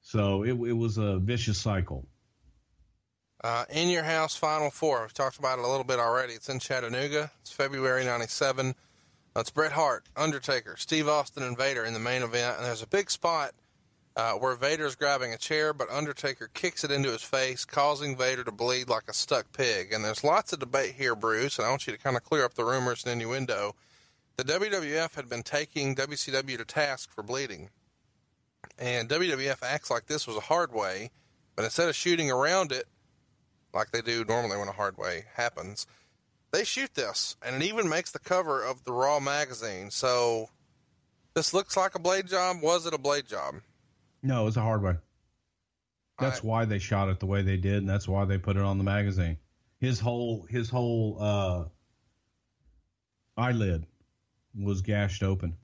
[0.03, 2.07] So it, it was a vicious cycle.
[3.45, 5.03] Uh, in Your House Final Four.
[5.03, 6.33] We've talked about it a little bit already.
[6.33, 7.31] It's in Chattanooga.
[7.43, 8.75] It's February 97.
[9.37, 12.57] It's Bret Hart, Undertaker, Steve Austin, and Vader in the main event.
[12.57, 13.53] And there's a big spot
[14.17, 18.45] uh, where Vader's grabbing a chair, but Undertaker kicks it into his face, causing Vader
[18.45, 19.93] to bleed like a stuck pig.
[19.93, 22.47] And there's lots of debate here, Bruce, and I want you to kind of clear
[22.47, 23.75] up the rumors and innuendo.
[24.39, 27.69] The WWF had been taking WCW to task for bleeding.
[28.79, 31.11] And WWF acts like this was a hard way,
[31.57, 32.87] but instead of shooting around it,
[33.75, 35.87] like they do normally when a hard way happens,
[36.53, 39.91] they shoot this, and it even makes the cover of the Raw magazine.
[39.91, 40.51] So
[41.35, 42.63] this looks like a blade job.
[42.63, 43.57] Was it a blade job?
[44.23, 44.95] No, it was a hard way.
[46.19, 48.57] That's I- why they shot it the way they did, and that's why they put
[48.57, 49.39] it on the magazine.
[49.81, 51.65] His whole his whole uh,
[53.37, 53.87] eyelid
[54.57, 55.57] was gashed open.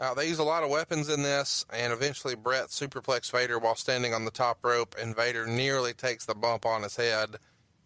[0.00, 3.74] Uh, they use a lot of weapons in this, and eventually Bret superplex Vader while
[3.74, 7.36] standing on the top rope, and Vader nearly takes the bump on his head.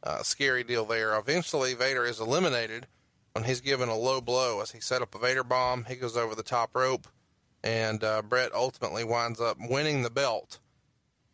[0.00, 1.18] Uh, scary deal there.
[1.18, 2.86] Eventually, Vader is eliminated
[3.32, 5.84] when he's given a low blow as he set up a Vader bomb.
[5.84, 7.08] He goes over the top rope,
[7.64, 10.60] and uh, Bret ultimately winds up winning the belt.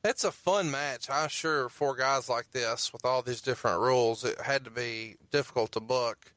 [0.02, 1.10] It's a fun match.
[1.10, 5.16] I'm sure for guys like this, with all these different rules, it had to be
[5.30, 6.32] difficult to book.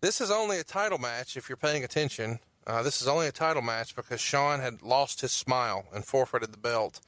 [0.00, 2.38] This is only a title match if you're paying attention.
[2.66, 6.52] Uh, this is only a title match because Shawn had lost his smile and forfeited
[6.52, 7.00] the belt.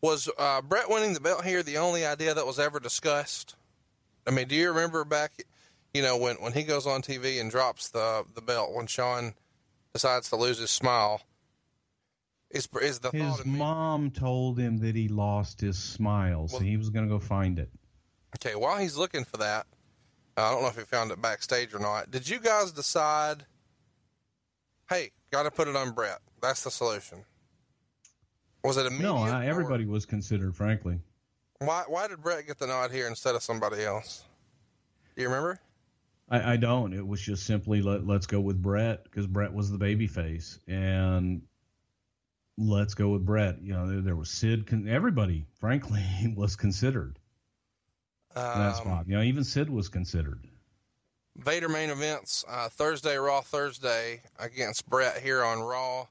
[0.00, 3.56] Was uh, Bret winning the belt here the only idea that was ever discussed?
[4.26, 5.44] I mean, do you remember back,
[5.94, 9.34] you know, when, when he goes on TV and drops the the belt when Shawn
[9.92, 11.22] decides to lose his smile?
[12.50, 16.64] Is is the His me- mom told him that he lost his smile, so Well-
[16.64, 17.70] he was going to go find it.
[18.36, 19.66] Okay, while he's looking for that,
[20.36, 22.10] I don't know if he found it backstage or not.
[22.10, 23.46] Did you guys decide?
[24.88, 26.18] Hey, got to put it on Bret.
[26.40, 27.24] That's the solution.
[28.62, 29.02] Was it immediate?
[29.02, 31.00] No, I, or- everybody was considered, frankly.
[31.58, 34.24] Why why did Bret get the nod here instead of somebody else?
[35.14, 35.58] Do you remember?
[36.28, 36.92] I, I don't.
[36.92, 40.58] It was just simply let let's go with Bret because Bret was the baby face,
[40.68, 41.40] and
[42.58, 43.62] let's go with Bret.
[43.62, 44.66] You know, there, there was Sid.
[44.66, 46.04] Con- everybody, frankly,
[46.36, 47.18] was considered.
[48.34, 49.08] Um, spot.
[49.08, 50.44] You know, even Sid was considered.
[51.38, 56.06] Vader main events uh, Thursday, Raw Thursday against Bret here on Raw.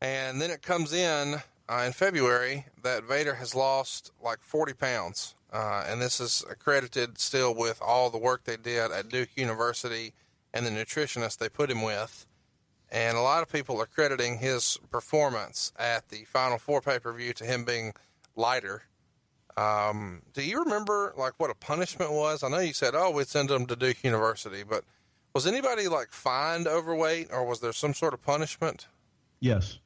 [0.00, 1.36] And then it comes in
[1.68, 5.34] uh, in February that Vader has lost like 40 pounds.
[5.52, 10.12] Uh, and this is accredited still with all the work they did at Duke University
[10.52, 12.26] and the nutritionist they put him with.
[12.90, 17.12] And a lot of people are crediting his performance at the Final Four pay per
[17.12, 17.92] view to him being
[18.36, 18.82] lighter.
[19.56, 22.42] Um, do you remember like what a punishment was?
[22.42, 24.84] I know you said, "Oh, we'd send him to Duke University," but
[25.34, 28.88] was anybody like fined overweight, or was there some sort of punishment?
[29.40, 29.78] Yes,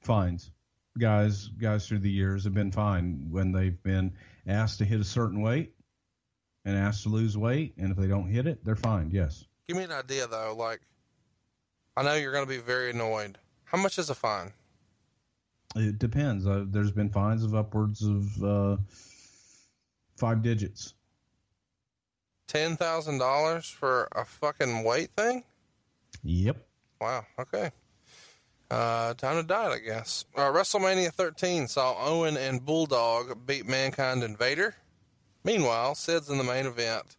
[0.00, 0.50] fines.
[0.98, 4.12] Guys, guys through the years have been fined when they've been
[4.46, 5.72] asked to hit a certain weight
[6.64, 9.12] and asked to lose weight, and if they don't hit it, they're fined.
[9.12, 9.44] Yes.
[9.68, 10.54] Give me an idea though.
[10.56, 10.80] Like,
[11.96, 13.38] I know you're going to be very annoyed.
[13.64, 14.52] How much is a fine?
[15.76, 16.46] It depends.
[16.46, 18.76] Uh, there's been fines of upwards of uh,
[20.16, 20.94] five digits.
[22.46, 25.44] Ten thousand dollars for a fucking weight thing?
[26.24, 26.56] Yep.
[27.00, 27.26] Wow.
[27.38, 27.70] Okay.
[28.70, 30.26] Uh, time to die, I guess.
[30.36, 34.74] Uh, WrestleMania 13 saw Owen and Bulldog beat Mankind and Vader.
[35.42, 37.16] Meanwhile, Sid's in the main event,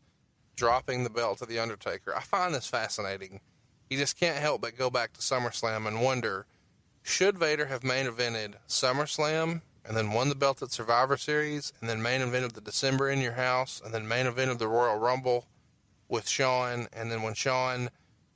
[0.56, 2.16] dropping the belt to The Undertaker.
[2.16, 3.40] I find this fascinating.
[3.90, 6.46] You just can't help but go back to SummerSlam and wonder
[7.02, 11.90] should Vader have main evented SummerSlam and then won the belt at Survivor Series and
[11.90, 15.48] then main evented the December in your house and then main evented the Royal Rumble
[16.08, 17.90] with Shawn and then when Shawn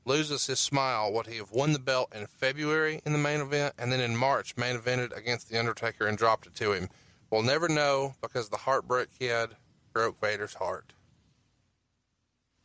[0.06, 3.74] loses his smile, would he have won the belt in February in the main event
[3.78, 6.90] and then in March main evented against The Undertaker and dropped it to him?
[7.30, 9.56] We'll never know because the Heartbreak Kid
[9.92, 10.94] broke Vader's heart.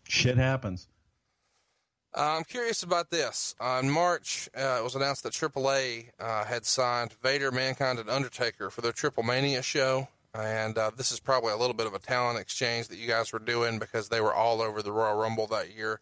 [0.04, 0.88] Shit happens.
[2.18, 3.54] Uh, I'm curious about this.
[3.60, 8.10] Uh, in March, uh, it was announced that AAA uh, had signed Vader, Mankind, and
[8.10, 10.08] Undertaker for their Triple Mania show.
[10.34, 13.32] And uh, this is probably a little bit of a talent exchange that you guys
[13.32, 16.00] were doing because they were all over the Royal Rumble that year.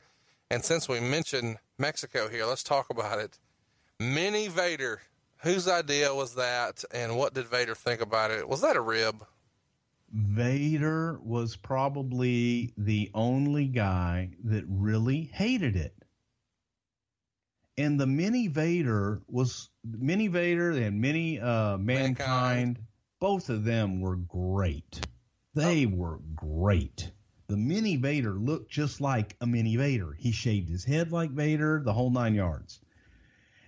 [0.51, 3.39] And since we mentioned Mexico here, let's talk about it.
[4.01, 5.03] Mini Vader.
[5.43, 8.49] Whose idea was that, and what did Vader think about it?
[8.49, 9.23] Was that a rib?
[10.11, 16.06] Vader was probably the only guy that really hated it.
[17.78, 22.78] And the mini Vader was mini Vader and mini uh, mankind, Mankind.
[23.20, 25.01] Both of them were great.
[25.55, 27.11] They were great.
[27.48, 30.15] The mini Vader looked just like a mini Vader.
[30.19, 32.81] He shaved his head like Vader, the whole nine yards.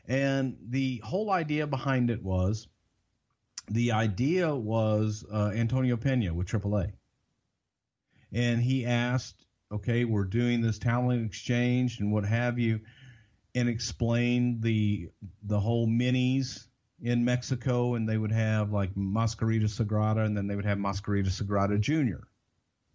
[0.07, 2.67] And the whole idea behind it was
[3.71, 6.93] the idea was uh, Antonio Pena with AAA.
[8.33, 12.81] And he asked, okay, we're doing this talent exchange and what have you,
[13.55, 15.11] and explained the
[15.43, 16.67] the whole minis
[17.01, 21.29] in Mexico, and they would have like Mascarita Sagrada, and then they would have Mascarita
[21.29, 22.27] Sagrada Junior,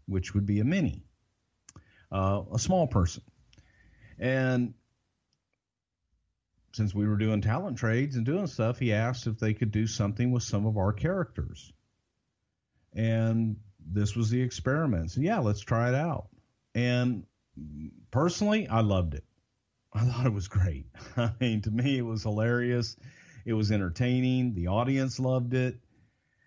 [0.07, 1.03] which would be a mini,
[2.11, 3.23] uh, a small person.
[4.19, 4.73] And
[6.73, 9.87] since we were doing talent trades and doing stuff, he asked if they could do
[9.87, 11.71] something with some of our characters.
[12.93, 15.11] And this was the experiment.
[15.11, 16.27] So, yeah, let's try it out.
[16.73, 17.25] And
[18.11, 19.23] personally, I loved it.
[19.93, 20.85] I thought it was great.
[21.17, 22.95] I mean, to me, it was hilarious.
[23.45, 24.53] It was entertaining.
[24.55, 25.77] The audience loved it.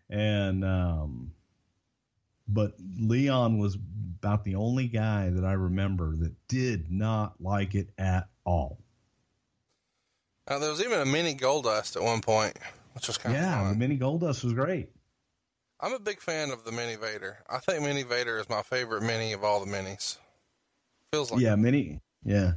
[0.08, 1.32] And, um,
[2.48, 3.76] but Leon was
[4.20, 8.78] about the only guy that I remember that did not like it at all.
[10.48, 12.56] Uh, there was even a mini Goldust at one point,
[12.94, 13.72] which was kind yeah, of yeah.
[13.72, 14.90] the mini Goldust was great.
[15.80, 17.38] I'm a big fan of the Mini Vader.
[17.50, 20.16] I think Mini Vader is my favorite mini of all the minis.
[21.12, 22.00] Feels like yeah, mini.
[22.24, 22.52] Yeah,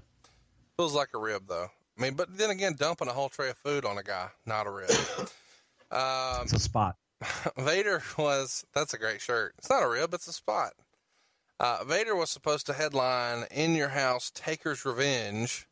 [0.79, 1.67] feels like a rib though.
[1.97, 4.65] I mean, but then again, dumping a whole tray of food on a guy, not
[4.65, 4.89] a rib.
[5.91, 6.95] um, it's a spot.
[7.57, 9.55] Vader was that's a great shirt.
[9.57, 10.71] It's not a rib, it's a spot.
[11.59, 15.67] Uh, Vader was supposed to headline in your house Taker's Revenge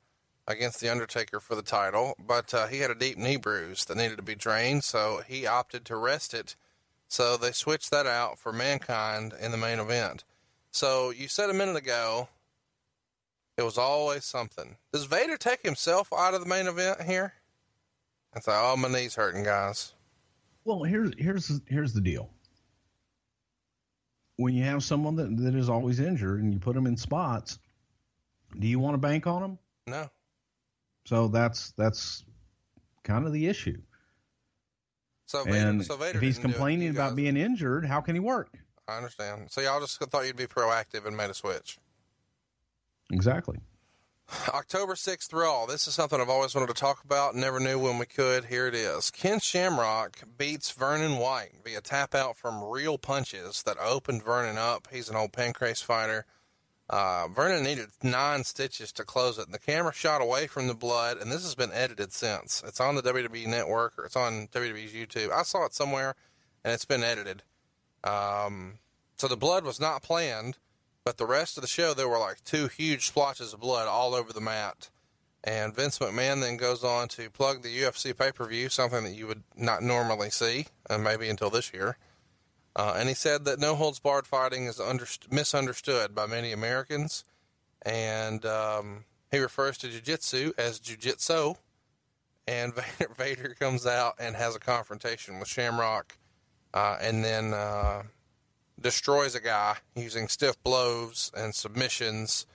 [0.45, 3.95] against the Undertaker for the title, but uh, he had a deep knee bruise that
[3.95, 6.57] needed to be drained, so he opted to rest it.
[7.07, 10.25] So they switched that out for Mankind in the main event.
[10.69, 12.27] So you said a minute ago
[13.57, 14.77] it was always something.
[14.93, 17.33] Does Vader take himself out of the main event here?
[18.33, 19.93] And say, "Oh, my knees hurting, guys."
[20.63, 22.29] Well, here's here's here's the deal.
[24.35, 27.57] When you have someone that, that is always injured and you put them in spots,
[28.59, 29.59] do you want to bank on them?
[29.87, 30.09] No.
[31.05, 32.23] So that's that's
[33.03, 33.81] kind of the issue.
[35.25, 38.19] So Vader, and so Vader if he's it, complaining about being injured, how can he
[38.19, 38.49] work?
[38.87, 39.49] I understand.
[39.49, 41.79] So y'all just thought you'd be proactive and made a switch.
[43.11, 43.59] Exactly.
[44.49, 45.65] October 6th Raw.
[45.65, 47.33] This is something I've always wanted to talk about.
[47.33, 48.45] Never knew when we could.
[48.45, 49.09] Here it is.
[49.09, 54.89] Ken Shamrock beats Vernon White via tap out from real punches that opened Vernon up.
[54.91, 56.25] He's an old pancrase fighter.
[56.89, 59.45] Uh, Vernon needed nine stitches to close it.
[59.45, 62.63] And the camera shot away from the blood, and this has been edited since.
[62.65, 65.31] It's on the WWE Network or it's on WWE's YouTube.
[65.31, 66.15] I saw it somewhere,
[66.63, 67.43] and it's been edited.
[68.03, 68.79] Um,
[69.17, 70.57] so the blood was not planned.
[71.07, 74.13] But the rest of the show, there were like two huge splotches of blood all
[74.13, 74.89] over the mat.
[75.41, 79.13] And Vince McMahon then goes on to plug the UFC pay per view, something that
[79.13, 81.95] you would not normally see, and maybe until this year.
[82.75, 87.23] Uh, and he said that no holds barred fighting is underst- misunderstood by many Americans.
[87.83, 91.53] And um, he refers to jiu jitsu as jiu jitsu.
[92.45, 96.17] And Vader, Vader comes out and has a confrontation with Shamrock.
[96.73, 98.03] Uh, and then uh,
[98.79, 102.45] destroys a guy using stiff blows and submissions.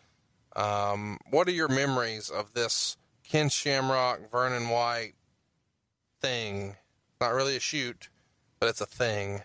[0.54, 2.96] Um, what are your memories of this
[3.28, 5.14] Ken Shamrock, Vernon White
[6.20, 6.76] thing?
[7.20, 8.08] Not really a shoot,
[8.60, 9.42] but it's a thing.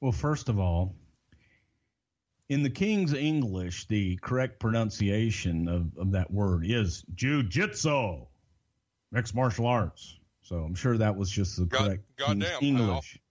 [0.00, 0.94] Well, first of all,
[2.48, 8.26] in the King's English, the correct pronunciation of, of that word is jujitsu,
[9.12, 10.18] mixed martial arts.
[10.42, 12.88] So I'm sure that was just the God- correct goddamn, King's pal.
[12.88, 13.14] English.
[13.16, 13.27] Yeah.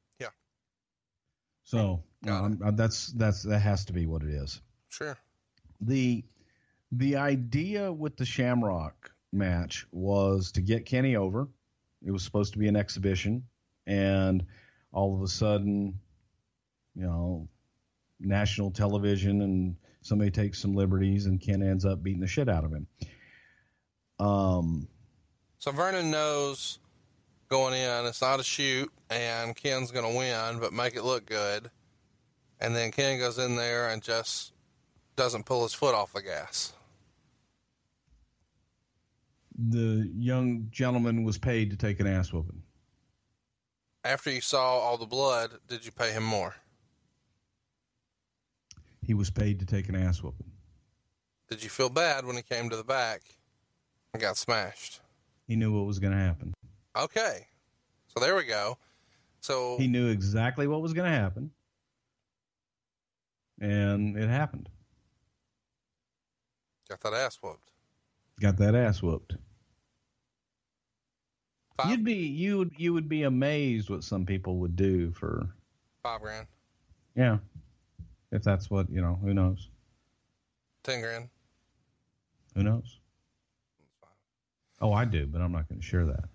[1.67, 4.61] So um, uh, that's that's that has to be what it is.
[4.87, 5.17] Sure.
[5.81, 6.23] the
[6.93, 11.49] The idea with the Shamrock match was to get Kenny over.
[12.05, 13.43] It was supposed to be an exhibition,
[13.85, 14.45] and
[14.93, 15.99] all of a sudden,
[16.95, 17.49] you know,
[18.17, 22.63] national television and somebody takes some liberties, and Ken ends up beating the shit out
[22.63, 22.87] of him.
[24.19, 24.87] Um,
[25.59, 26.79] So Vernon knows
[27.49, 31.25] going in, it's not a shoot, and Ken's going to win, but make it look
[31.25, 31.69] good.
[32.59, 34.53] And then Ken goes in there and just
[35.15, 36.73] doesn't pull his foot off the gas.
[39.57, 42.61] the young gentleman was paid to take an ass whooping.
[44.03, 46.55] After you saw all the blood, did you pay him more?
[49.01, 50.51] He was paid to take an ass whooping.
[51.49, 53.21] Did you feel bad when he came to the back
[54.13, 55.01] and got smashed?
[55.47, 56.53] He knew what was going to happen.
[56.97, 57.45] Okay.
[58.07, 58.77] So there we go.
[59.41, 61.51] So He knew exactly what was going to happen,
[63.61, 64.69] and it happened.
[66.89, 67.71] got that ass whooped.
[68.39, 69.35] Got that ass whooped.
[71.77, 75.47] Five, You'd be you would you would be amazed what some people would do for
[76.01, 76.47] five grand,
[77.15, 77.37] yeah,
[78.31, 79.19] if that's what you know.
[79.21, 79.69] Who knows?
[80.83, 81.29] ten grand.
[82.55, 82.99] Who knows?
[84.81, 86.25] Oh, I do, but I'm not going to share that.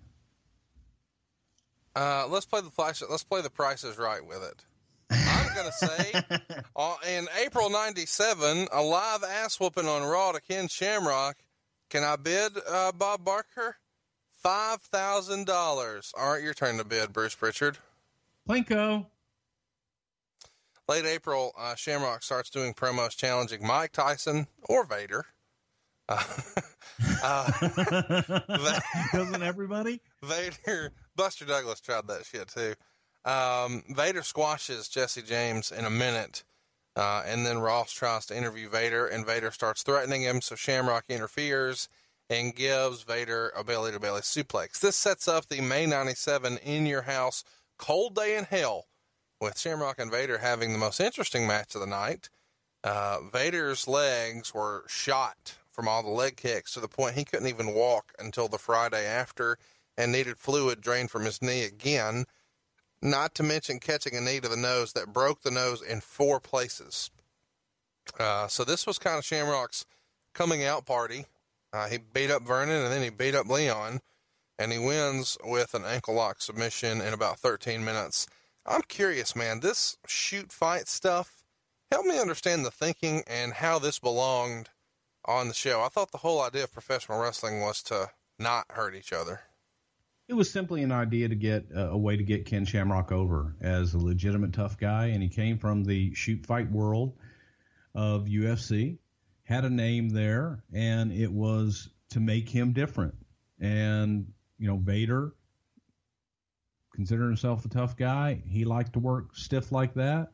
[1.95, 3.03] Uh, let's play the price.
[3.09, 4.65] Let's play the prices right with it.
[5.11, 6.13] I'm gonna say,
[6.77, 11.37] uh, in April '97, a live ass whooping on Raw to Ken Shamrock.
[11.91, 13.77] Can I bid uh, Bob Barker
[14.45, 16.13] $5,000.
[16.19, 17.79] All right, your turn to bid, Bruce Prichard.
[18.49, 19.07] Plinko.
[20.89, 25.25] Late April, uh, Shamrock starts doing promos challenging Mike Tyson or Vader.
[26.09, 26.25] Uh,
[27.23, 27.51] uh,
[29.13, 30.01] Doesn't everybody?
[30.23, 32.75] Vader, Buster Douglas tried that shit too.
[33.25, 36.43] Um, Vader squashes Jesse James in a minute,
[36.97, 40.41] uh, and then Ross tries to interview Vader, and Vader starts threatening him.
[40.41, 41.89] So Shamrock interferes
[42.29, 44.81] and gives Vader a belly to belly suplex.
[44.81, 47.45] This sets up the May 97 In Your House
[47.79, 48.87] Cold Day in Hell,
[49.41, 52.29] with Shamrock and Vader having the most interesting match of the night.
[52.83, 57.47] Uh, Vader's legs were shot from all the leg kicks to the point he couldn't
[57.47, 59.59] even walk until the Friday after
[59.97, 62.25] and needed fluid drained from his knee again.
[63.01, 66.41] Not to mention catching a knee to the nose that broke the nose in four
[66.41, 67.11] places.
[68.19, 69.85] Uh, so this was kind of Shamrock's
[70.35, 71.27] coming out party.
[71.73, 74.01] Uh, he beat up Vernon and then he beat up Leon,
[74.59, 78.27] and he wins with an ankle lock submission in about 13 minutes.
[78.67, 79.61] I'm curious, man.
[79.61, 81.43] This shoot fight stuff,
[81.91, 84.69] help me understand the thinking and how this belonged
[85.25, 85.81] on the show.
[85.81, 89.41] I thought the whole idea of professional wrestling was to not hurt each other.
[90.33, 93.55] It was simply an idea to get uh, a way to get Ken Shamrock over
[93.61, 97.19] as a legitimate tough guy, and he came from the shoot fight world
[97.95, 98.97] of UFC,
[99.45, 103.15] had a name there, and it was to make him different.
[103.61, 105.35] And you know, Vader,
[106.95, 110.33] considering himself a tough guy, he liked to work stiff like that,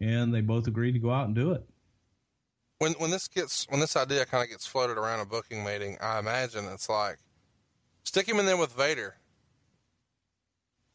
[0.00, 1.68] and they both agreed to go out and do it.
[2.78, 5.98] When when this gets when this idea kind of gets floated around a booking meeting,
[6.00, 7.18] I imagine it's like
[8.04, 9.16] stick him in there with Vader.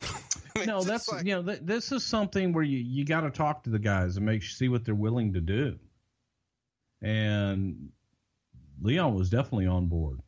[0.03, 3.21] I mean, no, that's like, you know th- this is something where you you got
[3.21, 5.77] to talk to the guys and make see what they're willing to do.
[7.01, 7.89] And
[8.81, 10.19] Leon was definitely on board,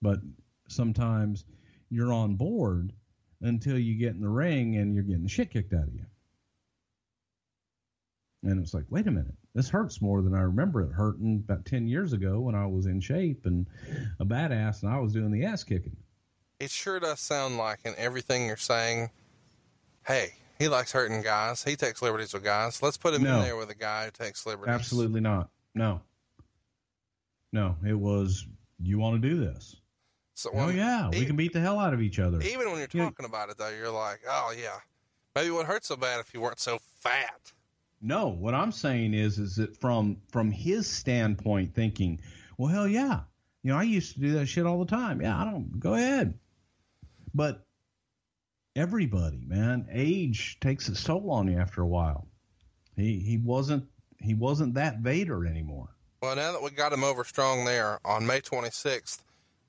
[0.00, 0.20] but
[0.68, 1.44] sometimes
[1.90, 2.92] you're on board
[3.42, 6.06] until you get in the ring and you're getting the shit kicked out of you.
[8.42, 11.66] And it's like, wait a minute, this hurts more than I remember it hurting about
[11.66, 13.66] 10 years ago when I was in shape and
[14.18, 15.96] a badass and I was doing the ass kicking.
[16.60, 19.10] It sure does sound like in everything you're saying,
[20.06, 21.64] hey, he likes hurting guys.
[21.64, 22.82] He takes liberties with guys.
[22.82, 23.38] Let's put him no.
[23.38, 24.74] in there with a guy who takes liberties.
[24.74, 25.48] Absolutely not.
[25.74, 26.02] No.
[27.52, 28.46] No, it was,
[28.78, 29.76] you want to do this.
[30.34, 32.40] So oh, yeah, even, we can beat the hell out of each other.
[32.42, 34.78] Even when you're talking you, about it, though, you're like, oh, yeah.
[35.34, 37.52] Maybe it would hurt so bad if you weren't so fat.
[38.02, 42.18] No, what I'm saying is, is that from from his standpoint, thinking,
[42.56, 43.20] well, hell yeah,
[43.62, 45.20] you know, I used to do that shit all the time.
[45.20, 46.32] Yeah, I don't go ahead,
[47.34, 47.64] but
[48.76, 52.26] everybody, man, age takes its toll on you after a while.
[52.96, 53.84] He he wasn't
[54.20, 55.96] he wasn't that Vader anymore.
[56.22, 59.20] Well, now that we got him over strong there on May 26th,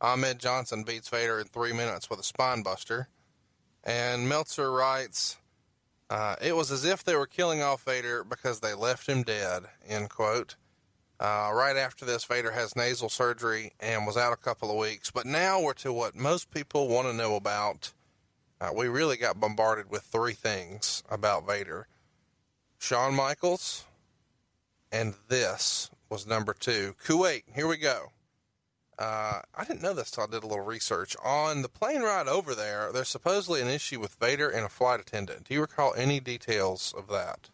[0.02, 3.08] Ahmed Johnson beats Vader in three minutes with a spine buster,
[3.84, 5.38] and Meltzer writes.
[6.10, 9.64] Uh, it was as if they were killing off Vader because they left him dead,
[9.88, 10.58] end quote.
[11.22, 15.12] Uh, right after this, Vader has nasal surgery and was out a couple of weeks.
[15.12, 17.94] But now we're to what most people want to know about.
[18.60, 21.88] Uh, we really got bombarded with three things about Vader
[22.80, 23.86] Shawn Michaels,
[24.92, 26.96] and this was number two.
[27.06, 28.08] Kuwait, here we go.
[28.98, 31.16] Uh, I didn't know this till I did a little research.
[31.24, 35.00] On the plane ride over there, there's supposedly an issue with Vader and a flight
[35.00, 35.44] attendant.
[35.44, 37.51] Do you recall any details of that?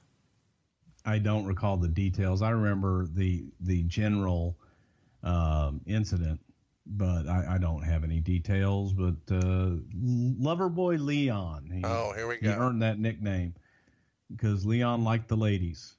[1.07, 2.41] I don't recall the details.
[2.41, 4.57] I remember the the general
[5.23, 6.41] um, incident,
[6.85, 8.91] but I, I, don't have any details.
[8.91, 11.71] But uh, Loverboy Leon.
[11.73, 12.49] He, oh, here we go.
[12.49, 13.55] He earned that nickname
[14.29, 15.95] because Leon liked the ladies.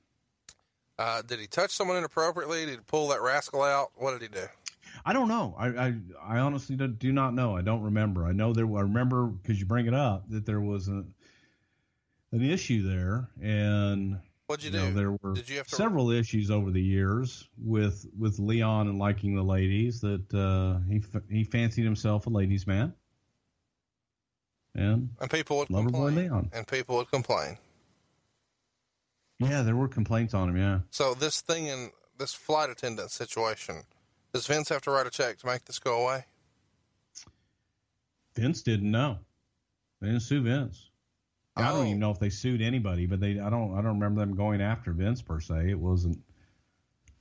[0.98, 2.66] Uh, did he touch someone inappropriately?
[2.66, 3.92] Did he pull that rascal out?
[3.96, 4.46] What did he do?
[5.06, 5.54] I don't know.
[5.58, 7.56] I I, I honestly do, do, not know.
[7.56, 8.26] I don't remember.
[8.26, 8.66] I know there.
[8.66, 11.02] I remember because you bring it up that there was a,
[12.32, 14.18] an issue there, and
[14.48, 14.84] what'd you, you do?
[14.86, 15.76] Know, there were Did you have to...
[15.76, 20.00] several issues over the years with with Leon and liking the ladies.
[20.00, 22.92] That uh, he he fancied himself a ladies' man,
[24.74, 26.14] and and people would complain.
[26.16, 26.50] Leon.
[26.52, 27.58] And people would complain.
[29.38, 30.56] Yeah, there were complaints on him.
[30.56, 30.80] Yeah.
[30.90, 33.84] So this thing in this flight attendant situation
[34.32, 36.24] does Vince have to write a check to make this go away?
[38.34, 39.18] Vince didn't know.
[40.00, 40.87] They didn't sue Vince.
[41.58, 41.62] Oh.
[41.62, 42.06] I don't even oh.
[42.06, 44.92] know if they sued anybody, but they I don't I don't remember them going after
[44.92, 45.70] Vince per se.
[45.70, 46.18] It wasn't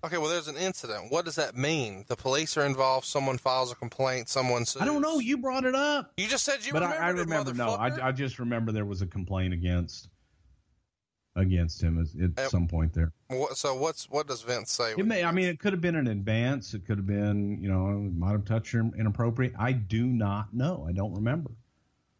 [0.03, 1.11] Okay, well, there's an incident.
[1.11, 2.05] What does that mean?
[2.07, 3.07] The police are involved.
[3.07, 4.29] Someone files a complaint.
[4.29, 4.81] Someone sues.
[4.81, 5.19] I don't know.
[5.19, 6.13] You brought it up.
[6.17, 6.83] You just said you but.
[6.83, 7.53] I, I remember.
[7.53, 10.09] No, I, I just remember there was a complaint against
[11.35, 13.11] against him at, at some point there.
[13.27, 14.93] What, so what's what does Vince say?
[14.95, 15.23] It may.
[15.23, 16.75] I mean, it could have been an advance.
[16.75, 19.53] It could have been, you know, might have touched him inappropriate.
[19.57, 20.85] I do not know.
[20.87, 21.51] I don't remember.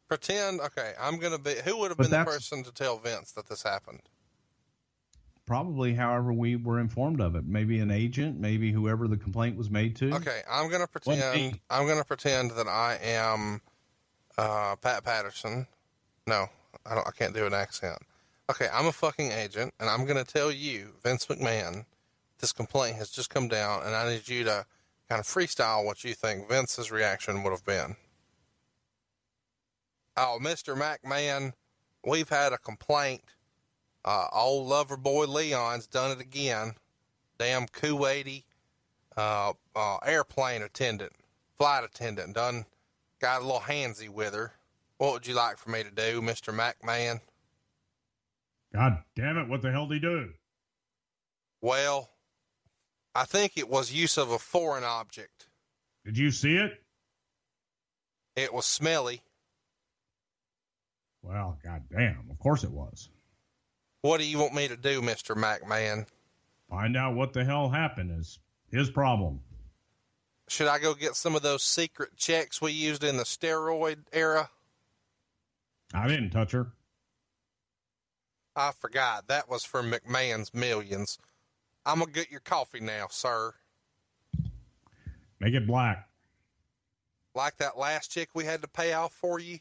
[0.08, 0.62] Pretend.
[0.62, 1.56] Okay, I'm gonna be.
[1.66, 4.02] Who would have been the person to tell Vince that this happened?
[5.46, 7.46] Probably, however, we were informed of it.
[7.46, 8.40] Maybe an agent.
[8.40, 10.14] Maybe whoever the complaint was made to.
[10.16, 11.60] Okay, I'm gonna pretend.
[11.70, 13.62] I'm gonna pretend that I am
[14.38, 15.68] uh, Pat Patterson.
[16.26, 16.48] No,
[16.86, 17.08] I don't.
[17.08, 17.98] I can't do an accent.
[18.50, 21.86] Okay, I'm a fucking agent, and I'm going to tell you, Vince McMahon,
[22.40, 24.66] this complaint has just come down, and I need you to
[25.10, 27.98] kind of freestyle what you think Vince's reaction would have been.
[30.20, 30.76] Oh, Mr.
[30.76, 31.54] McMahon,
[32.04, 33.22] we've had a complaint.
[34.04, 36.74] Uh, old lover boy Leon's done it again.
[37.38, 38.44] Damn Kuwaiti
[39.16, 41.12] uh, uh, airplane attendant,
[41.58, 42.66] flight attendant, done
[43.20, 44.54] got a little handsy with her.
[44.98, 46.54] What would you like for me to do, Mr.
[46.54, 47.20] McMahon?
[48.74, 50.30] God damn it, what the hell did he do?
[51.62, 52.10] Well,
[53.14, 55.48] I think it was use of a foreign object.
[56.06, 56.72] Did you see it?
[58.36, 59.22] It was smelly.
[61.28, 63.10] Well, god damn, of course it was.
[64.02, 65.36] What do you want me to do, Mr.
[65.36, 66.06] McMahon?
[66.70, 68.40] Find out what the hell happened is
[68.72, 69.42] his problem.
[70.48, 74.50] Should I go get some of those secret checks we used in the steroid era?
[75.94, 76.68] I didn't touch her.
[78.56, 79.28] I forgot.
[79.28, 81.20] That was for McMahon's Millions.
[81.86, 83.54] I'm going to get your coffee now, sir.
[85.40, 86.08] Make it black.
[87.36, 89.60] Like that last chick we had to pay off for you?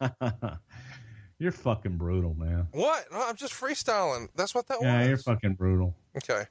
[1.38, 2.68] you're fucking brutal, man.
[2.72, 3.06] What?
[3.12, 4.28] No, I'm just freestyling.
[4.34, 5.04] That's what that yeah, was.
[5.04, 5.94] Yeah, you're fucking brutal.
[6.16, 6.44] Okay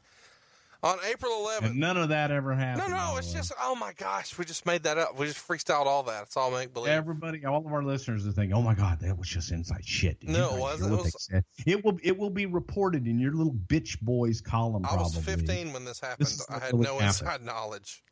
[0.83, 1.65] on April 11th.
[1.65, 2.89] And none of that ever happened.
[2.89, 5.17] No, no, it's just oh my gosh, we just made that up.
[5.17, 6.23] We just freestyled all that.
[6.23, 6.89] It's all make believe.
[6.89, 10.19] Everybody, all of our listeners are thinking, "Oh my god, that was just inside shit."
[10.19, 10.93] Did no, it wasn't.
[10.93, 11.29] It, was,
[11.65, 14.85] it will it will be reported in your little bitch boys column.
[14.85, 16.27] I was 15 when this happened.
[16.27, 17.07] This I had no happened.
[17.07, 18.03] inside knowledge.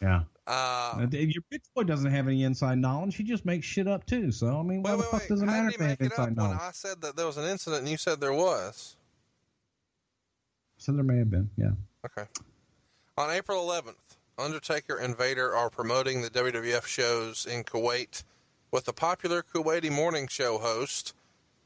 [0.00, 0.22] Yeah.
[0.46, 3.16] Uh, your bitch boy doesn't have any inside knowledge.
[3.16, 4.32] He just makes shit up too.
[4.32, 5.28] So I mean, why wait, the fuck wait.
[5.28, 6.58] does it How matter if he have inside knowledge?
[6.58, 8.96] When I said that there was an incident, and you said there was.
[10.78, 11.50] So there may have been.
[11.58, 11.72] Yeah.
[12.06, 12.28] Okay.
[13.18, 18.22] On April 11th, Undertaker and Vader are promoting the WWF shows in Kuwait
[18.70, 21.14] with the popular Kuwaiti morning show host,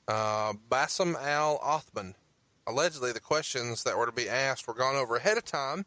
[0.09, 2.14] uh, Bassem Al Othman.
[2.66, 5.84] Allegedly, the questions that were to be asked were gone over ahead of time,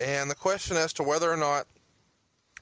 [0.00, 1.66] and the question as to whether or not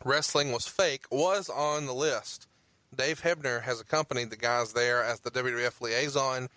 [0.05, 2.47] wrestling was fake was on the list.
[2.95, 6.49] Dave Hebner has accompanied the guys there as the WWF liaison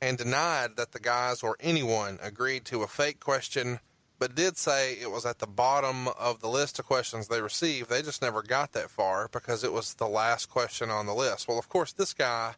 [0.00, 3.80] and denied that the guys or anyone agreed to a fake question
[4.18, 7.90] but did say it was at the bottom of the list of questions they received.
[7.90, 11.48] They just never got that far because it was the last question on the list.
[11.48, 12.54] Well, of course, this guy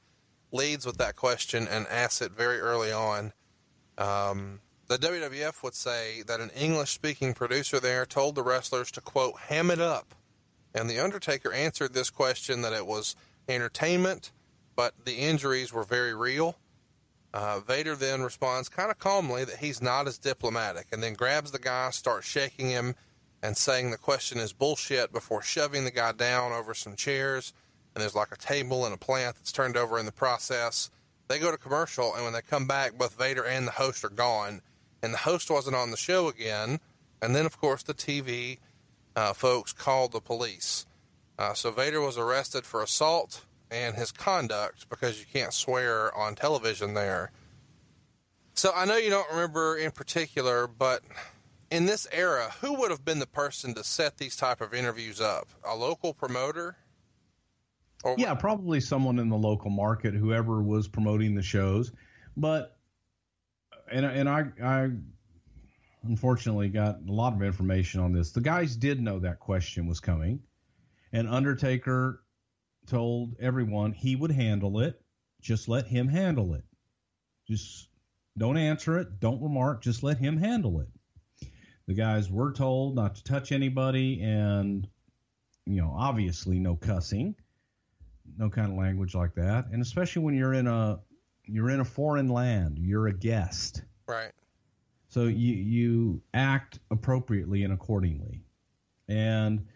[0.52, 3.32] leads with that question and asks it very early on.
[3.98, 9.00] Um, the WWF would say that an English speaking producer there told the wrestlers to,
[9.00, 10.14] quote, ham it up.
[10.74, 13.16] And The Undertaker answered this question that it was
[13.48, 14.30] entertainment,
[14.76, 16.56] but the injuries were very real.
[17.34, 21.50] Uh, Vader then responds kind of calmly that he's not as diplomatic and then grabs
[21.50, 22.94] the guy, starts shaking him,
[23.42, 27.52] and saying the question is bullshit before shoving the guy down over some chairs.
[27.94, 30.90] And there's like a table and a plant that's turned over in the process.
[31.28, 34.10] They go to commercial, and when they come back, both Vader and the host are
[34.10, 34.62] gone.
[35.02, 36.80] And the host wasn't on the show again.
[37.22, 38.58] And then, of course, the TV
[39.14, 40.86] uh, folks called the police.
[41.38, 46.34] Uh, so Vader was arrested for assault and his conduct because you can't swear on
[46.34, 47.30] television there.
[48.54, 51.02] So I know you don't remember in particular, but
[51.70, 55.20] in this era, who would have been the person to set these type of interviews
[55.20, 55.48] up?
[55.64, 56.76] A local promoter?
[58.04, 61.92] Or yeah, probably someone in the local market, whoever was promoting the shows.
[62.36, 62.75] But
[63.90, 64.90] and and I I
[66.04, 68.32] unfortunately got a lot of information on this.
[68.32, 70.40] The guys did know that question was coming,
[71.12, 72.22] and Undertaker
[72.86, 75.00] told everyone he would handle it.
[75.40, 76.64] Just let him handle it.
[77.48, 77.88] Just
[78.38, 79.20] don't answer it.
[79.20, 79.82] Don't remark.
[79.82, 80.88] Just let him handle it.
[81.86, 84.88] The guys were told not to touch anybody and,
[85.66, 87.36] you know, obviously no cussing,
[88.36, 89.66] no kind of language like that.
[89.72, 90.98] And especially when you're in a,
[91.46, 93.82] you're in a foreign land, you're a guest.
[94.06, 94.32] Right.
[95.08, 98.44] So you, you act appropriately and accordingly.
[99.08, 99.66] And,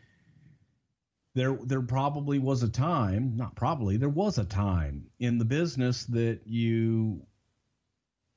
[1.35, 6.05] there there probably was a time, not probably, there was a time in the business
[6.07, 7.25] that you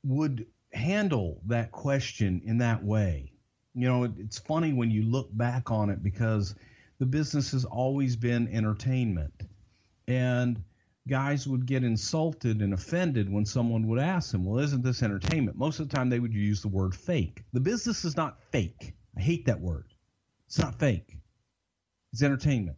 [0.03, 3.31] would handle that question in that way.
[3.73, 6.55] You know, it, it's funny when you look back on it because
[6.99, 9.33] the business has always been entertainment.
[10.07, 10.61] And
[11.07, 15.57] guys would get insulted and offended when someone would ask them, Well, isn't this entertainment?
[15.57, 17.43] Most of the time they would use the word fake.
[17.53, 18.93] The business is not fake.
[19.17, 19.93] I hate that word.
[20.47, 21.17] It's not fake,
[22.11, 22.77] it's entertainment.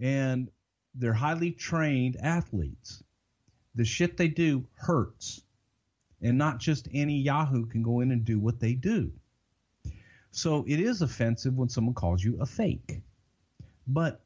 [0.00, 0.50] And
[0.94, 3.02] they're highly trained athletes.
[3.74, 5.42] The shit they do hurts.
[6.20, 9.12] And not just any Yahoo can go in and do what they do.
[10.30, 13.00] So it is offensive when someone calls you a fake.
[13.86, 14.20] But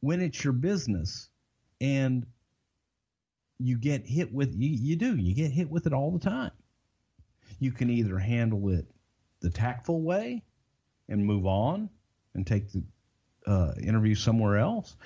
[0.00, 1.28] when it's your business
[1.80, 2.26] and
[3.58, 6.52] you get hit with you, you do you get hit with it all the time
[7.60, 8.86] you can either handle it
[9.40, 10.42] the tactful way
[11.08, 11.88] and move on
[12.34, 12.82] and take the
[13.46, 14.96] uh, interview somewhere else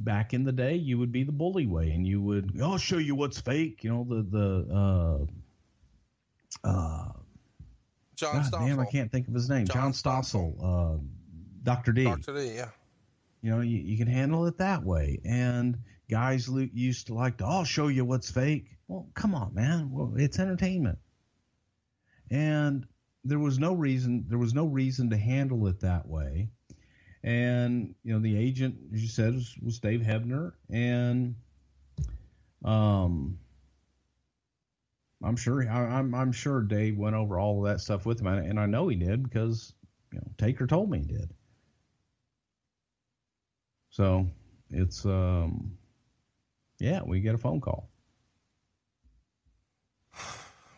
[0.00, 2.98] back in the day you would be the bully way and you would i'll show
[2.98, 5.26] you what's fake you know the the
[6.64, 7.12] uh uh
[8.16, 8.66] John God, Stossel.
[8.66, 9.66] damn, I can't think of his name.
[9.66, 10.98] John John, Stossel, uh,
[11.64, 11.92] Dr.
[11.92, 12.04] D.
[12.04, 12.34] Dr.
[12.34, 12.68] D, yeah.
[13.44, 15.20] You know, you, you can handle it that way.
[15.22, 15.76] And
[16.10, 18.70] guys used to like to, I'll show you what's fake.
[18.88, 19.90] Well, come on, man.
[19.92, 20.96] Well, it's entertainment.
[22.30, 22.86] And
[23.22, 26.48] there was no reason, there was no reason to handle it that way.
[27.22, 30.52] And, you know, the agent, as you said, was, was Dave Hebner.
[30.70, 31.34] And,
[32.64, 33.38] um,
[35.22, 38.26] I'm sure, I, I'm, I'm sure Dave went over all of that stuff with him.
[38.26, 39.74] And I know he did because,
[40.14, 41.33] you know, Taker told me he did.
[43.94, 44.26] So
[44.70, 45.78] it's um
[46.80, 47.88] yeah, we get a phone call.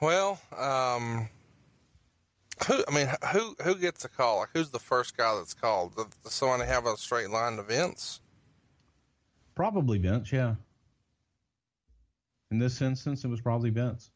[0.02, 1.30] Well, um,
[2.66, 2.84] who?
[2.86, 4.40] I mean, who who gets a call?
[4.40, 5.96] Like, who's the first guy that's called?
[5.96, 8.20] Does does someone have a straight line to Vince?
[9.54, 10.56] Probably Vince, yeah.
[12.50, 14.10] In this instance, it was probably Vince.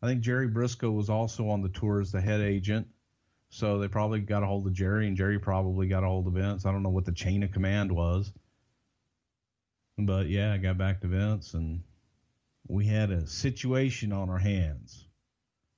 [0.00, 2.86] I think Jerry Brisco was also on the tour as the head agent.
[3.50, 6.34] So they probably got a hold of Jerry, and Jerry probably got a hold of
[6.34, 6.66] Vince.
[6.66, 8.32] I don't know what the chain of command was.
[9.96, 11.82] But yeah, I got back to Vince, and
[12.68, 15.06] we had a situation on our hands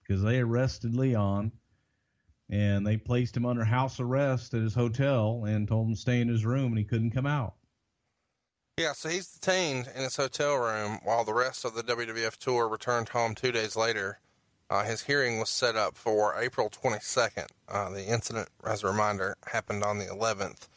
[0.02, 1.52] because they arrested Leon
[2.50, 6.20] and they placed him under house arrest at his hotel and told him to stay
[6.20, 7.54] in his room and he couldn't come out.
[8.76, 12.68] Yeah, so he's detained in his hotel room while the rest of the WWF tour
[12.68, 14.18] returned home two days later.
[14.70, 17.48] Uh, his hearing was set up for April 22nd.
[17.68, 20.68] Uh, the incident, as a reminder, happened on the 11th.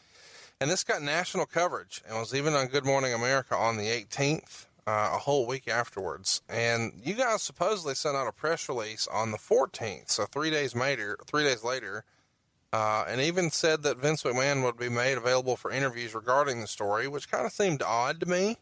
[0.59, 4.65] And this got national coverage and was even on Good Morning America on the 18th,
[4.87, 6.41] uh, a whole week afterwards.
[6.49, 10.75] And you guys supposedly sent out a press release on the 14th, so three days
[10.75, 12.03] later, three days later,
[12.71, 16.67] uh, and even said that Vince McMahon would be made available for interviews regarding the
[16.67, 18.57] story, which kind of seemed odd to me.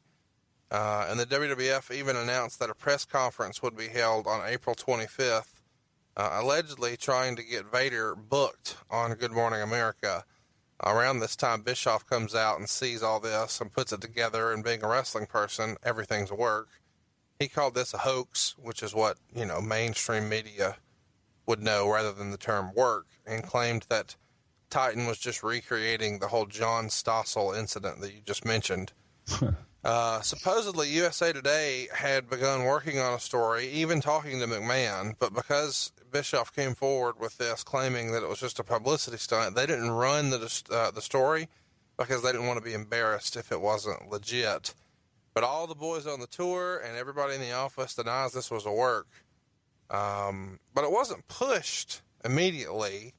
[0.71, 4.73] Uh, and the WWF even announced that a press conference would be held on April
[4.73, 5.59] 25th,
[6.15, 10.23] uh, allegedly trying to get Vader booked on Good Morning America.
[10.83, 14.53] Around this time, Bischoff comes out and sees all this and puts it together.
[14.53, 16.69] And being a wrestling person, everything's work.
[17.37, 20.77] He called this a hoax, which is what you know mainstream media
[21.45, 24.15] would know rather than the term work, and claimed that
[24.69, 28.93] Titan was just recreating the whole John Stossel incident that you just mentioned.
[29.83, 35.33] Uh, supposedly, USA Today had begun working on a story, even talking to McMahon, but
[35.33, 39.65] because Bischoff came forward with this, claiming that it was just a publicity stunt, they
[39.65, 41.49] didn't run the uh, the story
[41.97, 44.75] because they didn't want to be embarrassed if it wasn't legit.
[45.33, 48.65] But all the boys on the tour and everybody in the office denies this was
[48.65, 49.07] a work.
[49.89, 53.13] Um, but it wasn't pushed immediately,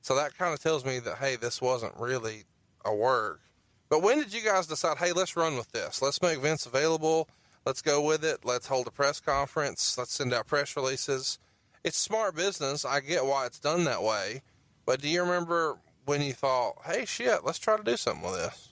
[0.00, 2.44] so that kind of tells me that hey, this wasn't really
[2.84, 3.40] a work.
[3.88, 6.02] But when did you guys decide, hey, let's run with this?
[6.02, 7.28] Let's make Vince available.
[7.64, 8.44] Let's go with it.
[8.44, 9.96] Let's hold a press conference.
[9.96, 11.38] Let's send out press releases.
[11.84, 12.84] It's smart business.
[12.84, 14.42] I get why it's done that way.
[14.84, 18.36] But do you remember when you thought, hey, shit, let's try to do something with
[18.36, 18.68] this?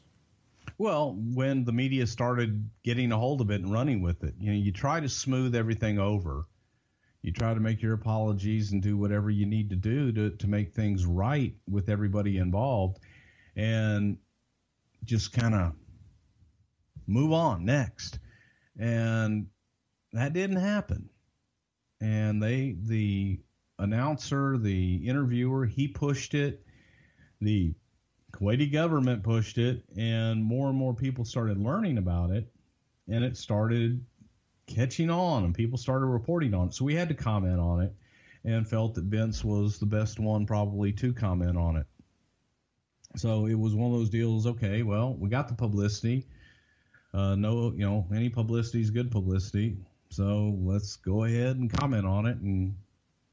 [0.78, 4.50] Well, when the media started getting a hold of it and running with it, you
[4.50, 6.46] know, you try to smooth everything over.
[7.22, 10.46] You try to make your apologies and do whatever you need to do to, to
[10.46, 12.98] make things right with everybody involved.
[13.56, 14.18] And
[15.04, 15.72] just kind of
[17.06, 18.18] move on next.
[18.78, 19.46] And
[20.12, 21.08] that didn't happen.
[22.00, 23.40] And they, the
[23.78, 26.64] announcer, the interviewer, he pushed it.
[27.40, 27.74] The
[28.32, 32.50] Kuwaiti government pushed it, and more and more people started learning about it,
[33.08, 34.04] and it started
[34.66, 36.74] catching on, and people started reporting on it.
[36.74, 37.94] So we had to comment on it,
[38.44, 41.86] and felt that Vince was the best one probably to comment on it.
[43.16, 44.46] So it was one of those deals.
[44.46, 46.26] Okay, well, we got the publicity.
[47.14, 49.76] Uh, no, you know, any publicity is good publicity.
[50.10, 52.76] So let's go ahead and comment on it and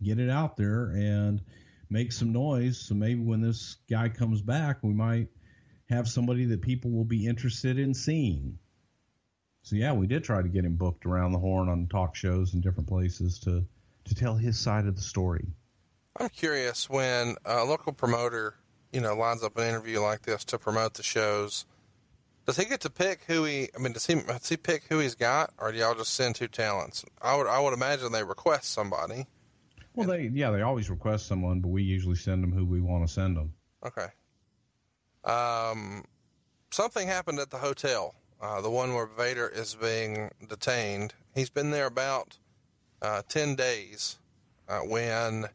[0.02, 1.42] get it out there and
[1.90, 2.80] make some noise.
[2.80, 5.28] So maybe when this guy comes back, we might
[5.90, 8.58] have somebody that people will be interested in seeing.
[9.64, 12.54] so yeah, we did try to get him booked around the horn on talk shows
[12.54, 13.66] and different places to
[14.06, 15.46] to tell his side of the story.
[16.20, 18.56] I'm curious when a local promoter,
[18.94, 21.66] you know, lines up an interview like this to promote the shows.
[22.46, 23.70] Does he get to pick who he?
[23.76, 26.36] I mean, does he does he pick who he's got, or do y'all just send
[26.36, 27.04] two talents?
[27.22, 29.28] I would I would imagine they request somebody.
[29.96, 33.08] Well, they yeah they always request someone, but we usually send them who we want
[33.08, 33.54] to send them.
[33.86, 34.08] Okay.
[35.24, 36.04] Um,
[36.72, 41.14] something happened at the hotel, uh, the one where Vader is being detained.
[41.34, 42.38] He's been there about
[43.02, 44.18] uh, ten days
[44.68, 45.48] uh, when,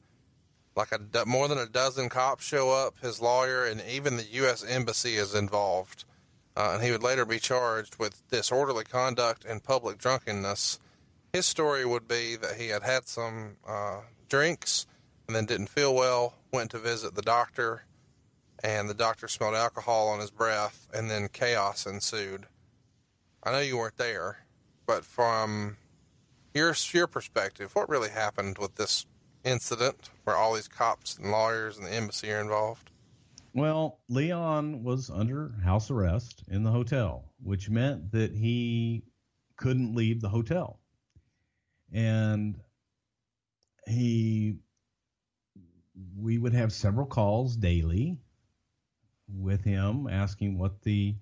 [0.78, 2.98] like a more than a dozen cops show up.
[3.00, 4.64] His lawyer and even the U.S.
[4.64, 6.04] embassy is involved,
[6.56, 10.78] uh, and he would later be charged with disorderly conduct and public drunkenness.
[11.32, 14.86] His story would be that he had had some uh, drinks
[15.26, 16.34] and then didn't feel well.
[16.52, 17.82] Went to visit the doctor
[18.62, 22.46] and the doctor smelled alcohol on his breath, and then chaos ensued.
[23.42, 24.44] I know you weren't there,
[24.86, 25.76] but from
[26.54, 29.06] your your perspective, what really happened with this
[29.48, 32.90] incident where all these cops and lawyers and the embassy are involved?
[33.54, 39.04] Well, Leon was under house arrest in the hotel, which meant that he
[39.56, 40.80] couldn't leave the hotel.
[41.92, 42.60] And
[43.86, 44.56] he
[46.16, 48.18] we would have several calls daily
[49.28, 51.14] with him asking what the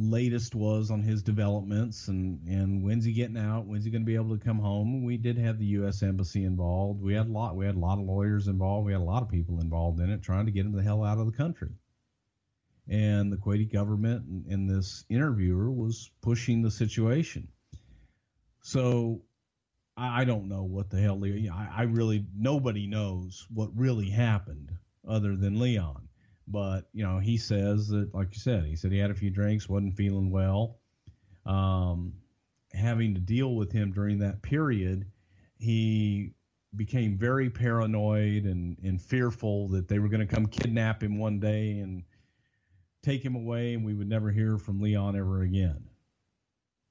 [0.00, 3.66] latest was on his developments and and when's he getting out?
[3.66, 5.04] When's he going to be able to come home?
[5.04, 7.02] We did have the US embassy involved.
[7.02, 8.86] We had a lot we had a lot of lawyers involved.
[8.86, 11.04] We had a lot of people involved in it trying to get him the hell
[11.04, 11.70] out of the country.
[12.88, 17.48] And the Kuwaiti government and, and this interviewer was pushing the situation.
[18.62, 19.22] So
[19.96, 24.72] I, I don't know what the hell I, I really nobody knows what really happened
[25.06, 26.08] other than Leon.
[26.48, 29.30] But you know, he says that, like you said, he said he had a few
[29.30, 30.78] drinks, wasn't feeling well.
[31.46, 32.14] Um,
[32.72, 35.06] having to deal with him during that period,
[35.58, 36.32] he
[36.74, 41.40] became very paranoid and, and fearful that they were going to come kidnap him one
[41.40, 42.04] day and
[43.02, 45.84] take him away, and we would never hear from Leon ever again.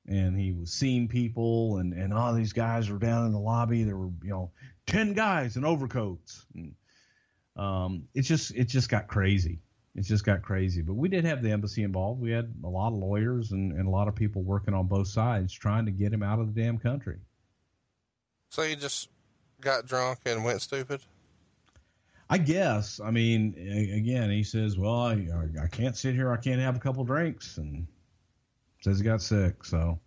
[0.08, 3.84] And he was seeing people, and and all these guys were down in the lobby.
[3.84, 4.52] There were you know
[4.88, 6.46] ten guys in overcoats.
[6.56, 6.74] And,
[7.56, 9.60] um, it's just it just got crazy.
[9.96, 10.82] It just got crazy.
[10.82, 12.22] But we did have the embassy involved.
[12.22, 15.08] We had a lot of lawyers and, and a lot of people working on both
[15.08, 17.18] sides trying to get him out of the damn country.
[18.50, 19.10] So you just
[19.62, 21.02] got drunk and went stupid?
[22.30, 23.00] I guess.
[23.00, 23.56] I mean,
[23.94, 25.28] again, he says, "Well, I,
[25.62, 26.32] I can't sit here.
[26.32, 27.88] I can't have a couple drinks," and
[28.82, 29.66] says he got sick.
[29.66, 30.00] So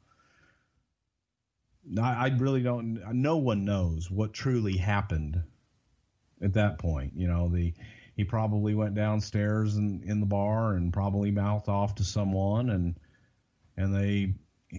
[2.01, 3.03] I, I really don't.
[3.13, 5.43] No one knows what truly happened
[6.43, 7.13] at that point.
[7.15, 7.73] You know, the
[8.17, 12.95] he probably went downstairs in, in the bar and probably mouthed off to someone and
[13.77, 14.35] and they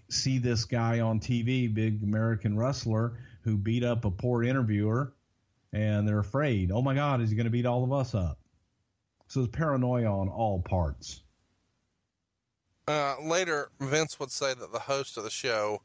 [0.10, 5.14] see this guy on TV, big American wrestler who beat up a poor interviewer
[5.72, 8.38] and they're afraid, oh my God, is he going to beat all of us up?
[9.28, 11.22] So it's paranoia on all parts.
[12.88, 15.82] Uh, later, Vince would say that the host of the show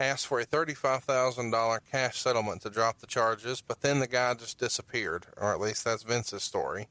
[0.00, 4.58] asked for a $35,000 cash settlement to drop the charges, but then the guy just
[4.58, 6.88] disappeared, or at least that's Vince's story.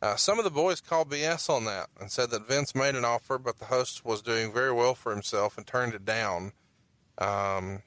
[0.00, 3.04] Uh, some of the boys called BS on that and said that Vince made an
[3.04, 6.52] offer, but the host was doing very well for himself and turned it down.
[7.18, 7.82] Um,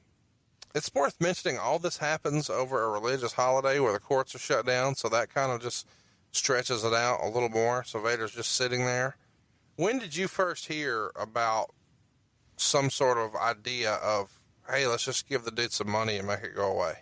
[0.74, 4.66] it's worth mentioning all this happens over a religious holiday where the courts are shut
[4.66, 5.88] down, so that kind of just
[6.32, 7.84] stretches it out a little more.
[7.84, 9.18] So Vader's just sitting there.
[9.76, 11.74] When did you first hear about
[12.56, 16.44] some sort of idea of hey, let's just give the dude some money and make
[16.44, 16.94] it go away.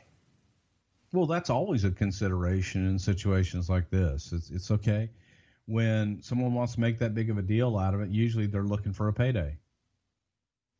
[1.12, 4.32] Well, that's always a consideration in situations like this.
[4.34, 5.10] It's it's okay
[5.66, 8.10] when someone wants to make that big of a deal out of it.
[8.10, 9.58] Usually, they're looking for a payday.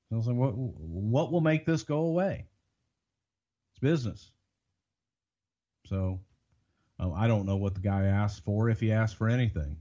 [0.10, 2.48] So I was like, what what will make this go away?
[3.72, 4.32] It's business.
[5.86, 6.20] So
[7.00, 9.78] uh, I don't know what the guy asked for if he asked for anything,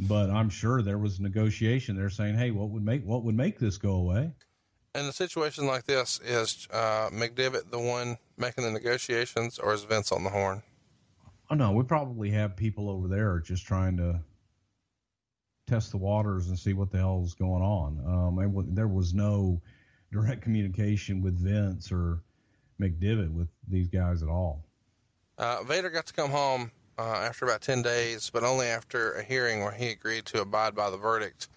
[0.00, 1.96] but I'm sure there was negotiation.
[1.96, 4.32] They're saying, hey, what would make what would make this go away?
[4.98, 9.84] In a situation like this, is uh, McDevitt the one making the negotiations, or is
[9.84, 10.64] Vince on the horn?
[11.50, 14.20] Oh no, we probably have people over there just trying to
[15.68, 18.00] test the waters and see what the hell's going on.
[18.06, 19.60] Um, there was no
[20.10, 22.22] direct communication with Vince or
[22.80, 24.64] McDevitt with these guys at all.
[25.36, 29.22] Uh, Vader got to come home uh, after about 10 days, but only after a
[29.22, 31.48] hearing where he agreed to abide by the verdict.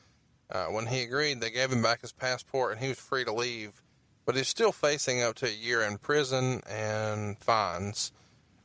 [0.52, 3.32] Uh, when he agreed, they gave him back his passport and he was free to
[3.34, 3.82] leave,
[4.26, 8.11] but he's still facing up to a year in prison and fines.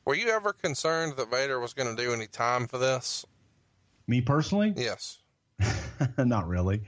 [0.05, 3.25] Were you ever concerned that Vader was going to do any time for this?
[4.07, 4.73] Me personally?
[4.77, 5.19] Yes.
[6.19, 6.83] Not really.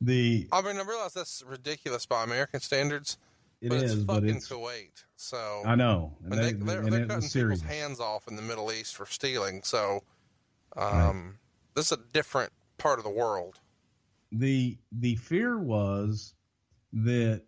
[0.00, 3.16] The I mean, I realize that's ridiculous by American standards,
[3.62, 5.04] it but is, it's but fucking it's Kuwait.
[5.16, 6.12] So I know.
[6.24, 7.60] And I mean, they, they- they're, and they're cutting serious.
[7.60, 9.62] people's hands off in the Middle East for stealing.
[9.64, 10.02] So,
[10.76, 11.38] um,
[11.74, 13.58] this is a different part of the world.
[14.32, 16.34] The the fear was
[16.92, 17.42] that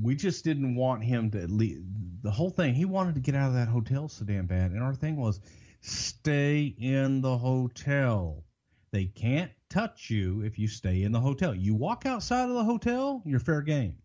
[0.00, 1.82] we just didn't want him to leave
[2.22, 4.70] the whole thing he wanted to get out of that hotel so damn bad.
[4.70, 5.40] And our thing was
[5.80, 8.44] stay in the hotel.
[8.92, 11.54] They can't touch you if you stay in the hotel.
[11.54, 13.96] You walk outside of the hotel you're fair game.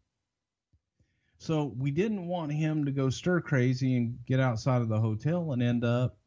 [1.37, 5.51] So we didn't want him to go stir crazy and get outside of the hotel
[5.51, 6.17] and end up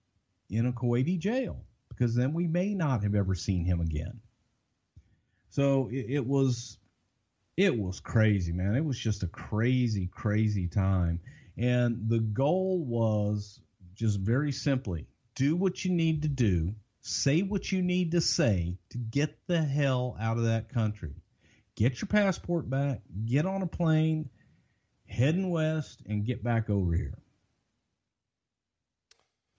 [0.51, 4.20] in a kuwaiti jail because then we may not have ever seen him again
[5.51, 6.79] so it, it was
[7.57, 8.77] it was crazy, man.
[8.77, 11.20] It was just a crazy, crazy time.
[11.57, 13.61] And the goal was
[13.95, 18.77] just very simply do what you need to do, say what you need to say
[18.91, 21.15] to get the hell out of that country.
[21.75, 24.29] Get your passport back, get on a plane,
[25.07, 27.19] heading west, and get back over here.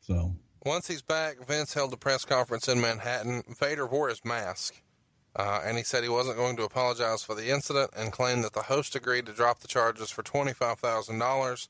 [0.02, 0.36] So
[0.66, 3.44] Once he's back, Vince held a press conference in Manhattan.
[3.60, 4.82] Vader wore his mask,
[5.36, 8.54] uh, and he said he wasn't going to apologize for the incident and claimed that
[8.54, 11.68] the host agreed to drop the charges for $25,000,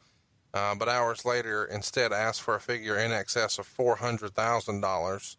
[0.54, 5.36] uh, but hours later instead asked for a figure in excess of $400,000.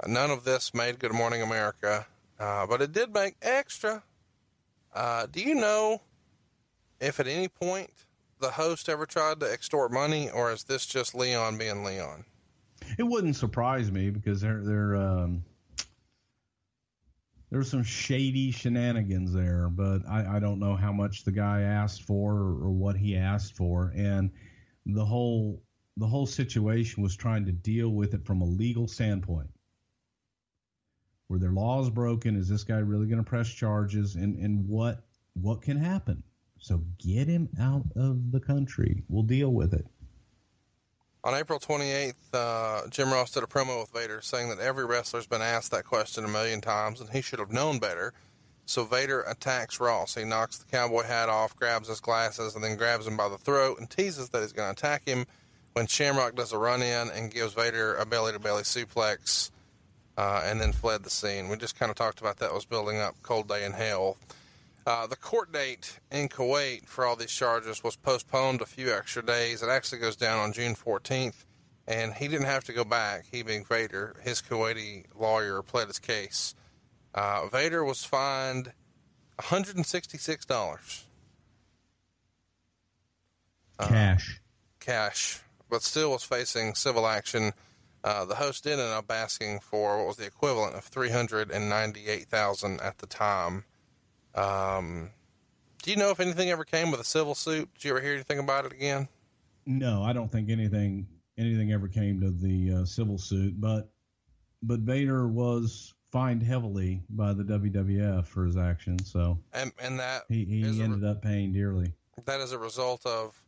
[0.00, 2.06] Uh, none of this made Good Morning America,
[2.40, 4.02] uh, but it did make extra.
[5.30, 6.02] Do you know
[7.00, 7.90] if at any point
[8.40, 12.24] the host ever tried to extort money, or is this just Leon being Leon?
[12.96, 15.44] it wouldn't surprise me because there there um
[17.50, 22.02] there's some shady shenanigans there, but I, I don't know how much the guy asked
[22.02, 24.30] for or, or what he asked for, and
[24.86, 25.62] the whole
[25.96, 29.50] the whole situation was trying to deal with it from a legal standpoint.
[31.28, 32.36] Were their laws broken?
[32.36, 34.14] Is this guy really going to press charges?
[34.14, 35.04] And and what
[35.34, 36.22] what can happen?
[36.58, 39.04] So get him out of the country.
[39.08, 39.86] We'll deal with it.
[41.28, 45.26] On April 28th, uh, Jim Ross did a promo with Vader saying that every wrestler's
[45.26, 48.14] been asked that question a million times and he should have known better.
[48.64, 50.14] So Vader attacks Ross.
[50.14, 53.36] He knocks the cowboy hat off, grabs his glasses, and then grabs him by the
[53.36, 55.26] throat and teases that he's going to attack him
[55.74, 59.50] when Shamrock does a run in and gives Vader a belly to belly suplex
[60.16, 61.50] uh, and then fled the scene.
[61.50, 64.16] We just kind of talked about that was building up Cold Day in Hell.
[64.88, 69.22] Uh, the court date in Kuwait for all these charges was postponed a few extra
[69.22, 69.62] days.
[69.62, 71.44] It actually goes down on June 14th,
[71.86, 73.26] and he didn't have to go back.
[73.30, 76.54] He, being Vader, his Kuwaiti lawyer pled his case.
[77.14, 78.72] Uh, Vader was fined
[79.38, 81.02] $166
[83.78, 84.40] Cash.
[84.80, 87.52] cash, but still was facing civil action.
[88.02, 92.96] Uh, the host did end up asking for what was the equivalent of 398000 at
[92.96, 93.64] the time.
[94.34, 95.10] Um,
[95.82, 97.68] do you know if anything ever came with a civil suit?
[97.74, 99.08] Did you ever hear anything about it again?
[99.66, 101.06] No, I don't think anything
[101.36, 103.90] anything ever came to the uh, civil suit, but
[104.62, 110.22] but Vader was fined heavily by the WWF for his actions, so And and that
[110.28, 111.92] he, he ended up paying dearly.
[112.24, 113.40] that is a result of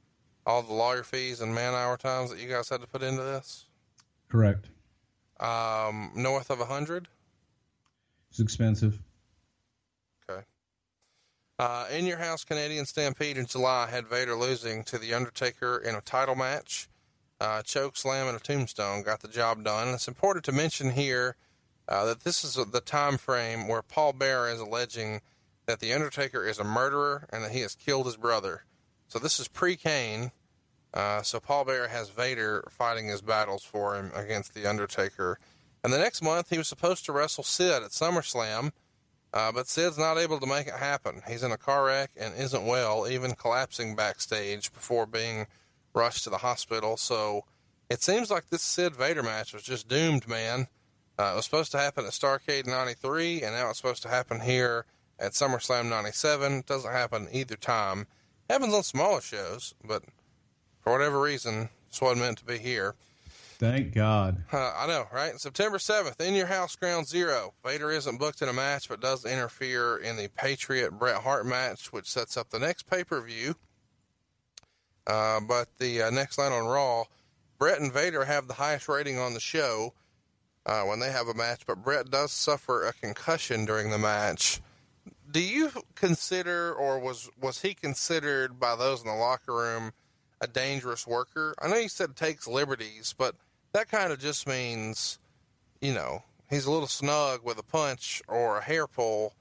[0.47, 3.23] all the lawyer fees and man hour times that you guys had to put into
[3.23, 3.67] this.
[4.29, 4.69] Correct.
[5.39, 7.09] Um, north of a hundred.
[8.31, 9.01] It's expensive.
[11.61, 15.95] Uh, in your house, Canadian Stampede in July had Vader losing to the Undertaker in
[15.95, 16.89] a title match.
[17.39, 19.89] Uh, choke slam and a tombstone got the job done.
[19.89, 21.37] And it's important to mention here
[21.87, 25.21] uh, that this is the time frame where Paul Bearer is alleging
[25.67, 28.65] that the Undertaker is a murderer and that he has killed his brother.
[29.09, 30.33] So this is pre-Kane.
[30.95, 35.39] Uh, so Paul Bearer has Vader fighting his battles for him against the Undertaker.
[35.85, 38.73] And the next month, he was supposed to wrestle Sid at SummerSlam.
[39.33, 41.23] Uh, but Sid's not able to make it happen.
[41.29, 45.47] He's in a car wreck and isn't well, even collapsing backstage before being
[45.95, 46.97] rushed to the hospital.
[46.97, 47.45] So
[47.89, 50.67] it seems like this Sid Vader match was just doomed, man.
[51.19, 54.41] Uh, it was supposed to happen at Starcade 93, and now it's supposed to happen
[54.41, 54.87] here
[55.19, 56.65] at SummerSlam 97.
[56.67, 58.07] Doesn't happen either time.
[58.49, 60.03] Happens on smaller shows, but
[60.81, 62.95] for whatever reason, this wasn't meant to be here.
[63.61, 64.43] Thank God.
[64.51, 65.39] Uh, I know, right?
[65.39, 67.53] September 7th, in your house, ground zero.
[67.63, 71.93] Vader isn't booked in a match, but does interfere in the Patriot Bret Hart match,
[71.93, 73.55] which sets up the next pay per view.
[75.07, 77.05] Uh, but the uh, next night on Raw,
[77.59, 79.93] Bret and Vader have the highest rating on the show
[80.65, 84.63] uh, when they have a match, but Bret does suffer a concussion during the match.
[85.31, 89.93] Do you consider, or was was he considered by those in the locker room,
[90.41, 91.55] a dangerous worker?
[91.61, 93.35] I know you said takes liberties, but
[93.73, 95.19] that kind of just means,
[95.81, 99.35] you know, he's a little snug with a punch or a hair pull.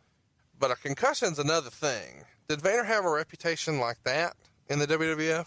[0.59, 2.25] but a concussion's another thing.
[2.49, 4.35] Did Vader have a reputation like that
[4.69, 5.45] in the WWF?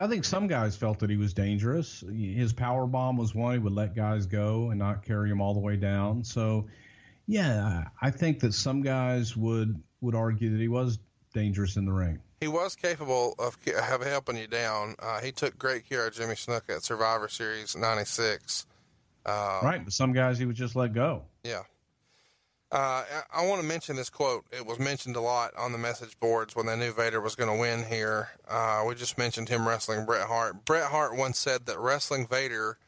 [0.00, 2.02] I think some guys felt that he was dangerous.
[2.10, 5.52] His power bomb was one he would let guys go and not carry them all
[5.52, 6.24] the way down.
[6.24, 6.68] So,
[7.26, 10.98] yeah, I think that some guys would would argue that he was
[11.34, 12.18] dangerous in the ring.
[12.40, 13.58] He was capable of,
[13.92, 14.94] of helping you down.
[14.98, 18.66] Uh, he took great care of Jimmy Snuka at Survivor Series '96.
[19.26, 21.22] Uh, right, but some guys he would just let go.
[21.44, 21.62] Yeah.
[22.72, 24.46] Uh, I, I want to mention this quote.
[24.52, 27.50] It was mentioned a lot on the message boards when they knew Vader was going
[27.50, 28.28] to win here.
[28.48, 30.64] Uh, we just mentioned him wrestling Bret Hart.
[30.64, 32.78] Bret Hart once said that wrestling Vader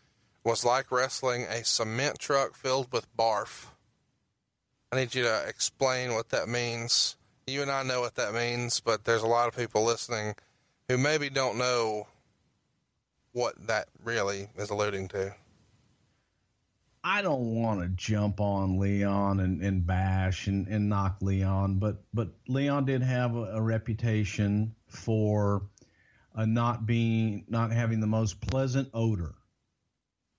[0.45, 3.67] was like wrestling a cement truck filled with barf.
[4.93, 7.17] I need you to explain what that means.
[7.47, 10.35] You and I know what that means, but there's a lot of people listening
[10.89, 12.07] who maybe don't know
[13.33, 15.35] what that really is alluding to.
[17.05, 22.05] I don't want to jump on Leon and, and bash and, and knock Leon, but
[22.15, 25.63] but Leon did have a, a reputation for
[26.37, 29.35] uh, not being not having the most pleasant odor,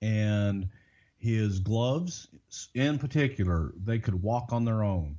[0.02, 0.70] and
[1.18, 2.30] his gloves
[2.74, 5.18] in particular they could walk on their own.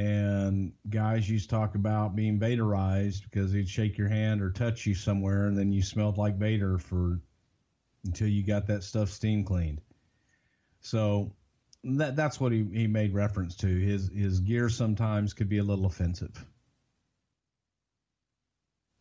[0.00, 4.86] And guys used to talk about being Vaderized because he'd shake your hand or touch
[4.86, 7.20] you somewhere, and then you smelled like Vader for
[8.06, 9.82] until you got that stuff steam cleaned.
[10.80, 11.34] So
[11.84, 13.66] that that's what he, he made reference to.
[13.66, 16.46] His his gear sometimes could be a little offensive.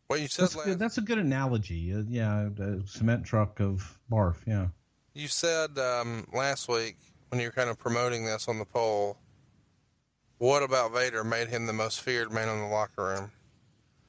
[0.09, 1.93] Well, you said that's, last, good, that's a good analogy.
[1.93, 4.35] Uh, yeah, a cement truck of barf.
[4.45, 4.67] Yeah.
[5.13, 6.97] You said um, last week
[7.30, 9.17] when you were kind of promoting this on the poll.
[10.39, 13.31] What about Vader made him the most feared man in the locker room?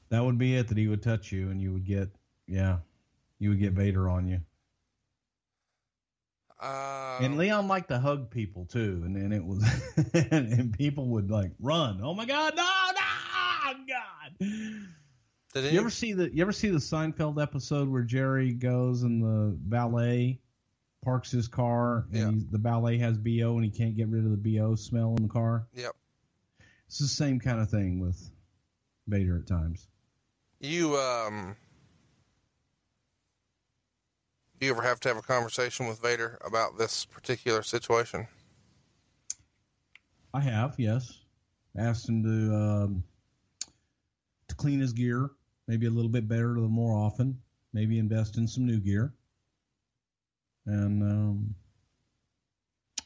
[0.09, 0.69] That would be it.
[0.69, 2.09] That he would touch you, and you would get,
[2.47, 2.77] yeah,
[3.37, 4.39] you would get Vader on you.
[6.61, 9.63] Um, and Leon liked to hug people too, and then it was,
[10.13, 11.99] and, and, people would like run.
[12.01, 14.47] Oh my God, no, no, God!
[15.53, 19.21] Did you ever see the You ever see the Seinfeld episode where Jerry goes and
[19.21, 20.39] the ballet
[21.03, 22.47] parks his car, and yeah.
[22.51, 25.33] the ballet has bo, and he can't get rid of the bo smell in the
[25.33, 25.67] car?
[25.73, 25.95] Yep.
[26.91, 28.29] It's the same kind of thing with
[29.07, 29.87] Vader at times.
[30.59, 31.55] You um
[34.59, 38.27] do you ever have to have a conversation with Vader about this particular situation?
[40.33, 41.19] I have, yes.
[41.77, 43.03] Asked him to um,
[44.49, 45.29] to clean his gear,
[45.69, 47.39] maybe a little bit better a little more often,
[47.71, 49.13] maybe invest in some new gear.
[50.65, 51.55] And um,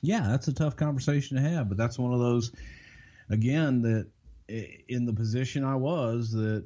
[0.02, 2.52] yeah, that's a tough conversation to have, but that's one of those
[3.30, 4.08] again that
[4.48, 6.66] in the position I was that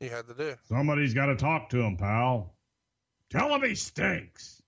[0.00, 0.54] you had to do.
[0.68, 2.54] Somebody's got to talk to him, pal.
[3.30, 4.62] Tell him he stinks.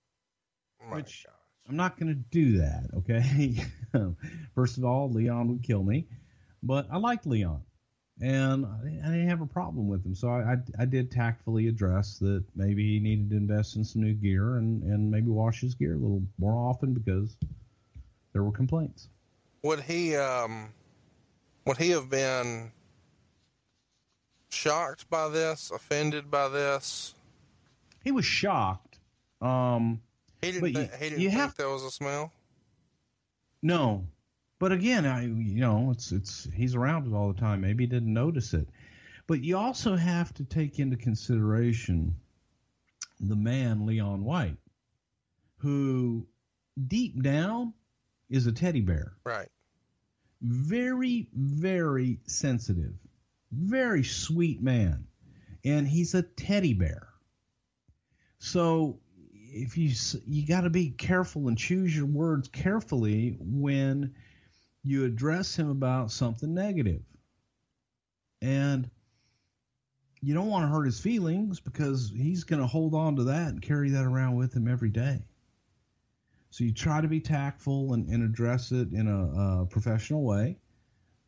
[0.89, 1.35] My Which gosh.
[1.69, 2.89] I'm not going to do that.
[2.97, 3.55] Okay.
[4.55, 6.07] First of all, Leon would kill me,
[6.63, 7.61] but I liked Leon,
[8.21, 10.15] and I didn't have a problem with him.
[10.15, 14.01] So I, I, I did tactfully address that maybe he needed to invest in some
[14.01, 17.35] new gear and and maybe wash his gear a little more often because
[18.33, 19.09] there were complaints.
[19.63, 20.69] Would he um
[21.67, 22.71] would he have been
[24.49, 27.13] shocked by this, offended by this?
[28.07, 28.99] he was shocked.
[29.41, 29.99] Um,
[30.41, 30.73] he didn't.
[30.73, 32.31] Th- he didn't think have, there was a smell.
[33.61, 34.07] No,
[34.59, 37.59] but again, I you know it's it's he's around it all the time.
[37.59, 38.65] Maybe he didn't notice it,
[39.27, 42.15] but you also have to take into consideration
[43.19, 44.57] the man Leon White,
[45.57, 46.25] who
[46.87, 47.73] deep down
[48.29, 49.17] is a teddy bear.
[49.25, 49.49] Right.
[50.41, 52.93] Very very sensitive,
[53.51, 55.07] very sweet man,
[55.65, 57.07] and he's a teddy bear.
[58.39, 58.99] So
[59.33, 59.91] if you
[60.25, 64.13] you got to be careful and choose your words carefully when
[64.83, 67.01] you address him about something negative.
[68.41, 68.89] And
[70.21, 73.49] you don't want to hurt his feelings because he's going to hold on to that
[73.49, 75.19] and carry that around with him every day.
[76.49, 80.57] So you try to be tactful and, and address it in a, a professional way,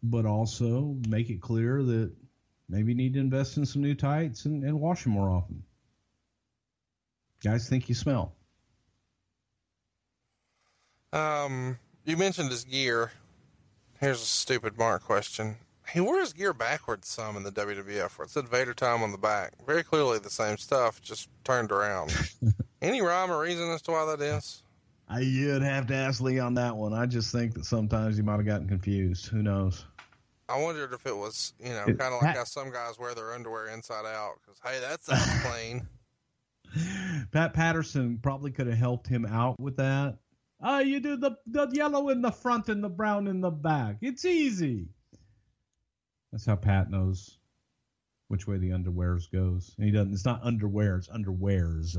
[0.01, 2.11] but also make it clear that
[2.69, 5.63] maybe you need to invest in some new tights and, and wash them more often.
[7.43, 8.33] Guys think you smell.
[11.11, 13.11] Um, you mentioned his gear.
[13.99, 15.57] Here's a stupid Mark question.
[15.91, 19.11] He wore his gear backwards some in the WWF where it said Vader time on
[19.11, 19.53] the back.
[19.65, 22.13] Very clearly the same stuff, just turned around.
[22.81, 24.61] Any rhyme or reason as to why that is?
[25.09, 26.93] I, you'd have to ask Leon that one.
[26.93, 29.27] I just think that sometimes you might have gotten confused.
[29.27, 29.85] Who knows?
[30.47, 33.33] I wondered if it was, you know, kind of like how some guys wear their
[33.33, 35.87] underwear inside out because, hey, that sounds plain.
[37.31, 40.17] Pat Patterson probably could have helped him out with that.
[40.61, 43.97] Oh, you do the the yellow in the front and the brown in the back.
[44.01, 44.89] It's easy.
[46.31, 47.37] That's how Pat knows
[48.27, 49.73] which way the underwears goes.
[49.77, 50.13] And he doesn't.
[50.13, 50.97] It's not underwear.
[50.97, 51.97] It's underwears.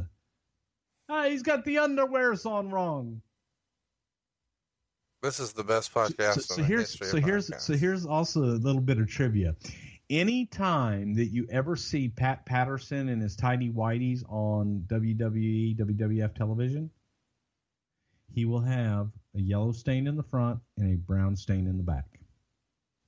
[1.13, 3.21] Ah, he's got the underwears on wrong.
[5.23, 6.43] This is the best podcast.
[6.43, 7.61] So, so here's so of here's podcasts.
[7.63, 9.57] so here's also a little bit of trivia.
[10.09, 16.91] Anytime that you ever see Pat Patterson and his tiny whiteys on WWE, WWF television,
[18.33, 21.83] he will have a yellow stain in the front and a brown stain in the
[21.83, 22.07] back.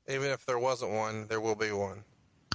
[0.09, 2.03] Even if there wasn't one, there will be one.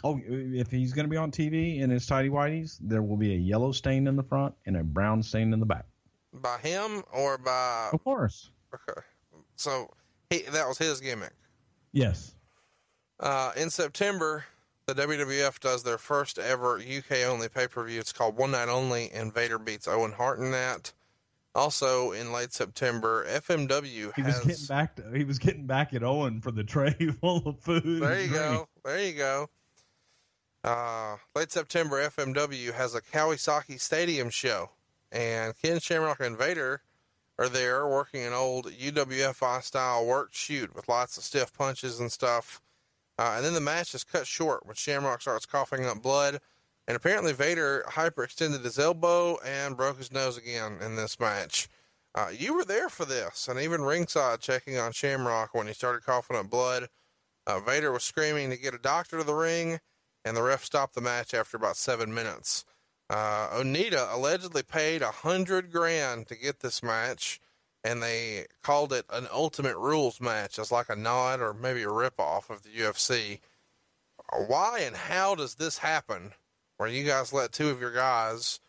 [0.03, 3.33] Oh, if he's going to be on TV in his tidy whities, there will be
[3.33, 5.85] a yellow stain in the front and a brown stain in the back.
[6.33, 8.51] By him or by Of course.
[8.73, 9.01] okay.
[9.55, 9.89] So
[10.29, 11.33] he that was his gimmick.
[11.93, 12.35] Yes.
[13.19, 14.45] Uh, in September,
[14.85, 17.99] the WWF does their first ever UK only pay per view.
[17.99, 20.93] It's called One Night Only, and Vader beats Owen Hart in that.
[21.55, 24.95] Also, in late September, FMW He was getting back.
[24.97, 28.03] To, he was getting back at Owen for the tray full of food.
[28.03, 28.33] there you drink.
[28.33, 28.67] go.
[28.85, 29.49] There you go.
[30.68, 34.72] Uh, late September, FMW has a Kawasaki Stadium show,
[35.14, 36.81] and Ken Shamrock and Vader
[37.39, 42.11] are there working an old UWFI style work shoot with lots of stiff punches and
[42.11, 42.61] stuff.
[43.18, 46.41] Uh, and then the match is cut short when Shamrock starts coughing up blood.
[46.85, 51.69] And apparently, Vader hyperextended his elbow and broke his nose again in this match.
[52.14, 56.03] Uh, you were there for this, and even ringside checking on Shamrock when he started
[56.03, 56.89] coughing up blood.
[57.45, 59.80] Uh, Vader was screaming to get a doctor to the ring,
[60.27, 62.65] and the ref stopped the match after about seven minutes.
[63.09, 67.39] Uh, Onita allegedly paid a hundred grand to get this match,
[67.83, 71.87] and they called it an Ultimate Rules match as like a nod or maybe a
[71.87, 73.39] ripoff of the UFC.
[74.47, 76.33] Why and how does this happen?
[76.75, 78.59] Where you guys let two of your guys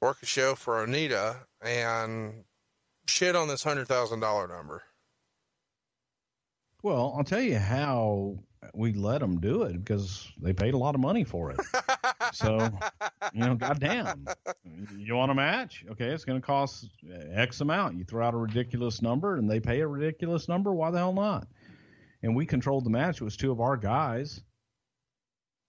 [0.00, 2.44] work a show for Onita and
[3.08, 4.84] shit on this hundred thousand dollar number?
[6.82, 8.38] Well, I'll tell you how
[8.74, 11.60] we let them do it because they paid a lot of money for it.
[12.32, 12.70] so,
[13.32, 14.26] you know, goddamn,
[14.96, 15.84] you want a match?
[15.90, 16.88] Okay, it's going to cost
[17.32, 17.96] X amount.
[17.96, 20.72] You throw out a ridiculous number, and they pay a ridiculous number.
[20.72, 21.48] Why the hell not?
[22.22, 23.20] And we controlled the match.
[23.20, 24.42] It was two of our guys.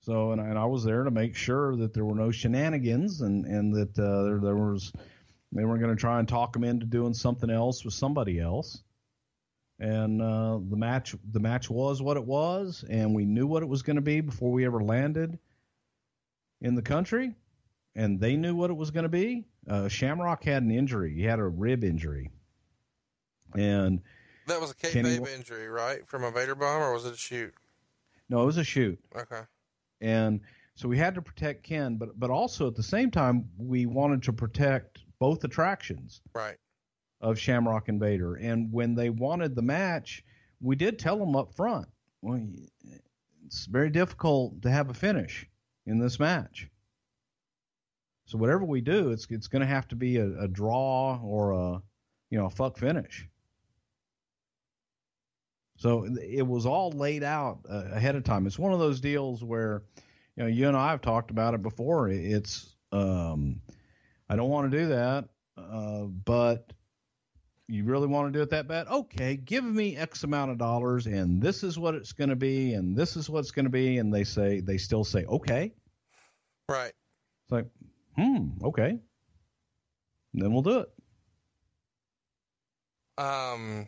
[0.02, 3.46] So, and, and I was there to make sure that there were no shenanigans, and
[3.46, 4.92] and that uh, there there was
[5.52, 8.82] they weren't going to try and talk them into doing something else with somebody else
[9.82, 13.66] and uh, the match the match was what it was, and we knew what it
[13.70, 15.40] was going to be before we ever landed
[16.62, 17.34] in the country,
[17.96, 19.44] and they knew what it was going to be.
[19.68, 22.30] Uh, Shamrock had an injury; he had a rib injury,
[23.56, 24.02] and
[24.46, 26.08] That was a kayfabe injury, right?
[26.08, 27.54] From a Vader bomb, or was it a shoot?
[28.30, 29.42] no, it was a shoot, Okay.
[30.00, 30.42] and
[30.76, 34.22] so we had to protect Ken, but but also at the same time we wanted
[34.24, 36.22] to protect both attractions.
[36.36, 36.58] Right.
[37.22, 38.36] Of Shamrock Invader.
[38.36, 40.24] And when they wanted the match,
[40.60, 41.88] we did tell them up front,
[42.22, 42.42] well,
[43.46, 45.48] it's very difficult to have a finish
[45.86, 46.70] in this match.
[48.26, 51.52] So whatever we do, it's it's going to have to be a, a draw or
[51.52, 51.82] a
[52.30, 53.28] you know a fuck finish.
[55.78, 58.46] So it was all laid out uh, ahead of time.
[58.46, 59.82] It's one of those deals where,
[60.36, 62.08] you know, you and I have talked about it before.
[62.08, 63.62] It's um,
[64.30, 65.26] I don't want to do that,
[65.58, 66.72] uh, but
[67.72, 68.88] you really want to do it that bad?
[68.88, 72.74] Okay, give me X amount of dollars, and this is what it's going to be,
[72.74, 75.74] and this is what it's going to be, and they say they still say okay.
[76.68, 76.92] Right.
[77.44, 77.68] It's like,
[78.18, 78.90] hmm, okay.
[80.34, 80.90] And then we'll do it.
[83.18, 83.88] Um,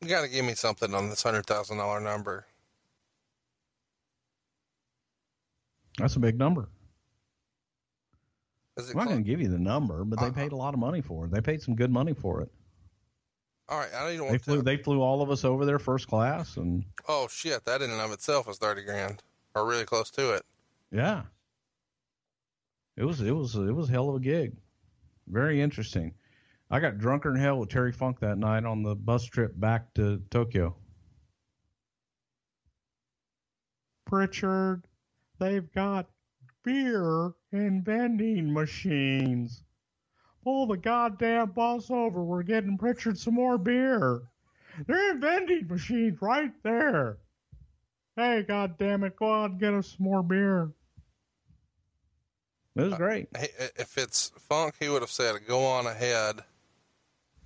[0.00, 2.46] you got to give me something on this hundred thousand dollar number.
[5.98, 6.68] That's a big number.
[8.78, 10.32] I'm not going to give you the number, but they Uh-uh.
[10.32, 11.30] paid a lot of money for it.
[11.30, 12.50] They paid some good money for it.
[13.68, 13.92] all right?
[13.94, 14.56] I don't They want flew.
[14.56, 14.62] to.
[14.62, 17.64] They flew all of us over there first class, and oh shit!
[17.66, 19.22] That in and of itself was thirty grand,
[19.54, 20.42] or really close to it.
[20.90, 21.22] yeah,
[22.96, 24.56] it was it was it was a hell of a gig.
[25.28, 26.14] Very interesting.
[26.70, 29.92] I got drunker than hell with Terry Funk that night on the bus trip back
[29.94, 30.74] to Tokyo.
[34.06, 34.86] Prichard,
[35.38, 36.06] they've got
[36.64, 39.62] beer and vending machines.
[40.44, 42.22] Pull the goddamn bus over.
[42.22, 44.22] We're getting Prichard some more beer.
[44.86, 47.18] There are vending machines right there.
[48.16, 50.72] Hey, goddamn it, go out and get us some more beer.
[52.74, 53.28] It was great.
[53.38, 56.40] He, if it's Funk, he would have said, "Go on ahead."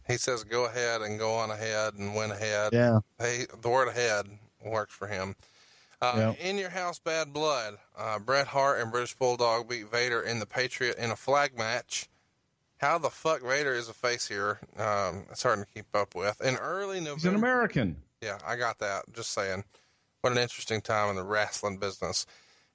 [0.06, 3.00] He says, "Go ahead and go on ahead and went ahead." Yeah.
[3.18, 4.26] Hey, the word ahead
[4.64, 5.34] works for him.
[6.00, 6.48] Uh, Yeah.
[6.48, 7.78] In your house, bad blood.
[7.96, 12.08] Uh, Bret Hart and British Bulldog beat Vader in the Patriot in a flag match.
[12.78, 14.58] How the fuck Vader is a face here?
[14.76, 16.40] Um, it's hard to keep up with.
[16.42, 17.96] In early He's an American.
[18.20, 19.04] Yeah, I got that.
[19.14, 19.64] Just saying.
[20.20, 22.26] What an interesting time in the wrestling business.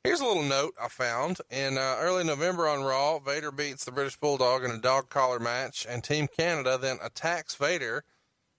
[0.04, 1.42] Here's a little note I found.
[1.52, 5.40] In uh, early November on Raw, Vader beats the British Bulldog in a dog collar
[5.40, 8.04] match, and Team Canada then attacks Vader.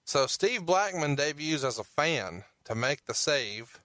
[0.05, 3.81] So Steve Blackman debuts as a fan to make the save.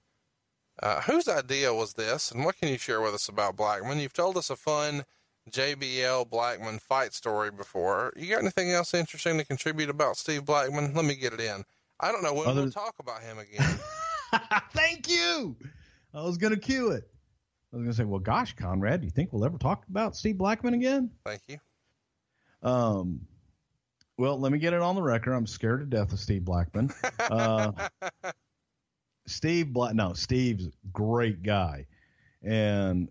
[0.82, 3.98] Uh, whose idea was this, and what can you share with us about Blackman?
[3.98, 5.04] You've told us a fun
[5.50, 8.12] JBL Blackman fight story before.
[8.16, 10.94] You got anything else interesting to contribute about Steve Blackman?
[10.94, 11.64] Let me get it in.
[12.00, 13.78] I don't know when Other- we'll talk about him again.
[14.72, 15.56] Thank you.
[16.14, 17.04] I was going to cue it.
[17.72, 20.16] I was going to say, well, gosh, Conrad, do you think we'll ever talk about
[20.16, 21.10] Steve Blackman again?
[21.24, 21.58] Thank you.
[22.62, 23.20] Um,
[24.16, 25.32] well, let me get it on the record.
[25.34, 26.90] I'm scared to death of Steve Blackman.
[27.30, 27.72] Uh,
[29.28, 31.86] Steve Black, no, Steve's great guy
[32.42, 33.08] and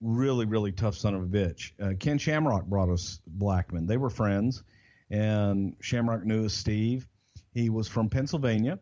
[0.00, 1.72] really, really tough son of a bitch.
[1.80, 3.86] Uh, Ken Shamrock brought us Blackman.
[3.86, 4.62] They were friends,
[5.10, 7.06] and Shamrock knew Steve.
[7.52, 8.78] He was from Pennsylvania,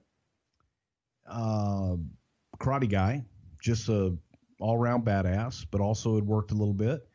[1.28, 1.97] uh,
[2.59, 3.24] karate guy,
[3.60, 4.16] just a
[4.60, 7.09] all around badass, but also had worked a little bit.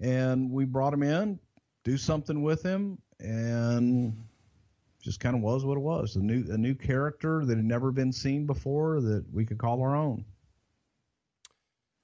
[0.00, 1.38] And we brought him in,
[1.84, 4.16] do something with him, and
[5.00, 6.16] just kind of was what it was.
[6.16, 9.80] A new a new character that had never been seen before that we could call
[9.82, 10.24] our own.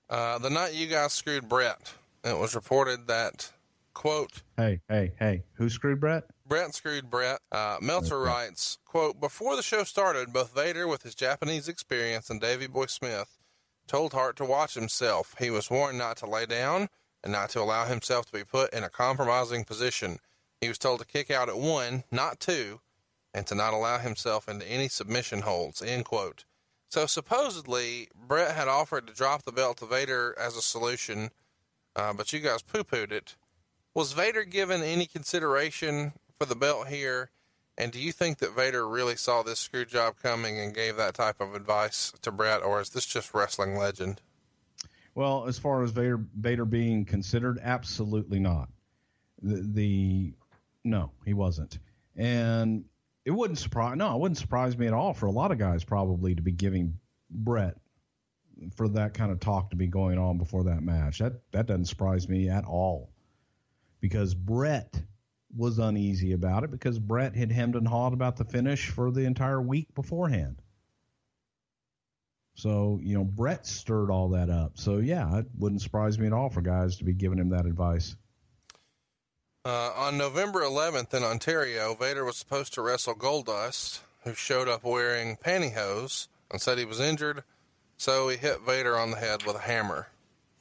[0.09, 1.93] Uh, the night you guys screwed Bret,
[2.23, 3.51] it was reported that,
[3.93, 6.25] quote, Hey, hey, hey, who screwed Bret?
[6.47, 7.41] Bret screwed Bret.
[7.51, 12.41] Uh, Meltzer writes, quote, before the show started, both Vader with his Japanese experience and
[12.41, 13.37] Davy Boy Smith
[13.89, 15.35] told Hart to watch himself.
[15.39, 16.89] He was warned not to lay down
[17.25, 20.21] and not to allow himself to be put in a compromising position.
[20.61, 22.81] He was told to kick out at one, not two,
[23.37, 26.47] and to not allow himself into any submission holds, end quote.
[26.89, 31.29] So supposedly, Bret had offered to drop the belt to Vader as a solution,
[31.95, 33.37] uh, but you guys poo pooed it.
[33.93, 37.29] Was Vader given any consideration for the belt here?
[37.77, 41.13] And do you think that Vader really saw this screw job coming and gave that
[41.13, 44.23] type of advice to Bret, or is this just wrestling legend?
[45.15, 48.71] Well, as far as Vader Vader being considered, absolutely not.
[49.43, 50.33] The, the
[50.85, 51.79] no, he wasn't,
[52.17, 52.87] and
[53.27, 53.97] it wouldn't surprise.
[53.97, 56.53] No, it wouldn't surprise me at all for a lot of guys probably to be
[56.53, 56.99] giving
[57.29, 57.77] Bret
[58.77, 61.19] for that kind of talk to be going on before that match.
[61.19, 63.11] That that doesn't surprise me at all,
[64.01, 65.03] because Bret
[65.57, 69.25] was uneasy about it because Bret had hemmed and hawed about the finish for the
[69.25, 70.63] entire week beforehand.
[72.55, 74.79] So, you know, Bret stirred all that up.
[74.79, 77.67] So, yeah, it wouldn't surprise me at all for guys to be giving him that
[77.67, 78.17] advice.
[79.67, 84.85] Uh, on November 11th in Ontario, Vader was supposed to wrestle Goldust, who showed up
[84.85, 87.43] wearing pantyhose and said he was injured,
[87.97, 90.07] so he hit Vader on the head with a hammer.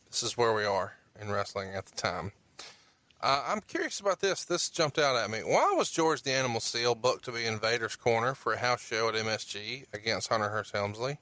[0.10, 2.32] This is where we are in wrestling at the time.
[3.22, 4.44] Uh, I'm curious about this.
[4.44, 5.41] This jumped out at me.
[5.41, 8.84] Why was George the Animal Steel booked to be in Vader's corner for a house
[8.84, 11.19] show at MSG against Hunter Hearst Helmsley?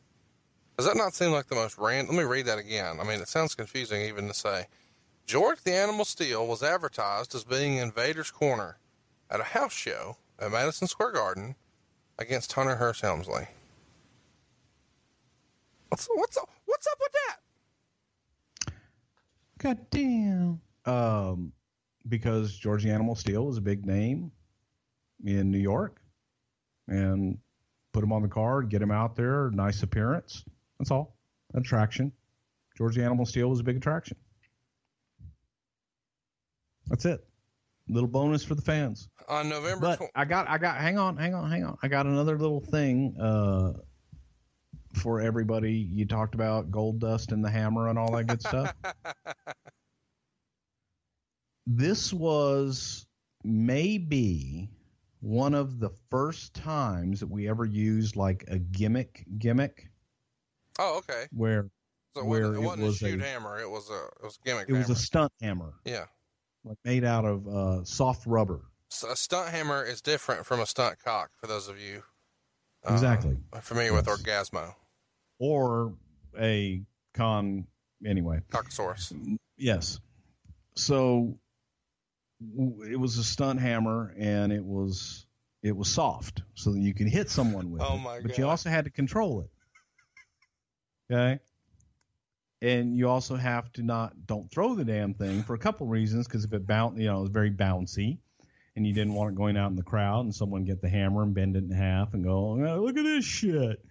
[0.78, 2.16] Does that not seem like the most random?
[2.16, 3.02] Let me read that again.
[3.02, 4.68] I mean, it sounds confusing even to say.
[5.26, 8.78] George the Animal Steel was advertised as being in Vader's corner
[9.30, 11.56] at a house show at Madison Square Garden
[12.20, 13.48] against Hunter Hearst Helmsley.
[15.90, 17.12] What's what's up, what's up with
[18.68, 18.74] that?
[19.60, 20.60] God damn.
[20.86, 21.54] Um,
[22.10, 24.32] because George the Animal Steel was a big name
[25.24, 26.02] in New York
[26.88, 27.38] and
[27.94, 30.44] put him on the card, get him out there, nice appearance.
[30.80, 31.16] That's all.
[31.54, 32.12] Attraction.
[32.78, 34.18] George the Animal Steel was a big attraction.
[36.88, 37.26] That's it.
[37.90, 39.10] Little bonus for the fans.
[39.28, 41.78] On November But I got, I got, hang on, hang on, hang on.
[41.84, 43.74] I got another little thing uh,
[44.94, 45.74] for everybody.
[45.74, 48.74] You talked about Goldust and the hammer and all that good stuff.
[51.68, 53.06] this was
[53.44, 54.70] maybe
[55.22, 59.90] one of the first times that we ever used like a gimmick gimmick
[60.80, 61.28] Oh, okay.
[61.32, 61.70] where
[62.16, 63.60] So it where wasn't, it it wasn't a shoot a- hammer.
[63.60, 64.70] It was a it was a gimmick.
[64.70, 66.06] it was a stunt hammer, yeah.
[66.66, 68.62] Like made out of uh, soft rubber.
[68.90, 71.32] So a stunt hammer is different from a stunt cock.
[71.40, 72.04] For those of you
[72.88, 73.38] uh, Exactly.
[73.62, 74.22] familiar with Yes.
[74.22, 74.74] Orgazmo,
[75.40, 75.94] Or
[76.40, 76.82] a
[77.14, 77.68] con
[78.06, 78.40] anyway.
[78.52, 79.14] Cockosaurus.
[79.58, 80.00] Yes.
[80.76, 81.38] So
[82.88, 85.26] it was a stunt hammer and it was
[85.64, 88.24] it was soft so that you could hit someone with Oh it.
[88.24, 91.14] but you also had to control it.
[91.14, 91.40] Okay?
[92.64, 96.28] And you also have to not don't throw the damn thing for a couple reasons
[96.28, 98.20] because if it bounce, you know, it's very bouncy
[98.78, 101.24] and you didn't want it going out in the crowd and someone get the hammer
[101.24, 103.84] and bend it in half and go, oh, look at this shit.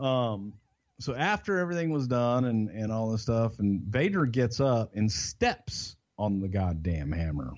[0.00, 0.54] Um
[0.98, 5.10] so after everything was done and, and all this stuff, and Vader gets up and
[5.10, 7.52] steps on the goddamn hammer.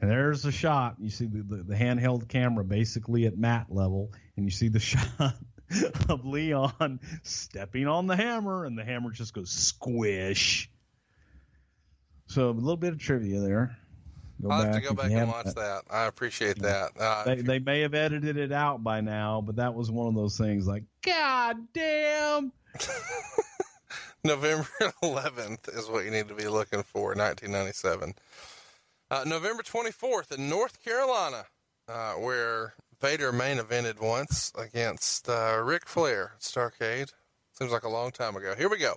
[0.00, 0.96] And there's the shot.
[0.98, 4.80] You see the, the, the handheld camera basically at mat level, and you see the
[4.80, 5.34] shot
[6.08, 10.70] of Leon stepping on the hammer, and the hammer just goes squish.
[12.26, 13.76] So a little bit of trivia there.
[14.42, 15.54] Go I'll have to go back and watch that.
[15.54, 15.82] that.
[15.90, 16.88] I appreciate yeah.
[16.96, 17.00] that.
[17.00, 20.14] Uh, they, they may have edited it out by now, but that was one of
[20.14, 22.52] those things like, God damn.
[24.24, 24.68] November
[25.02, 28.14] 11th is what you need to be looking for, 1997.
[29.10, 31.44] Uh, November 24th in North Carolina,
[31.88, 37.12] uh, where Vader main evented once against uh, Ric Flair at Starcade.
[37.52, 38.54] Seems like a long time ago.
[38.56, 38.94] Here we go.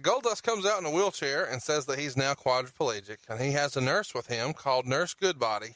[0.00, 3.76] Goldust comes out in a wheelchair and says that he's now quadriplegic, and he has
[3.76, 5.74] a nurse with him called Nurse Goodbody.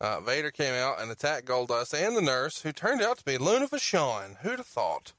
[0.00, 3.36] Uh, Vader came out and attacked Goldust and the nurse, who turned out to be
[3.36, 4.36] Luna Vachon.
[4.42, 5.12] Who'd have thought?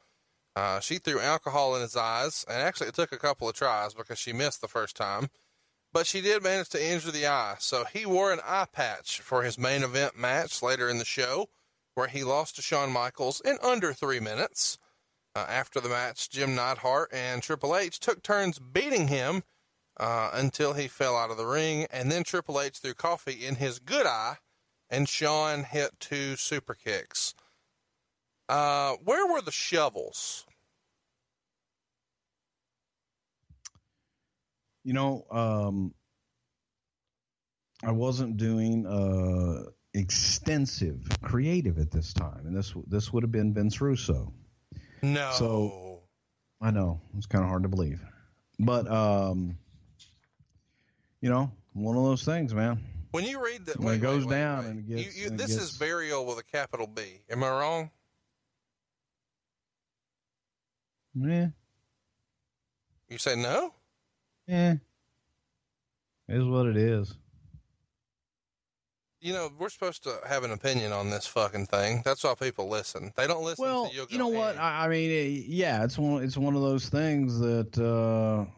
[0.56, 3.94] Uh, she threw alcohol in his eyes, and actually it took a couple of tries
[3.94, 5.30] because she missed the first time.
[5.98, 9.42] But she did manage to injure the eye, so he wore an eye patch for
[9.42, 11.50] his main event match later in the show,
[11.96, 14.78] where he lost to Shawn Michaels in under three minutes.
[15.36, 19.42] Uh, after the match, Jim Neidhart and Triple H took turns beating him
[20.00, 23.56] uh, until he fell out of the ring, and then Triple H threw coffee in
[23.56, 24.36] his good eye,
[24.92, 27.34] and Shawn hit two super kicks.
[28.48, 30.46] Uh, where were the shovels?
[34.88, 35.94] You know, um,
[37.84, 43.54] I wasn't doing uh, extensive creative at this time, and this this would have been
[43.54, 44.32] Vince Russo.
[45.02, 45.32] No.
[45.34, 46.04] So
[46.62, 48.00] I know it's kind of hard to believe,
[48.60, 49.58] but um,
[51.20, 52.80] you know, one of those things, man.
[53.12, 55.24] When you read that, when wait, it goes wait, down wait, and it gets, you,
[55.24, 57.02] you, and this gets, is burial with a capital B.
[57.30, 57.92] Am I wrong?
[61.14, 61.48] Yeah.
[63.10, 63.74] You say no?
[64.48, 64.76] Yeah.
[66.30, 67.16] Is what it is
[69.20, 72.02] you know, we're supposed to have an opinion on this fucking thing.
[72.06, 73.12] That's why people listen.
[73.18, 73.66] They don't listen.
[73.66, 74.58] Well, you, you know what?
[74.58, 76.24] I, I mean, yeah, it's one.
[76.24, 78.50] It's one of those things that uh,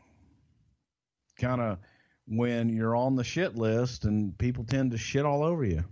[1.40, 1.80] kind of
[2.28, 5.84] when you're on the shit list and people tend to shit all over you.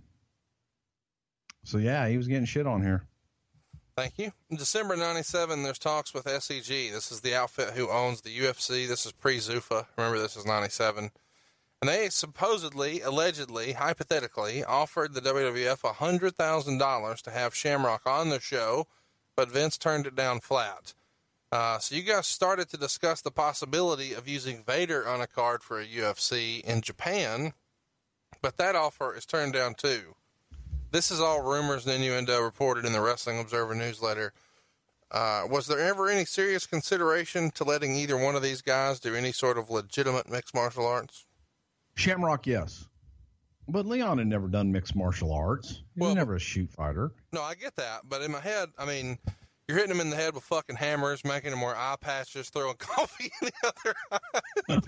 [1.64, 3.04] So yeah, he was getting shit on here.
[3.98, 4.30] Thank you.
[4.48, 6.92] In December '97, there's talks with SEG.
[6.92, 8.86] This is the outfit who owns the UFC.
[8.86, 9.86] This is pre Zuffa.
[9.96, 11.10] Remember, this is '97.
[11.82, 18.86] And they supposedly, allegedly, hypothetically offered the WWF $100,000 to have Shamrock on the show,
[19.34, 20.94] but Vince turned it down flat.
[21.50, 25.64] Uh, so you guys started to discuss the possibility of using Vader on a card
[25.64, 27.52] for a UFC in Japan,
[28.42, 30.14] but that offer is turned down too.
[30.90, 34.32] This is all rumors and innuendo reported in the Wrestling Observer newsletter.
[35.10, 39.14] Uh, was there ever any serious consideration to letting either one of these guys do
[39.14, 41.26] any sort of legitimate mixed martial arts?
[41.94, 42.86] Shamrock, yes.
[43.68, 45.82] But Leon had never done mixed martial arts.
[45.94, 47.12] He well, was never a shoot fighter.
[47.32, 48.02] No, I get that.
[48.08, 49.18] But in my head, I mean,
[49.66, 52.76] you're hitting him in the head with fucking hammers, making him wear eye patches, throwing
[52.78, 54.18] coffee in the other eye.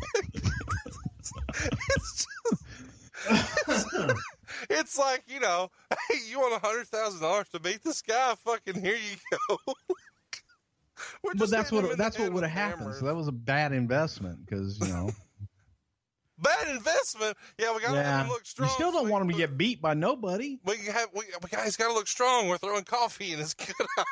[1.20, 2.64] it's, just,
[3.68, 4.14] it's
[4.98, 8.34] like, you know, hey, you want a hundred thousand dollars to beat this guy?
[8.44, 9.58] Fucking here you go.
[11.38, 12.94] but that's what that's what would have happened.
[12.94, 15.10] So that was a bad investment because you know
[16.38, 17.36] bad investment.
[17.58, 18.26] Yeah, we got to yeah.
[18.28, 18.68] look strong.
[18.68, 20.58] You still don't want him to get beat by nobody.
[20.64, 22.48] We have we, we guys got to look strong.
[22.48, 24.04] We're throwing coffee in his good eye.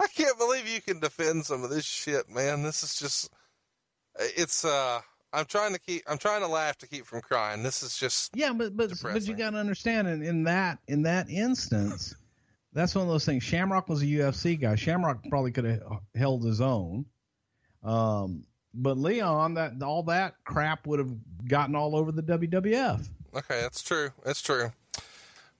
[0.00, 2.62] I can't believe you can defend some of this shit, man.
[2.62, 3.30] This is just
[4.18, 5.00] it's uh
[5.34, 7.62] I'm trying to keep I'm trying to laugh to keep from crying.
[7.62, 9.20] This is just Yeah, but but depressing.
[9.20, 12.14] but you got to understand in, in that in that instance
[12.72, 13.42] that's one of those things.
[13.44, 14.74] Shamrock was a UFC guy.
[14.74, 15.82] Shamrock probably could have
[16.16, 17.04] held his own.
[17.84, 18.44] Um,
[18.74, 21.12] but Leon, that all that crap would have
[21.46, 23.06] gotten all over the WWF.
[23.36, 24.10] Okay, that's true.
[24.24, 24.72] That's true.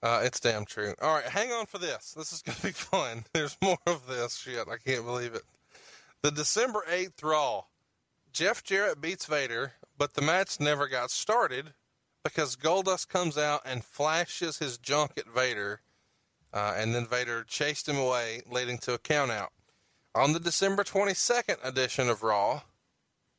[0.03, 0.93] Uh, it's damn true.
[1.01, 2.13] All right, hang on for this.
[2.17, 3.23] This is going to be fun.
[3.33, 4.67] There's more of this shit.
[4.67, 5.43] I can't believe it.
[6.21, 7.63] The December 8th Raw.
[8.35, 11.71] Jeff Jarrett beats Vader, but the match never got started
[12.21, 15.79] because Goldust comes out and flashes his junk at Vader,
[16.53, 19.51] uh, and then Vader chased him away, leading to a countout.
[20.13, 22.63] On the December 22nd edition of Raw,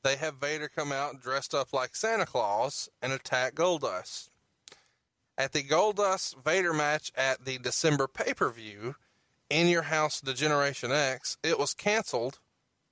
[0.02, 4.30] they have Vader come out dressed up like Santa Claus and attack Goldust.
[5.36, 8.94] At the Goldust Vader match at the December pay per view,
[9.50, 12.38] In Your House Degeneration X, it was canceled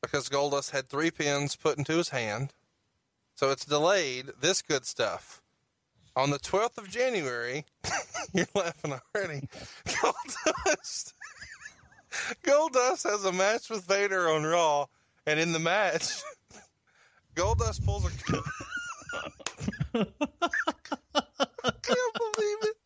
[0.06, 2.52] because Goldust had three pins put into his hand.
[3.34, 4.26] So it's delayed.
[4.40, 5.42] This good stuff.
[6.16, 7.64] On the 12th of January,
[8.32, 9.48] you're laughing already.
[9.86, 11.12] Goldust.
[12.44, 14.86] Goldust has a match with Vader on Raw,
[15.26, 16.22] and in the match,
[17.34, 18.10] Goldust pulls a.
[21.64, 22.76] I can't believe it.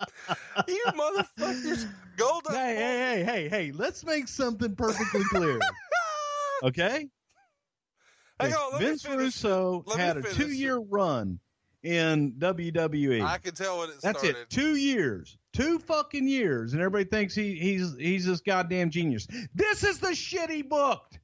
[0.69, 1.89] You motherfuckers.
[2.16, 2.53] Goldust.
[2.53, 3.73] Hey, hey, hey, hey, hey!
[3.73, 5.61] Let's make something perfectly clear.
[6.62, 7.09] Okay.
[8.40, 9.06] Hang on, Vince.
[9.09, 11.40] Russo Let had a two-year run
[11.82, 13.24] in WWE.
[13.24, 14.43] I can tell when it That's started.
[14.43, 14.51] it.
[14.51, 15.39] Two years.
[15.52, 19.26] Two fucking years, and everybody thinks he, he's he's this goddamn genius.
[19.55, 21.18] This is the shit he booked.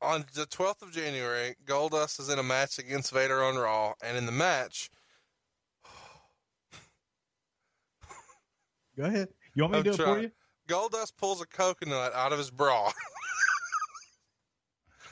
[0.00, 4.16] On the 12th of January, Goldust is in a match against Vader on Raw, and
[4.16, 4.90] in the match,
[8.96, 9.28] Go ahead.
[9.54, 10.30] You want me to I'm do it for you?
[10.68, 12.90] Goldust pulls a coconut out of his bra.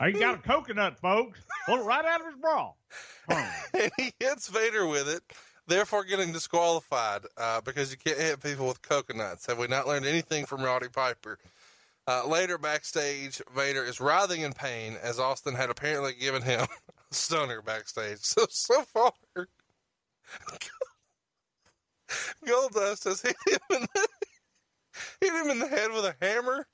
[0.00, 1.40] I got a coconut, folks.
[1.66, 2.72] Pull it right out of his bra.
[3.28, 5.22] and he hits Vader with it,
[5.66, 9.44] therefore getting disqualified uh, because you can't hit people with coconuts.
[9.46, 11.38] Have we not learned anything from Roddy Piper?
[12.08, 16.60] Uh, later, backstage, Vader is writhing in pain as Austin had apparently given him
[17.10, 18.20] a stunner backstage.
[18.20, 19.12] So, so far,
[22.46, 24.08] Goldust has hit him in the,
[25.20, 26.66] hit him in the head with a hammer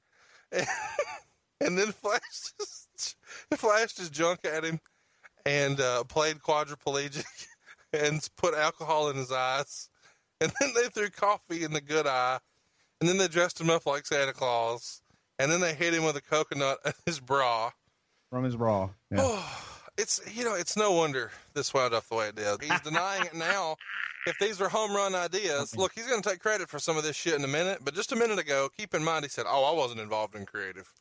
[0.52, 0.66] and,
[1.60, 2.85] and then flashed his,
[3.56, 4.80] flashed his junk at him
[5.44, 7.24] and uh, played quadriplegic
[7.92, 9.88] and put alcohol in his eyes.
[10.40, 12.38] And then they threw coffee in the good eye.
[13.00, 15.02] And then they dressed him up like Santa Claus.
[15.38, 17.70] And then they hit him with a coconut in his bra.
[18.30, 18.90] From his bra.
[19.10, 19.42] Yeah.
[19.98, 22.62] It's, you know, it's no wonder this wound up the way it did.
[22.62, 23.76] He's denying it now.
[24.26, 27.02] If these are home run ideas, look, he's going to take credit for some of
[27.02, 27.78] this shit in a minute.
[27.82, 30.44] But just a minute ago, keep in mind, he said, Oh, I wasn't involved in
[30.44, 30.92] creative.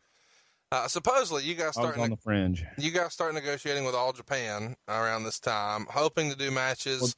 [0.75, 2.63] Uh, supposedly, you guys was on the fringe.
[2.77, 7.15] you guys start negotiating with All Japan around this time, hoping to do matches.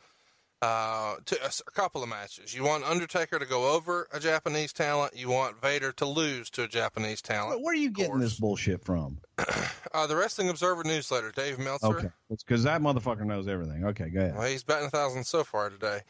[0.60, 2.56] Uh, to, a, s- a couple of matches.
[2.56, 5.16] You want Undertaker to go over a Japanese talent.
[5.16, 7.62] You want Vader to lose to a Japanese talent.
[7.62, 9.20] Where are you getting this bullshit from?
[9.94, 11.88] Uh, the Wrestling Observer newsletter, Dave Meltzer.
[12.00, 13.86] Okay, because that motherfucker knows everything.
[13.86, 14.36] Okay, go ahead.
[14.38, 16.02] Well, he's betting a thousand so far today.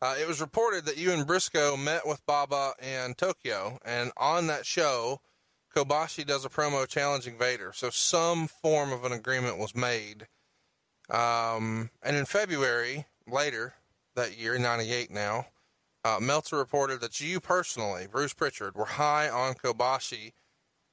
[0.00, 4.46] Uh, it was reported that you and Brisco met with Baba in Tokyo, and on
[4.46, 5.20] that show,
[5.74, 7.72] Kobashi does a promo challenging Vader.
[7.74, 10.28] So some form of an agreement was made.
[11.10, 13.74] Um, and in February, later
[14.14, 15.46] that year, 98 now,
[16.04, 20.32] uh, Meltzer reported that you personally, Bruce Prichard, were high on Kobashi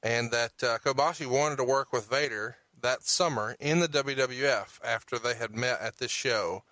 [0.02, 5.20] and that uh, Kobashi wanted to work with Vader that summer in the WWF after
[5.20, 6.64] they had met at this show.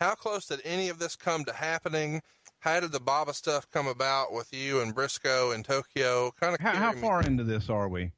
[0.00, 2.20] How close did any of this come to happening?
[2.64, 6.32] How did the Baba stuff come about with you and Brisco in Tokyo?
[6.40, 8.10] Kind of How, how far into this are we?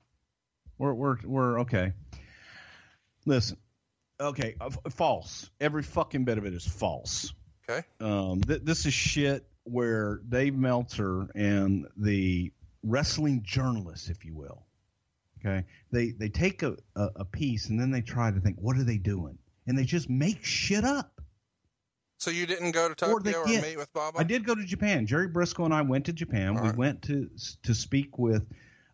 [0.79, 1.95] We're we're we're okay.
[3.25, 3.57] Listen,
[4.21, 5.51] okay, uh, false.
[5.61, 7.35] Every fucking bit of it is false.
[7.69, 7.85] Okay.
[7.99, 12.53] Um, th- this is shit where Dave Meltzer and the
[12.85, 14.65] wrestling journalists, if you will,
[15.41, 18.77] okay, they they take a, a, a piece and then they try to think, what
[18.77, 19.39] are they doing?
[19.67, 21.16] And they just make shit up.
[22.19, 24.19] So you didn't go to Or Tokyo or, get- meet with Baba?
[24.19, 25.07] I did go to Japan.
[25.07, 26.57] Jerry Brisco and I went to Japan.
[26.57, 26.77] All we right.
[26.77, 27.29] went to
[27.63, 28.47] to speak with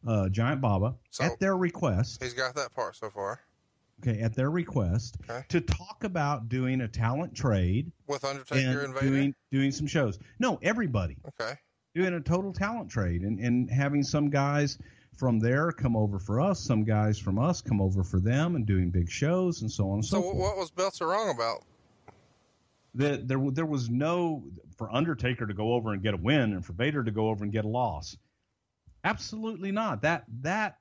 [0.07, 2.23] uh, Giant Baba So- at their request.
[2.23, 3.41] He's got that part so far.
[4.05, 5.45] Okay, at their request Okay.
[5.51, 9.07] to talk about doing a talent trade With Undertaker and, and Vader?
[9.07, 10.19] doing doing some shows.
[10.41, 11.55] No, everybody okay.
[11.95, 14.79] doing a total talent trade and and having some guys
[15.17, 18.67] from there come over for us, some guys from us come over for them, and
[18.67, 20.37] doing big shows and so on and so, So forth.
[20.37, 21.63] what was Belzer wrong about?
[22.95, 24.45] That there there was no
[24.77, 27.43] for Undertaker to go over and get a win and for Vader to go over
[27.43, 28.17] and get a loss.
[29.05, 30.03] Absolutely not.
[30.03, 30.77] That that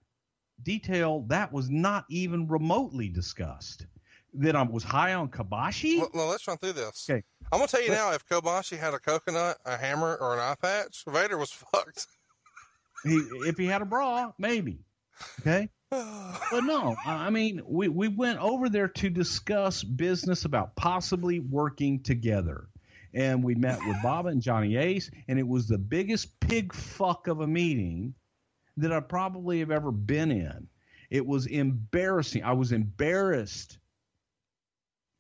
[0.64, 3.86] detail that was not even remotely discussed.
[4.34, 6.00] That I was high on Kobashi.
[6.00, 7.08] Well, well, let's run through this.
[7.10, 7.24] Okay.
[7.52, 8.14] I'm gonna tell you now.
[8.14, 12.08] If Kobashi had a coconut, a hammer, or an eye patch, Vader was fucked.
[13.04, 13.16] He,
[13.46, 14.80] if he had a bra, maybe.
[15.40, 15.70] Okay.
[15.92, 22.02] But no, I mean, we, we went over there to discuss business about possibly working
[22.02, 22.68] together.
[23.14, 27.28] And we met with Bob and Johnny Ace, and it was the biggest pig fuck
[27.28, 28.14] of a meeting
[28.78, 30.70] that I probably have ever been in.
[31.10, 32.44] It was embarrassing.
[32.46, 33.78] I was embarrassed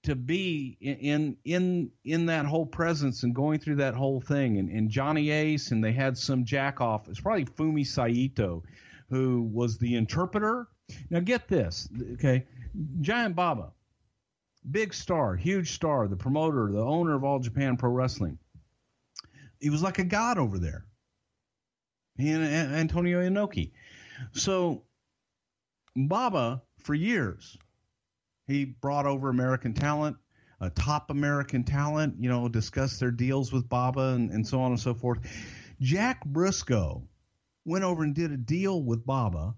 [0.03, 4.57] to be in in, in that whole presence and going through that whole thing.
[4.57, 7.10] And, and Johnny Ace, and they had some jack off.
[7.10, 8.64] It's probably Fumi Saito,
[9.12, 10.68] who was the interpreter.
[11.10, 12.48] Now get this, okay?
[13.02, 13.74] Giant Baba,
[14.72, 18.40] big star, huge star, the promoter, the owner of All Japan Pro Wrestling.
[19.60, 20.86] He was like a god over there.
[22.18, 23.72] He and Antonio Inoki.
[24.32, 24.84] So
[25.96, 27.58] Baba, for years,
[28.48, 30.16] he brought over American talent,
[30.62, 34.72] a top American talent, you know, discussed their deals with Baba and, and so on
[34.72, 35.20] and so forth.
[35.82, 37.04] Jack Briscoe
[37.66, 39.56] went over and did a deal with Baba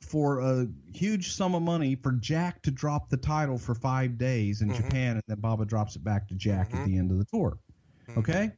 [0.00, 4.62] for a huge sum of money for Jack to drop the title for five days
[4.62, 4.82] in mm-hmm.
[4.82, 6.98] Japan, and then Baba drops it back to Jack at the mm-hmm.
[6.98, 7.58] end of the tour.
[8.08, 8.20] Mm-hmm.
[8.20, 8.52] Okay?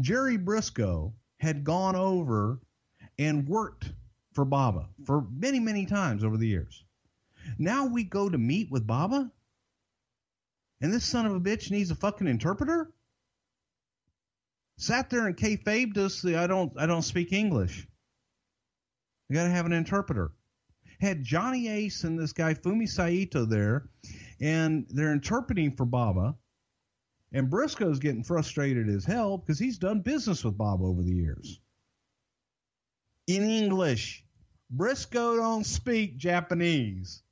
[0.00, 2.60] Jerry Brisco had gone over
[3.18, 3.92] and worked
[4.32, 6.84] for Baba for many, many times over the years.
[7.58, 9.30] Now we go to meet with Baba?
[10.80, 12.90] And this son of a bitch needs a fucking interpreter?
[14.80, 16.24] Sat there and kayfabed us.
[16.24, 17.86] I don't, I don't speak English.
[19.28, 20.32] You got to have an interpreter.
[21.02, 23.90] Had Johnny Ace and this guy Fumi Saito there,
[24.40, 26.34] and they're interpreting for Baba.
[27.32, 31.60] And Brisco's getting frustrated as hell because he's done business with Bob over the years.
[33.26, 34.24] In English.
[34.74, 37.22] Brisco don't speak Japanese.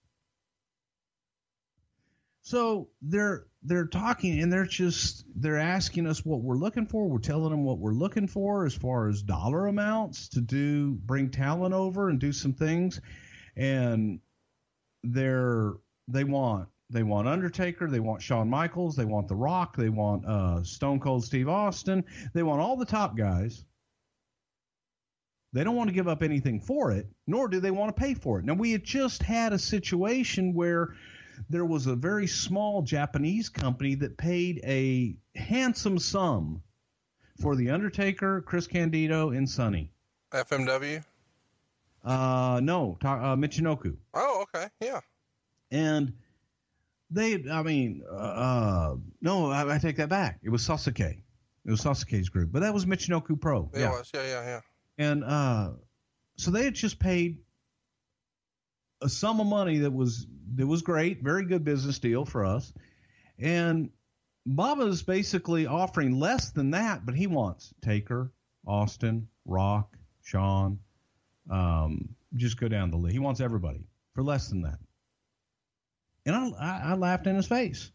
[2.43, 7.09] So they're they're talking and they're just they're asking us what we're looking for.
[7.09, 11.31] We're telling them what we're looking for as far as dollar amounts to do bring
[11.31, 13.01] talent over and do some things.
[13.57, 14.21] And
[15.03, 15.73] they're
[16.07, 20.25] they want they want Undertaker, they want Shawn Michaels, they want The Rock, they want
[20.25, 23.65] uh, Stone Cold Steve Austin, they want all the top guys.
[25.53, 28.15] They don't want to give up anything for it, nor do they want to pay
[28.15, 28.45] for it.
[28.45, 30.95] Now we had just had a situation where
[31.49, 36.63] there was a very small Japanese company that paid a handsome sum
[37.41, 39.93] for The Undertaker, Chris Candido, and Sunny.
[40.33, 41.05] FMW?
[42.05, 43.97] Uh, no, ta- uh, Michinoku.
[44.15, 44.69] Oh, okay.
[44.81, 45.01] Yeah.
[45.71, 46.13] And
[47.11, 50.41] they, I mean, uh, uh no, I, I, take that back.
[50.43, 51.01] It was Sasuke.
[51.01, 53.71] It was Sasuke's group, but that was Michinoku Pro.
[53.75, 53.91] It yeah.
[53.91, 54.11] was.
[54.15, 54.61] Yeah, yeah, yeah.
[54.99, 55.71] And uh,
[56.37, 57.39] so they had just paid
[59.01, 62.73] a sum of money that was that was great, very good business deal for us.
[63.39, 63.91] And
[64.47, 68.33] Baba's basically offering less than that, but he wants Taker,
[68.67, 70.79] Austin, Rock, Shawn.
[71.51, 73.13] um, just go down the list.
[73.13, 74.79] He wants everybody for less than that.
[76.27, 77.91] And I, I, I laughed in his face.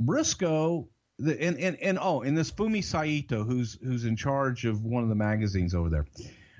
[0.00, 0.86] Brisco,
[1.18, 5.02] the, and, and, and oh, and this Fumi Saito, who's who's in charge of one
[5.02, 6.06] of the magazines over there.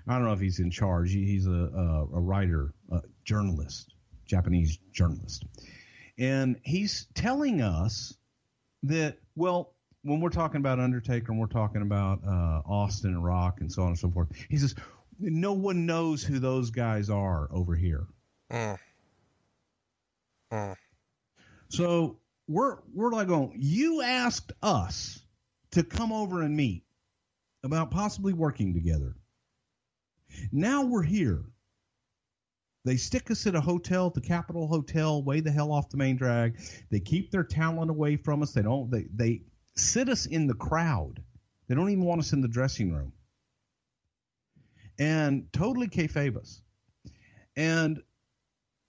[0.08, 1.12] I don't know if he's in charge.
[1.12, 2.72] He, he's a, a, a writer,
[3.28, 3.94] journalist,
[4.24, 5.44] Japanese journalist,
[6.18, 8.14] and he's telling us
[8.84, 13.60] that well, when we're talking about Undertaker and we're talking about uh, Austin and Rock
[13.60, 14.74] and so on and so forth, he says
[15.20, 18.06] no one knows who those guys are over here.
[18.50, 18.78] Mm.
[20.50, 20.76] Mm.
[21.68, 23.52] So we're we're like going.
[23.56, 25.20] You asked us
[25.72, 26.84] to come over and meet
[27.62, 29.16] about possibly working together.
[30.50, 31.44] Now we're here.
[32.88, 36.16] They stick us at a hotel, the Capitol Hotel, way the hell off the main
[36.16, 36.58] drag.
[36.90, 38.52] They keep their talent away from us.
[38.52, 38.90] They don't.
[38.90, 39.42] They they
[39.76, 41.22] sit us in the crowd.
[41.66, 43.12] They don't even want us in the dressing room.
[44.98, 46.62] And totally kayfabe us.
[47.56, 48.00] And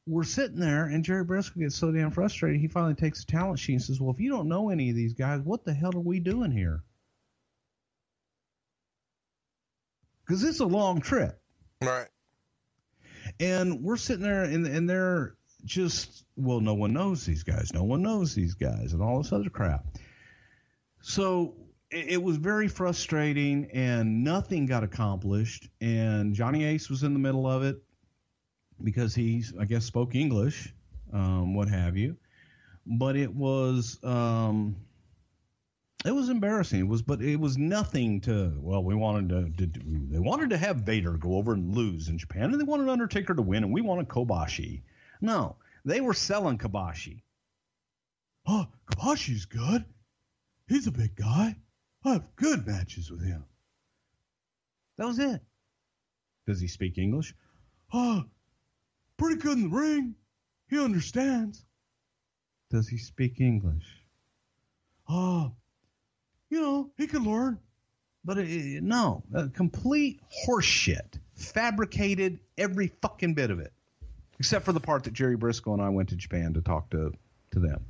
[0.08, 3.60] we're sitting there, and Jerry Brisco gets so damn frustrated, he finally takes the talent
[3.60, 5.92] sheet and says, Well, if you don't know any of these guys, what the hell
[5.94, 6.86] are we doing here?
[10.26, 11.38] Because it's a long trip.
[11.82, 12.08] Right.
[13.40, 15.36] And we're sitting there, and, and they're
[15.66, 17.74] just, well, no one knows these guys.
[17.74, 19.86] No one knows these guys, and all this other crap.
[21.02, 21.56] So
[21.92, 25.70] it, was very frustrating, and nothing got accomplished.
[25.82, 27.82] And Johnny Ace was in the middle of it
[28.84, 30.74] because he, I guess, spoke English,
[31.14, 32.18] um, what have you.
[32.86, 34.76] But it was, um,
[36.06, 36.80] it was embarrassing.
[36.80, 38.54] It was, but it was nothing to.
[38.58, 39.80] Well, we wanted to, to,
[40.10, 43.34] They wanted to have Vader go over and lose in Japan, and they wanted Undertaker
[43.34, 44.84] to win, and we wanted Kobashi.
[45.20, 47.24] No, they were selling Kobashi.
[48.48, 49.84] Oh, Kobashi's good.
[50.68, 51.58] He's a big guy.
[52.06, 53.44] I have good matches with him.
[54.98, 55.42] That was it.
[56.48, 57.36] Does he speak English?
[57.92, 58.24] Oh,
[59.18, 60.16] pretty good in the ring.
[60.70, 61.66] He understands.
[62.70, 63.86] Does he speak English?
[65.10, 65.54] Oh,
[66.50, 67.60] you know, he could learn.
[68.26, 71.20] But it, no, complete horseshit.
[71.36, 73.72] Fabricated every fucking bit of it.
[74.40, 77.12] Except for the part that Jerry Brisco and I went to Japan to talk to,
[77.52, 77.86] to them.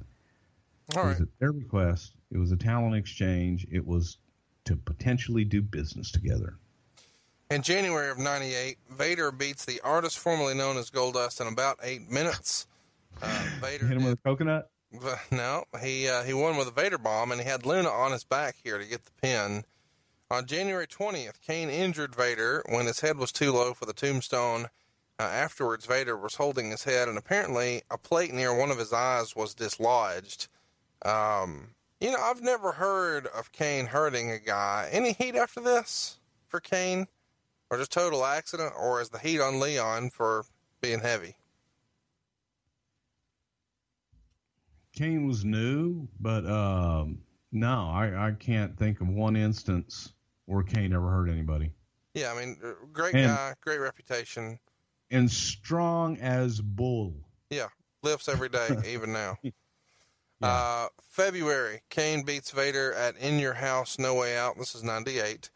[0.96, 1.12] All right.
[1.12, 2.14] It was at their request.
[2.32, 3.68] It was a talent exchange.
[3.72, 4.18] It was
[4.66, 6.56] to potentially do business together.
[7.52, 12.10] In January of '98, Vader beats the artist formerly known as Goldust in about eight
[12.10, 12.68] minutes.
[13.22, 14.70] Uh, Vader hit him did, with a coconut.
[15.32, 18.24] No, he uh, he won with a Vader bomb, and he had Luna on his
[18.24, 19.64] back here to get the pin.
[20.32, 24.68] On January 20th, Kane injured Vader when his head was too low for the tombstone.
[25.20, 28.94] Uh, afterwards, Vader was holding his head, and apparently a plate near one of his
[28.94, 30.48] eyes was dislodged.
[31.04, 34.90] Um, you know, I've never heard of Kane hurting a guy.
[34.92, 37.08] Any heat after this for Kane?
[37.70, 40.46] or just total accident, or is the heat on Leon for
[40.82, 41.36] being heavy?
[45.00, 47.20] Kane was new, but um,
[47.54, 50.12] No, I, I can't think of one instance
[50.46, 51.72] where Kane ever hurt anybody.
[52.14, 54.60] Yeah, I mean, uh, great And- guy, great reputation.
[55.10, 57.14] And strong as bull.
[57.50, 57.68] Yeah,
[58.04, 59.38] lifts every day, even now.
[60.42, 64.58] Uh, February, Kane beats Vader at In Your House, No Way Out.
[64.58, 65.50] This is 98.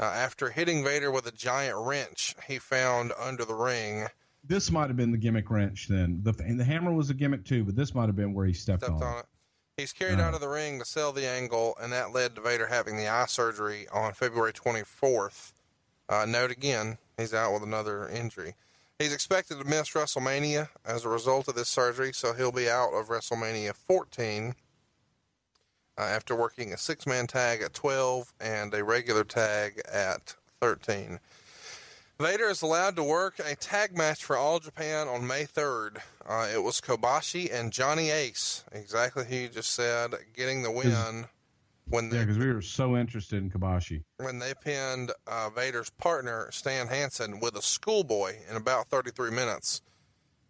[0.00, 4.08] Uh, after hitting Vader with a giant wrench he found under the ring,
[4.48, 6.20] This might have been the gimmick wrench then.
[6.22, 8.54] The and the hammer was a gimmick too, but this might have been where he
[8.54, 9.02] stepped, stepped on.
[9.02, 9.26] on it.
[9.76, 12.66] He's carried out of the ring to sell the angle, and that led to Vader
[12.66, 15.52] having the eye surgery on February 24th.
[16.08, 18.54] Uh, note again, he's out with another injury.
[18.98, 22.92] He's expected to miss WrestleMania as a result of this surgery, so he'll be out
[22.92, 24.56] of WrestleMania 14
[25.96, 31.20] uh, after working a six man tag at 12 and a regular tag at 13.
[32.20, 35.98] Vader is allowed to work a tag match for All Japan on May 3rd.
[36.28, 41.26] Uh, it was Kobashi and Johnny Ace, exactly who you just said, getting the win
[41.88, 44.02] when Yeah, because we were so interested in Kobashi.
[44.16, 49.80] when they pinned uh, Vader's partner Stan Hansen with a schoolboy in about 33 minutes.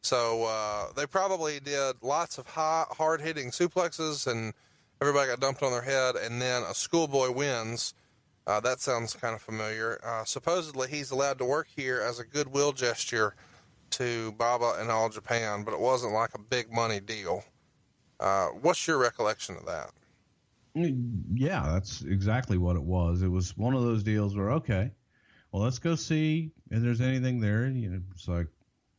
[0.01, 4.55] So uh, they probably did lots of high, hard hitting suplexes, and
[5.03, 7.93] everybody got dumped on their head, and then a schoolboy wins.
[8.49, 10.01] Uh, that sounds kind of familiar.
[10.02, 13.35] Uh, supposedly, he's allowed to work here as a goodwill gesture
[13.91, 17.44] to Baba and All Japan, but it wasn't like a big money deal.
[18.18, 19.91] Uh, what's your recollection of that?
[20.75, 23.20] Yeah, that's exactly what it was.
[23.20, 24.93] It was one of those deals where okay,
[25.52, 27.67] well let's go see if there's anything there.
[27.67, 28.47] You know, it's like,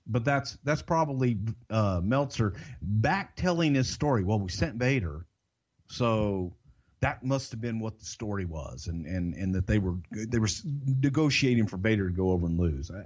[0.05, 1.39] but that's that's probably
[1.71, 4.23] uh, Meltzer back telling his story.
[4.23, 5.25] Well, we sent Vader,
[5.87, 6.53] so
[7.01, 10.39] that must have been what the story was, and and and that they were they
[10.39, 10.49] were
[10.85, 12.91] negotiating for Vader to go over and lose.
[12.91, 13.03] I,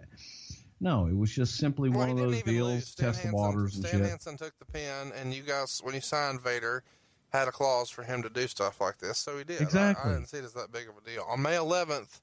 [0.79, 3.85] no, it was just simply Well, one of those deals, test the Hansen- waters and
[3.85, 4.09] Stan shit.
[4.09, 6.83] Hansen took the pin, and you guys, when you signed Vader,
[7.31, 9.61] had a clause for him to do stuff like this, so he did.
[9.61, 10.11] I- Exactly.
[10.11, 11.25] I, didn't see it as that big of a deal.
[11.29, 12.19] On May 11th,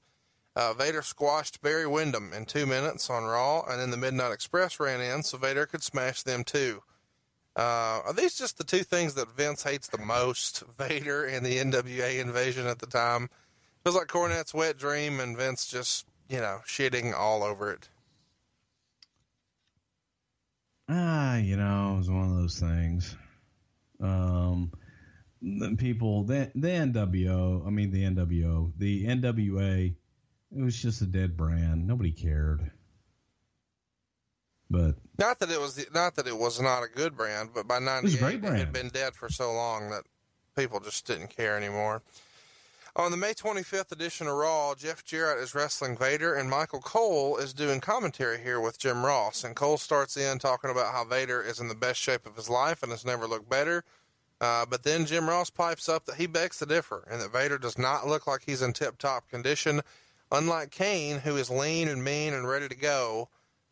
[0.55, 4.79] uh, Vader squashed Barry Windham in two minutes on Raw, and then the Midnight Express
[4.79, 6.83] ran in, so Vader could smash them too.
[7.55, 10.63] Uh, are these just the two things that Vince hates the most?
[10.77, 13.29] Vader and the NWA invasion at the time.
[13.83, 17.89] Feels like Cornette's wet dream, and Vince just, you know, shitting all over it.
[20.87, 23.15] Ah, you know, it was one of those things.
[23.99, 24.71] Um,
[25.41, 29.95] the people, the, the NWO, I mean, the NWO, the NWA,
[30.55, 31.87] it was just a dead brand.
[31.87, 32.71] Nobody cared.
[34.71, 37.79] But Not that it was not that it was not a good brand, but by
[37.79, 40.03] '98 great it had been dead for so long that
[40.55, 42.01] people just didn't care anymore.
[42.95, 47.37] On the May 25th edition of Raw, Jeff Jarrett is wrestling Vader, and Michael Cole
[47.37, 49.45] is doing commentary here with Jim Ross.
[49.45, 52.49] And Cole starts in talking about how Vader is in the best shape of his
[52.49, 53.85] life and has never looked better.
[54.41, 57.57] Uh, but then Jim Ross pipes up that he begs to differ, and that Vader
[57.57, 59.81] does not look like he's in tip-top condition,
[60.29, 63.29] unlike Kane, who is lean and mean and ready to go.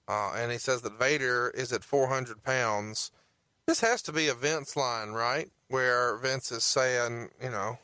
[0.10, 3.12] Uh, and he says that Vader is at 400 pounds.
[3.68, 5.48] This has to be a Vince line, right?
[5.68, 7.78] Where Vince is saying, you know,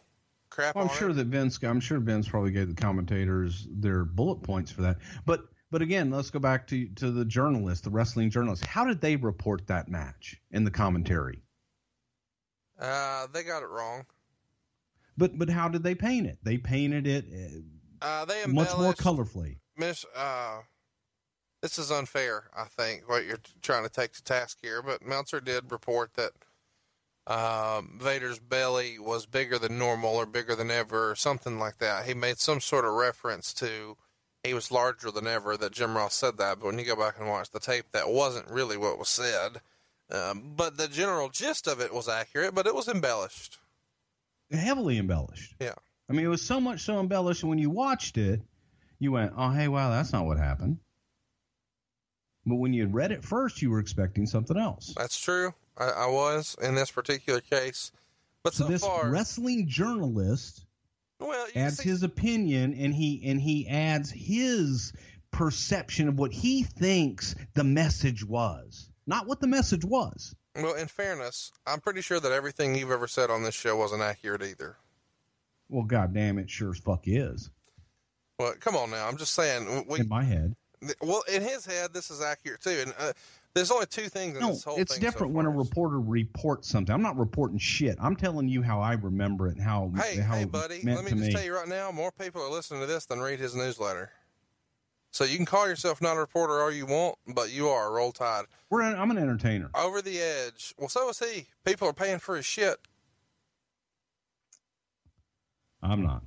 [0.49, 1.13] crap well, I'm sure it.
[1.13, 4.97] that Vince, I'm sure Vince probably gave the commentators their bullet points for that.
[5.27, 8.65] But, but again, let's go back to, to the journalist, the wrestling journalist.
[8.65, 11.43] How did they report that match in the commentary?
[12.79, 14.03] Uh, they got it wrong.
[15.15, 16.39] But, but how did they paint it?
[16.41, 17.25] They painted it
[18.01, 19.57] uh, Uh, they much more colorfully.
[19.77, 20.61] Miss, uh,
[21.65, 24.83] this is unfair, I think, what you're trying to take to task here.
[24.83, 26.31] But Meltzer did report that
[27.25, 32.05] um, Vader's belly was bigger than normal or bigger than ever or something like that.
[32.05, 33.97] He made some sort of reference to
[34.43, 36.59] he was larger than ever, that Jim Ross said that.
[36.59, 39.59] But when you go back and watch the tape, that wasn't really what was said.
[40.11, 43.57] Um, but the general gist of it was accurate, but it was embellished.
[44.51, 45.55] Heavily embellished.
[45.59, 45.73] Yeah.
[46.07, 47.43] I mean, it was so much so embellished.
[47.43, 48.39] When you watched it,
[48.99, 50.77] you went, "Oh, hey, wow, that's not what happened."
[52.45, 54.93] But when you read it first, you were expecting something else.
[54.95, 55.53] That's true.
[55.77, 57.91] I, I was in this particular case.
[58.43, 60.65] But So so, this far, wrestling journalist
[61.19, 64.93] well, adds see- his opinion, and he and he adds his
[65.31, 70.35] perception of what he thinks the message was, not what the message was.
[70.55, 74.01] Well, in fairness, I'm pretty sure that everything you've ever said on this show wasn't
[74.03, 74.77] accurate either.
[75.67, 77.49] Well, goddamn, it sure as fuck is
[78.39, 79.07] Well, come on now.
[79.07, 79.85] I'm just saying.
[79.89, 80.55] We, in my head.
[81.01, 82.77] Well, in his head, this is accurate too.
[82.81, 83.13] And uh,
[83.53, 86.67] there's only two things in No, this whole it's different so when a reporter reports
[86.67, 86.93] something.
[86.93, 87.97] I'm not reporting shit.
[87.99, 90.81] I'm telling you how I remember it and how Hey, how hey, buddy.
[90.83, 91.31] Let me just me.
[91.31, 91.91] tell you right now.
[91.91, 94.11] More people are listening to this than read his newsletter.
[95.11, 97.93] So you can call yourself not a reporter all you want, but you are.
[97.93, 98.43] Roll Tide.
[98.69, 99.69] We're an, I'm an entertainer.
[99.73, 100.73] Over the edge.
[100.77, 101.47] Well, so is he.
[101.63, 102.75] People are paying for his shit.
[105.81, 106.23] I'm not.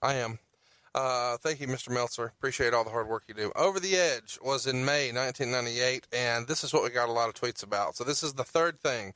[0.00, 0.38] I am.
[0.96, 1.90] Uh, thank you, Mr.
[1.90, 2.32] Meltzer.
[2.38, 3.52] Appreciate all the hard work you do.
[3.54, 7.28] Over the Edge was in May 1998, and this is what we got a lot
[7.28, 7.96] of tweets about.
[7.96, 9.12] So this is the third thing.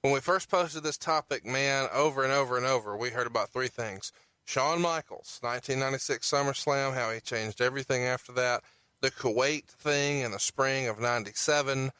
[0.00, 3.50] When we first posted this topic, man, over and over and over, we heard about
[3.50, 4.10] three things.
[4.44, 8.64] Shawn Michaels, 1996 SummerSlam, how he changed everything after that.
[9.00, 11.92] The Kuwait thing in the spring of 97,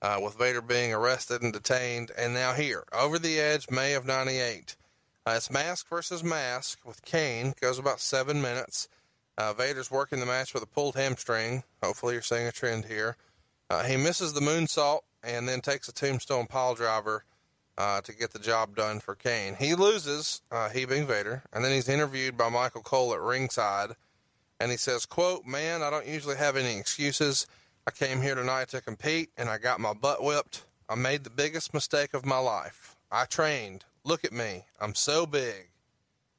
[0.00, 2.10] uh, with Vader being arrested and detained.
[2.16, 4.76] And now here, Over the Edge, May of 98.
[5.28, 7.52] Uh, it's mask versus mask with Kane.
[7.60, 8.88] Goes about seven minutes.
[9.36, 11.64] Uh, Vader's working the match with a pulled hamstring.
[11.82, 13.14] Hopefully, you're seeing a trend here.
[13.68, 17.24] Uh, he misses the moonsault and then takes a tombstone pile driver
[17.76, 19.54] uh, to get the job done for Kane.
[19.58, 23.96] He loses, uh, he being Vader, and then he's interviewed by Michael Cole at ringside,
[24.58, 27.46] and he says, "quote Man, I don't usually have any excuses.
[27.86, 30.64] I came here tonight to compete, and I got my butt whipped.
[30.88, 32.96] I made the biggest mistake of my life.
[33.10, 33.84] I trained.
[34.04, 34.64] Look at me.
[34.80, 35.68] I'm so big.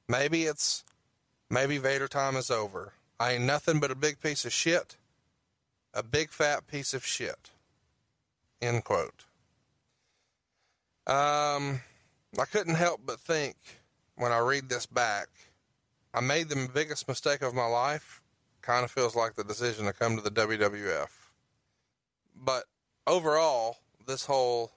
[0.08, 0.84] Maybe it's,
[1.50, 2.94] maybe Vader time is over.
[3.20, 4.98] I ain't nothing but a big piece of shit.
[5.94, 7.52] A big fat piece of shit."
[8.62, 9.26] End quote.
[11.08, 11.82] Um,
[12.38, 13.56] I couldn't help but think
[14.16, 15.28] when I read this back,
[16.14, 18.22] I made the biggest mistake of my life.
[18.62, 21.10] Kind of feels like the decision to come to the WWF.
[22.36, 22.66] But
[23.08, 24.72] overall, this whole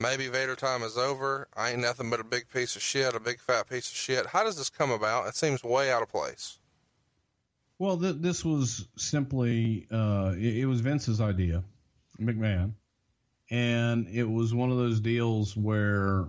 [0.00, 1.48] maybe Vader time is over.
[1.56, 4.26] I ain't nothing but a big piece of shit, a big fat piece of shit.
[4.26, 5.26] How does this come about?
[5.26, 6.58] It seems way out of place.
[7.78, 11.62] Well, th- this was simply uh, it, it was Vince's idea,
[12.20, 12.72] McMahon,
[13.50, 16.28] and it was one of those deals where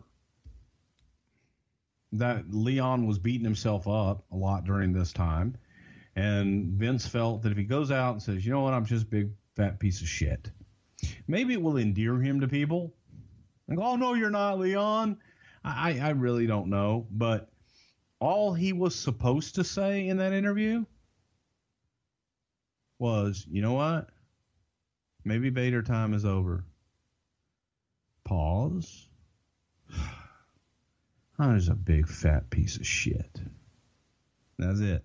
[2.13, 5.55] that Leon was beating himself up a lot during this time,
[6.17, 9.05] and Vince felt that if he goes out and says, "You know what, I'm just
[9.05, 10.51] a big fat piece of shit,"
[11.27, 12.93] maybe it will endear him to people.
[13.67, 15.17] Like, oh no, you're not, Leon.
[15.63, 17.49] I, I really don't know, but
[18.19, 20.85] all he was supposed to say in that interview
[22.99, 24.09] was, you know what?
[25.23, 26.63] Maybe Vader time is over.
[28.23, 29.09] Pause.
[31.39, 33.41] I was a big fat piece of shit.
[34.57, 35.03] That's it.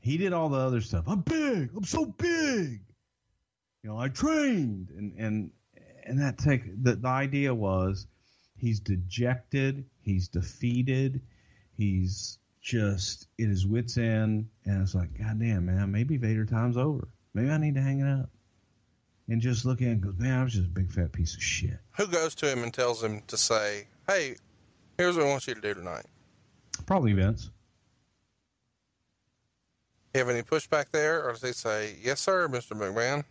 [0.00, 1.04] He did all the other stuff.
[1.06, 1.70] I'm big.
[1.74, 2.80] I'm so big.
[3.82, 5.50] You know, I trained and and
[6.04, 8.06] and that take the, the idea was
[8.56, 11.20] he's dejected, he's defeated,
[11.76, 16.76] he's just at his wits end, and it's like, God damn, man, maybe Vader time's
[16.76, 17.08] over.
[17.34, 18.30] Maybe I need to hang it up.
[19.28, 21.78] And just look at goes, man, I was just a big fat piece of shit.
[21.96, 24.36] Who goes to him and tells him to say, hey,
[24.98, 26.04] here's what I want you to do tonight?
[26.86, 27.50] Probably Vince.
[30.14, 32.72] You have any pushback there, or does he say, yes, sir, Mr.
[32.78, 33.24] McMahon?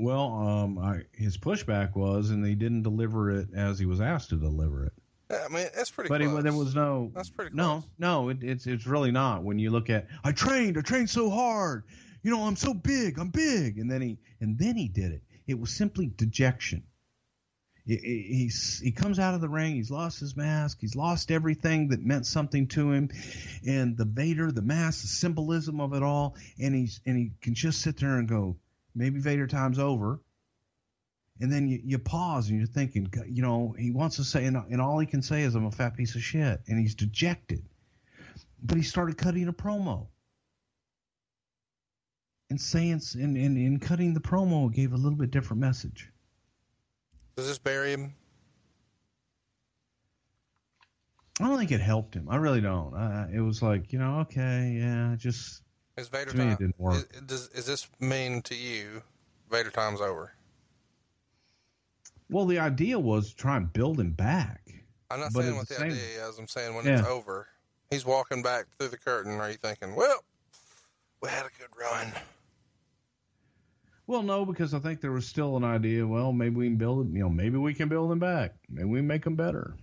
[0.00, 4.30] Well, um, I, his pushback was, and he didn't deliver it as he was asked
[4.30, 4.92] to deliver it.
[5.30, 6.08] I mean, that's pretty.
[6.08, 7.12] But it, there was no.
[7.14, 7.54] That's pretty.
[7.54, 7.84] No, close.
[7.98, 9.44] no, it, it's it's really not.
[9.44, 11.84] When you look at, I trained, I trained so hard.
[12.22, 15.22] You know, I'm so big, I'm big, and then he and then he did it.
[15.46, 16.82] It was simply dejection.
[17.84, 19.74] He, he's he comes out of the ring.
[19.74, 20.78] He's lost his mask.
[20.80, 23.10] He's lost everything that meant something to him,
[23.66, 26.36] and the Vader, the mask, the symbolism of it all.
[26.58, 28.56] And he's and he can just sit there and go,
[28.94, 30.20] maybe Vader time's over.
[31.40, 34.56] And then you, you pause and you're thinking, you know, he wants to say, and,
[34.56, 36.60] and all he can say is, I'm a fat piece of shit.
[36.68, 37.64] And he's dejected.
[38.62, 40.06] But he started cutting a promo.
[42.50, 46.10] And saying, and, and, and cutting the promo gave a little bit different message.
[47.36, 48.12] Does this bury him?
[51.40, 52.28] I don't think it helped him.
[52.28, 52.92] I really don't.
[52.92, 55.62] Uh, it was like, you know, okay, yeah, just.
[55.96, 56.56] Is Vader time?
[56.56, 56.94] didn't work.
[57.14, 59.02] Is, does, is this mean to you,
[59.50, 60.32] Vader time's over?
[62.30, 64.60] Well, the idea was to try and build him back.
[65.10, 66.38] I'm not But saying what the same- idea is.
[66.38, 67.00] I'm saying when Yeah.
[67.00, 67.48] it's over,
[67.90, 69.32] he's walking back through the curtain.
[69.40, 70.24] Are you thinking, well,
[71.20, 72.12] we had a good run?
[74.06, 76.06] Well, no, because I think there was still an idea.
[76.06, 77.12] Well, maybe we can build it.
[77.12, 78.54] You know, maybe we can build him back.
[78.68, 79.74] Maybe we can make him better.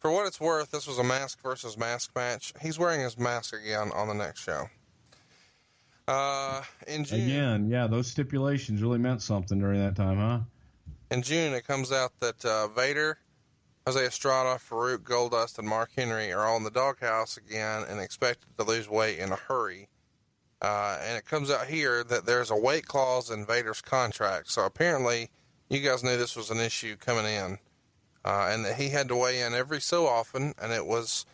[0.00, 2.52] For what it's worth, this was a mask versus mask match.
[2.60, 4.68] He's wearing his mask again on the next show.
[6.08, 10.40] Uh, in June, Again, yeah, those stipulations really meant something during that time, huh?
[11.10, 13.18] in June, it comes out that uh, Vader,
[13.86, 18.48] Jose Estrada, Faarooq Goldust, and Mark Henry are all in the doghouse again and expected
[18.58, 19.88] to lose weight in a hurry.
[20.62, 24.50] Uh, and it comes out here that there's a weight clause in Vader's contract.
[24.50, 25.30] So apparently,
[25.68, 27.58] you guys knew this was an issue coming in,
[28.24, 31.26] uh, and that he had to weigh in every so often, and it was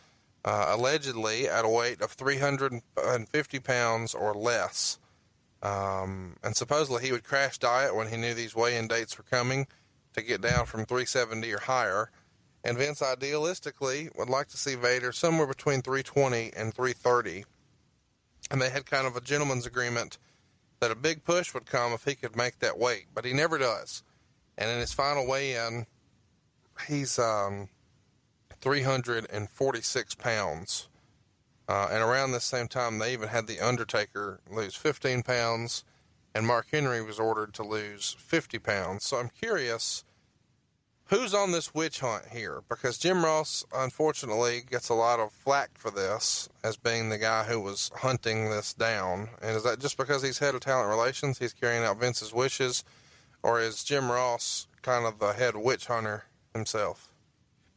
[0.45, 4.99] uh, allegedly at a weight of 350 pounds or less.
[5.61, 9.67] Um, and supposedly he would crash diet when he knew these weigh-in dates were coming
[10.13, 12.11] to get down from 370 or higher.
[12.65, 17.45] And Vince idealistically would like to see Vader somewhere between 320 and 330.
[18.51, 20.17] And they had kind of a gentleman's agreement
[20.79, 23.57] that a big push would come if he could make that weight, but he never
[23.57, 24.03] does.
[24.57, 25.85] And in his final weigh in,
[26.87, 27.69] he's um,
[28.63, 30.87] 346 pounds.
[31.67, 35.83] Uh, and around the same time, they even had The Undertaker lose 15 pounds,
[36.33, 39.03] and Mark Henry was ordered to lose 50 pounds.
[39.03, 40.05] So I'm curious
[41.07, 42.63] who's on this witch hunt here?
[42.69, 47.43] Because Jim Ross, unfortunately, gets a lot of flack for this as being the guy
[47.43, 49.27] who was hunting this down.
[49.41, 51.37] And is that just because he's head of talent relations?
[51.37, 52.85] He's carrying out Vince's wishes?
[53.43, 57.12] Or is Jim Ross kind of the head witch hunter himself?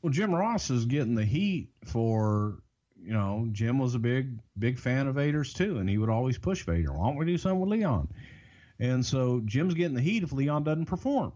[0.07, 2.63] Well, Jim Ross is getting the heat for
[3.03, 6.39] you know, Jim was a big, big fan of Vader's too, and he would always
[6.39, 6.93] push Vader.
[6.93, 8.07] Why don't we do something with Leon?
[8.79, 11.33] And so Jim's getting the heat if Leon doesn't perform.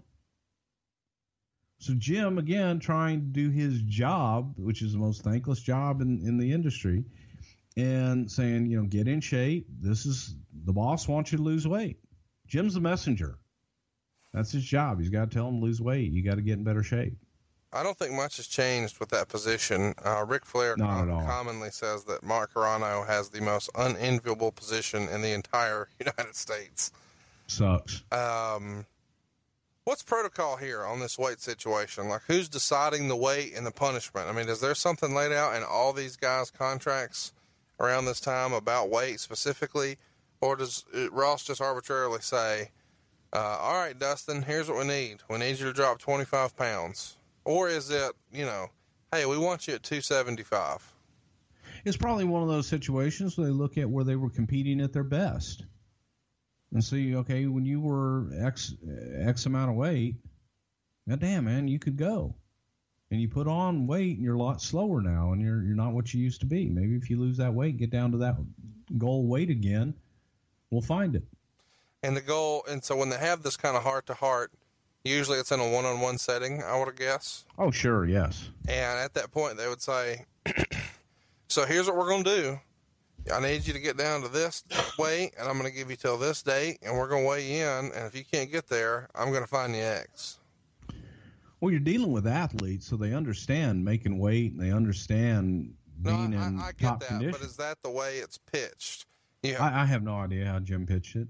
[1.80, 6.20] So Jim, again, trying to do his job, which is the most thankless job in,
[6.24, 7.06] in the industry,
[7.76, 9.66] and saying, you know, get in shape.
[9.80, 11.98] This is the boss wants you to lose weight.
[12.46, 13.36] Jim's the messenger.
[14.32, 15.00] That's his job.
[15.00, 16.12] He's got to tell him to lose weight.
[16.12, 17.16] You got to get in better shape.
[17.72, 19.94] I don't think much has changed with that position.
[20.04, 25.22] Uh, Ric Flair com- commonly says that Mark Carrano has the most unenviable position in
[25.22, 26.90] the entire United States.
[27.46, 28.02] Sucks.
[28.10, 28.86] Um,
[29.84, 32.08] what's protocol here on this weight situation?
[32.08, 34.28] Like, who's deciding the weight and the punishment?
[34.28, 37.32] I mean, is there something laid out in all these guys' contracts
[37.78, 39.96] around this time about weight specifically,
[40.40, 42.70] or does Ross just arbitrarily say,
[43.32, 45.18] uh, "All right, Dustin, here's what we need.
[45.28, 48.70] We need you to drop 25 pounds." Or is it, you know,
[49.12, 50.92] hey, we want you at 275?
[51.84, 54.92] It's probably one of those situations where they look at where they were competing at
[54.92, 55.64] their best
[56.72, 58.74] and see, okay, when you were X
[59.16, 60.16] X amount of weight,
[61.08, 62.34] god damn man, you could go.
[63.10, 65.92] And you put on weight and you're a lot slower now and you're you're not
[65.92, 66.68] what you used to be.
[66.68, 68.36] Maybe if you lose that weight, get down to that
[68.98, 69.94] goal weight again,
[70.70, 71.24] we'll find it.
[72.02, 74.52] And the goal and so when they have this kind of heart to heart,
[75.04, 77.44] Usually it's in a one on one setting, I would guess.
[77.58, 78.50] Oh, sure, yes.
[78.68, 80.26] And at that point, they would say,
[81.50, 82.60] So here's what we're going to do.
[83.34, 84.62] I need you to get down to this
[84.98, 87.44] weight, and I'm going to give you till this date, and we're going to weigh
[87.44, 87.86] you in.
[87.92, 90.38] And if you can't get there, I'm going to find the X.
[91.60, 96.38] Well, you're dealing with athletes, so they understand making weight, and they understand being no,
[96.38, 97.32] I, in I, I get top that, condition.
[97.32, 99.06] but is that the way it's pitched?
[99.42, 101.26] Yeah, I, I have no idea how Jim pitched it.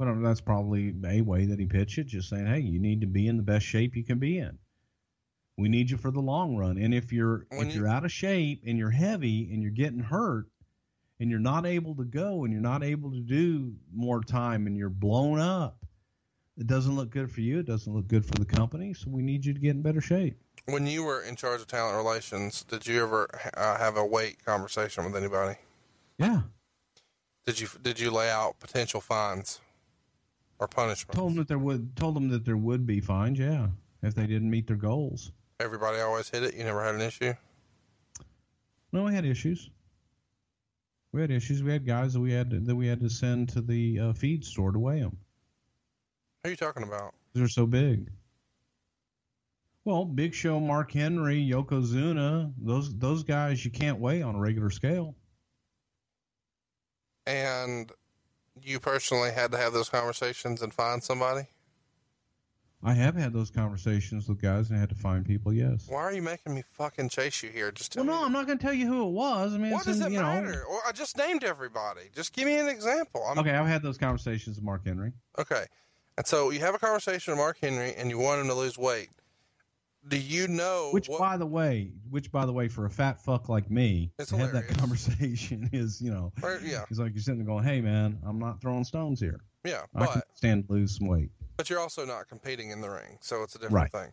[0.00, 3.02] But um, that's probably a way that he pitched it, just saying, "Hey, you need
[3.02, 4.56] to be in the best shape you can be in.
[5.58, 6.78] We need you for the long run.
[6.78, 9.70] And if you're when if you, are out of shape and you're heavy and you're
[9.70, 10.46] getting hurt
[11.20, 14.74] and you're not able to go and you're not able to do more time and
[14.74, 15.76] you're blown up,
[16.56, 17.58] it doesn't look good for you.
[17.58, 18.94] It doesn't look good for the company.
[18.94, 21.66] So we need you to get in better shape." When you were in charge of
[21.66, 25.58] talent relations, did you ever uh, have a weight conversation with anybody?
[26.16, 26.40] Yeah.
[27.44, 29.60] Did you did you lay out potential fines?
[30.60, 31.16] Or punishment?
[31.16, 33.38] Told them that there would told them that there would be fines.
[33.38, 33.68] Yeah,
[34.02, 35.32] if they didn't meet their goals.
[35.58, 36.54] Everybody always hit it.
[36.54, 37.34] You never had an issue.
[38.92, 39.70] No, we had issues.
[41.12, 41.62] We had issues.
[41.62, 44.12] We had guys that we had to, that we had to send to the uh,
[44.12, 45.16] feed store to weigh them.
[46.42, 47.14] Who are you talking about?
[47.34, 48.10] They're so big.
[49.84, 54.70] Well, Big Show, Mark Henry, Yokozuna, those those guys you can't weigh on a regular
[54.70, 55.14] scale.
[57.26, 57.90] And
[58.62, 61.48] you personally had to have those conversations and find somebody?
[62.82, 65.52] I have had those conversations with guys and I had to find people.
[65.52, 65.86] Yes.
[65.86, 67.70] Why are you making me fucking chase you here?
[67.70, 68.24] Just well, no, me.
[68.24, 69.54] I'm not going to tell you who it was.
[69.54, 70.64] I mean, what does in, it matter?
[70.66, 72.02] Know, I just named everybody.
[72.14, 73.22] Just give me an example.
[73.28, 75.12] I'm, okay, I've had those conversations with Mark Henry.
[75.38, 75.66] Okay,
[76.16, 78.78] and so you have a conversation with Mark Henry, and you want him to lose
[78.78, 79.10] weight.
[80.08, 80.90] Do you know?
[80.92, 84.10] Which, what, by the way, which by the way, for a fat fuck like me,
[84.18, 86.84] to have that conversation is, you know, right, yeah.
[86.88, 89.40] He's like you're sitting there going, "Hey, man, I'm not throwing stones here.
[89.64, 92.88] Yeah, I can stand to lose some weight." But you're also not competing in the
[92.88, 93.92] ring, so it's a different right.
[93.92, 94.12] thing.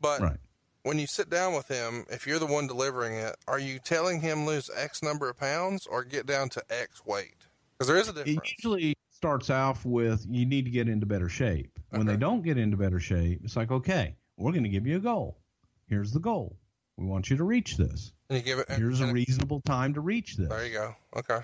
[0.00, 0.38] But right.
[0.84, 4.20] when you sit down with him, if you're the one delivering it, are you telling
[4.20, 7.34] him lose X number of pounds or get down to X weight?
[7.76, 8.38] Because there is a difference.
[8.38, 11.78] It usually starts off with you need to get into better shape.
[11.90, 14.96] When they don't get into better shape, it's like, okay, we're going to give you
[14.96, 15.38] a goal.
[15.88, 16.56] Here's the goal.
[16.96, 18.12] We want you to reach this.
[18.28, 18.66] And you give it.
[18.70, 20.48] Here's a and- reasonable time to reach this.
[20.48, 20.94] There you go.
[21.16, 21.40] Okay.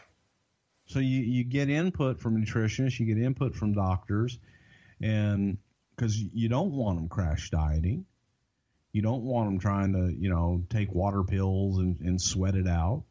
[0.86, 4.38] So you, you get input from nutritionists, you get input from doctors,
[5.00, 5.58] and
[5.94, 8.04] because you don't want them crash dieting,
[8.92, 12.66] you don't want them trying to you know take water pills and, and sweat it
[12.66, 13.04] out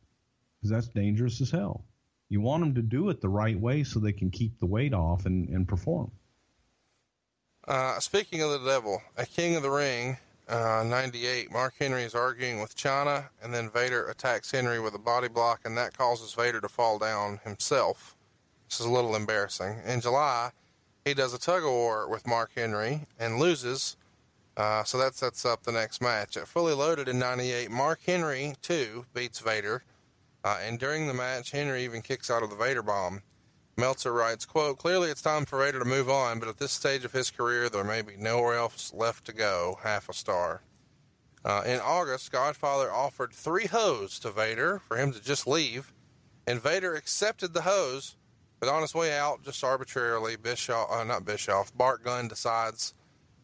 [0.58, 1.85] because that's dangerous as hell.
[2.30, 4.93] You want them to do it the right way so they can keep the weight
[4.93, 6.11] off and, and perform.
[7.72, 10.17] Uh, speaking of the devil, a king of the ring,
[10.50, 15.00] uh, 98, Mark Henry is arguing with Chyna, and then Vader attacks Henry with a
[15.00, 18.17] body block, and that causes Vader to fall down himself.
[18.67, 19.77] This is a little embarrassing.
[19.85, 20.51] In July,
[21.06, 23.95] he does a tug of war with Mark Henry and loses,
[24.58, 26.35] uh, so that sets up the next match.
[26.35, 29.85] At Fully Loaded in 98, Mark Henry, too, beats Vader,
[30.43, 33.22] uh, and during the match, Henry even kicks out of the Vader bomb.
[33.77, 37.06] Meltzer writes, quote, Clearly it's time for Vader to move on, but at this stage
[37.06, 39.80] of his career, there may be nowhere else left to go.
[39.83, 40.61] Half a star.
[41.43, 45.91] Uh, in August, Godfather offered three hoes to Vader for him to just leave,
[46.45, 48.16] and Vader accepted the hoes,
[48.59, 52.93] but on his way out, just arbitrarily, Bischoff, uh, not Bischoff, Bart Gunn decides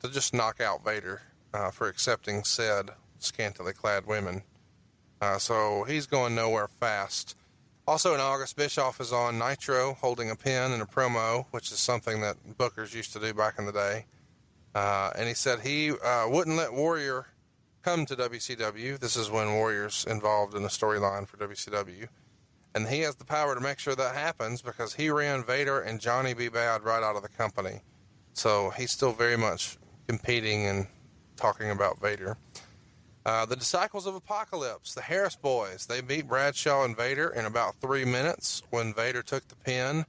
[0.02, 1.22] to just knock out Vader
[1.54, 4.44] uh, for accepting said scantily clad women.
[5.20, 7.36] Uh, so he's going nowhere fast.
[7.88, 11.80] Also in August, Bischoff is on Nitro holding a pin and a promo, which is
[11.80, 14.06] something that bookers used to do back in the day.
[14.76, 17.28] Uh, and he said he uh, wouldn't let Warrior
[17.84, 19.00] come to WCW.
[19.00, 22.10] This is when Warrior's involved in a storyline for WCW.
[22.76, 26.02] And he has the power to make sure that happens because he ran Vader and
[26.02, 26.50] Johnny B.
[26.50, 27.80] Bad right out of the company.
[28.34, 29.78] So he's still very much
[30.10, 30.88] competing and
[31.38, 32.38] talking about Vader.
[33.28, 37.76] Uh, the Disciples of Apocalypse, the Harris Boys, they beat Bradshaw and Vader in about
[37.76, 40.06] three minutes when Vader took the pin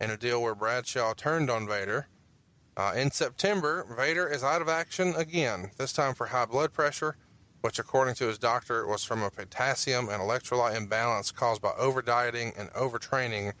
[0.00, 2.08] in a deal where Bradshaw turned on Vader.
[2.74, 7.16] Uh, in September, Vader is out of action again, this time for high blood pressure,
[7.60, 12.00] which, according to his doctor, was from a potassium and electrolyte imbalance caused by over
[12.00, 13.52] dieting and overtraining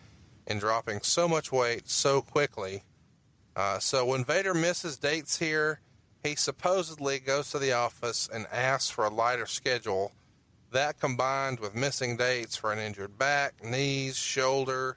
[0.46, 2.82] and dropping so much weight so quickly.
[3.54, 5.80] Uh, so when Vader misses dates here,
[6.22, 10.12] he supposedly goes to the office and asks for a lighter schedule.
[10.70, 14.96] That combined with missing dates for an injured back, knees, shoulder,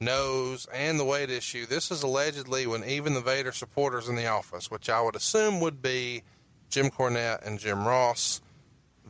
[0.00, 1.64] nose, and the weight issue.
[1.66, 5.60] This is allegedly when even the Vader supporters in the office, which I would assume
[5.60, 6.22] would be
[6.68, 8.42] Jim Cornette and Jim Ross,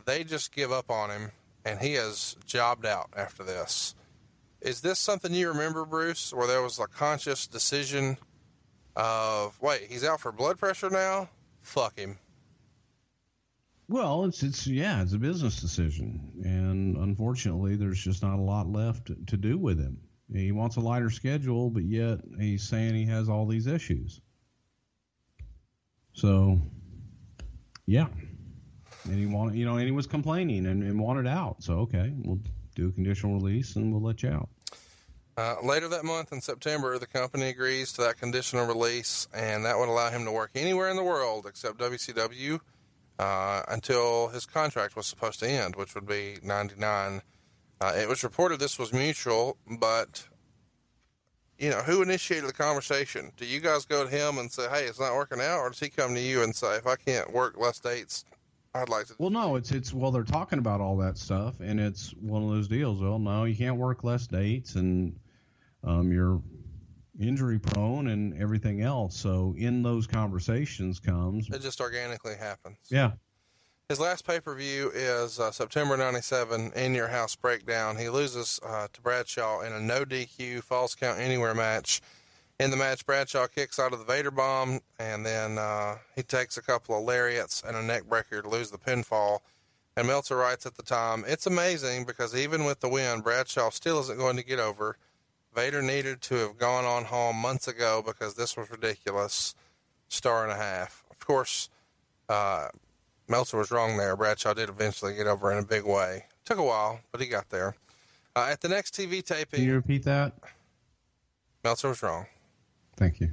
[0.05, 1.31] they just give up on him,
[1.65, 3.95] and he has jobbed out after this.
[4.61, 8.17] Is this something you remember, Bruce, where there was a conscious decision
[8.95, 11.29] of, wait, he's out for blood pressure now?
[11.65, 12.17] Fuck him.
[13.87, 18.67] Well, it's it's yeah, it's a business decision, and unfortunately, there's just not a lot
[18.67, 19.99] left to do with him.
[20.33, 24.21] He wants a lighter schedule, but yet he's saying he has all these issues.
[26.13, 26.59] So,
[27.85, 28.07] yeah,
[29.03, 31.61] and he wanted, you know, and he was complaining and, and wanted out.
[31.61, 32.39] So, okay, we'll
[32.73, 34.49] do a conditional release and we'll let you out.
[35.37, 39.77] Uh, later that month in September, the company agrees to that conditional release, and that
[39.77, 42.59] would allow him to work anywhere in the world except WCW
[43.19, 47.21] uh, until his contract was supposed to end, which would be 99.
[47.81, 50.25] Uh, it was reported this was mutual, but,
[51.59, 53.33] you know, who initiated the conversation?
[53.35, 55.81] Do you guys go to him and say, hey, it's not working out, or does
[55.81, 58.23] he come to you and say, if I can't work less dates,
[58.73, 59.15] I'd like to.
[59.17, 62.49] Well, no, it's it's well, they're talking about all that stuff, and it's one of
[62.49, 62.99] those deals.
[62.99, 65.17] Well, no, you can't work less dates, and
[65.85, 66.41] um, you're
[67.19, 69.15] injury prone and everything else.
[69.15, 72.77] So in those conversations comes it just organically happens.
[72.89, 73.11] Yeah.
[73.87, 77.97] His last pay per view is uh, September '97 in your house breakdown.
[77.97, 82.01] He loses uh, to Bradshaw in a no DQ falls count anywhere match.
[82.59, 86.57] In the match, Bradshaw kicks out of the Vader bomb, and then uh, he takes
[86.57, 89.39] a couple of lariats and a neck breaker to lose the pinfall.
[89.97, 93.99] And Meltzer writes at the time, "It's amazing because even with the win, Bradshaw still
[93.99, 94.97] isn't going to get over."
[95.55, 99.55] Vader needed to have gone on home months ago because this was ridiculous.
[100.09, 101.03] Star and a half.
[101.09, 101.69] Of course,
[102.27, 102.67] uh,
[103.27, 104.15] Meltzer was wrong there.
[104.15, 106.25] Bradshaw did eventually get over in a big way.
[106.43, 107.75] Took a while, but he got there.
[108.35, 109.59] Uh, at the next TV taping.
[109.59, 110.33] Can you repeat that?
[111.63, 112.25] Meltzer was wrong.
[112.97, 113.31] Thank you.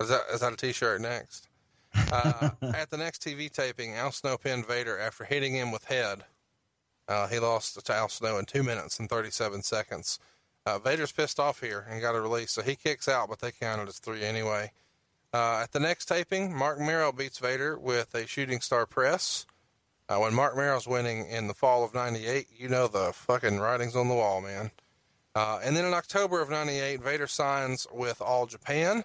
[0.00, 1.48] Is that, is that a t shirt next?
[1.94, 6.24] Uh, at the next TV taping, Al Snow pinned Vader after hitting him with head.
[7.08, 10.18] Uh, he lost to Al Snow in two minutes and 37 seconds.
[10.66, 13.52] Uh, Vader's pissed off here and got a release, so he kicks out, but they
[13.52, 14.72] counted as three anyway.
[15.32, 19.46] Uh, at the next taping, Marc Mero beats Vader with a shooting star press.
[20.08, 23.96] Uh, when Marc Mero's winning in the fall of 98, you know the fucking writing's
[23.96, 24.70] on the wall, man.
[25.34, 29.02] Uh, and then in October of 98, Vader signs with All Japan.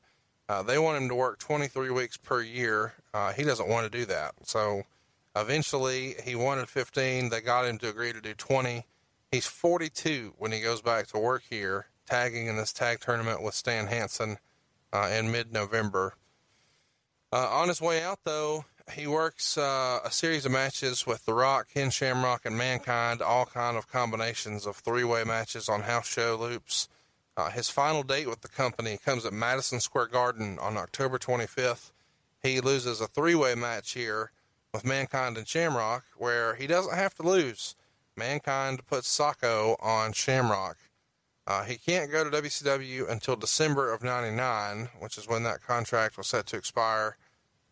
[0.48, 2.94] Uh, they want him to work 23 weeks per year.
[3.14, 4.34] Uh, he doesn't want to do that.
[4.44, 4.84] So
[5.36, 7.30] eventually, he wanted 15.
[7.30, 8.86] They got him to agree to do 20.
[9.32, 13.54] He's 42 when he goes back to work here, tagging in this tag tournament with
[13.54, 14.40] Stan Hansen
[14.92, 16.16] uh, in mid November.
[17.32, 21.36] Uh, on his way out, though, he works uh, a series of matches with The
[21.36, 26.36] Rock, Ken Shamrock, and Mankind, all kind of combinations of three-way matches on house show
[26.36, 26.90] loops.
[27.38, 31.92] Uh, his final date with the company comes at Madison Square Garden on October 25th.
[32.42, 34.32] He loses a three-way match here
[34.74, 37.76] with Mankind and Shamrock, where he doesn't have to lose.
[38.20, 40.78] Mankind puts Socko on Shamrock.
[41.48, 46.16] Uh, he can't go to WCW until December of 99, which is when that contract
[46.16, 47.18] was set to expire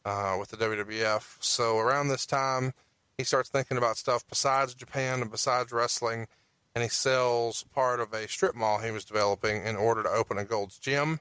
[0.03, 1.37] uh, with the WWF.
[1.39, 2.73] So around this time,
[3.17, 6.27] he starts thinking about stuff besides Japan and besides wrestling,
[6.73, 10.37] and he sells part of a strip mall he was developing in order to open
[10.37, 11.19] a Gold's Gym.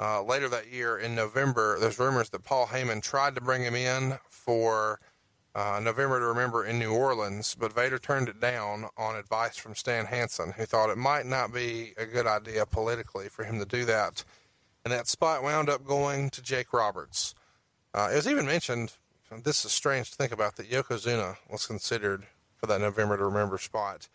[0.00, 3.74] Uh, later that year, in November, there's rumors that Paul Heyman tried to bring him
[3.74, 5.00] in for
[5.54, 9.74] uh, November to Remember in New Orleans, but Vader turned it down on advice from
[9.74, 13.64] Stan Hansen, who thought it might not be a good idea politically for him to
[13.64, 14.24] do that.
[14.84, 17.34] And that spot wound up going to Jake Roberts.
[17.94, 18.94] Uh, it was even mentioned,
[19.44, 22.26] this is strange to think about, that Yokozuna was considered
[22.56, 24.08] for that November to Remember spot.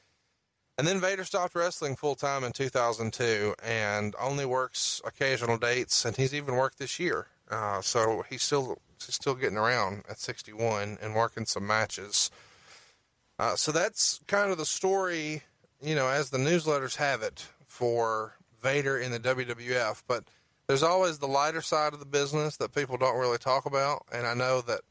[0.78, 6.16] And then Vader stopped wrestling full time in 2002 and only works occasional dates, and
[6.16, 7.28] he's even worked this year.
[7.50, 12.32] Uh, so he's still he's still getting around at 61 and working some matches.
[13.38, 15.44] Uh, so that's kind of the story,
[15.82, 20.04] you know, as the newsletters have it for Vader in the WWF.
[20.08, 20.26] But
[20.68, 24.28] there's always the lighter side of the business that people don't really talk about, and
[24.28, 24.82] I know that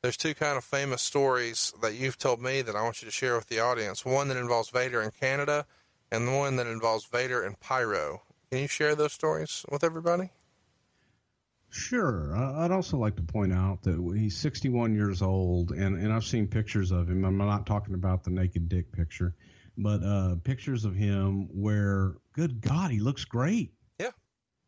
[0.00, 3.12] there's two kind of famous stories that you've told me that I want you to
[3.12, 4.04] share with the audience.
[4.04, 5.66] One that involves Vader in Canada,
[6.10, 8.22] and the one that involves Vader and Pyro.
[8.50, 10.30] Can you share those stories with everybody?
[11.70, 12.34] Sure.
[12.34, 16.46] I'd also like to point out that he's 61 years old, and, and I've seen
[16.46, 17.24] pictures of him.
[17.24, 19.34] I'm not talking about the naked dick picture,
[19.76, 23.72] but uh, pictures of him where, good God, he looks great.
[24.00, 24.10] Yeah.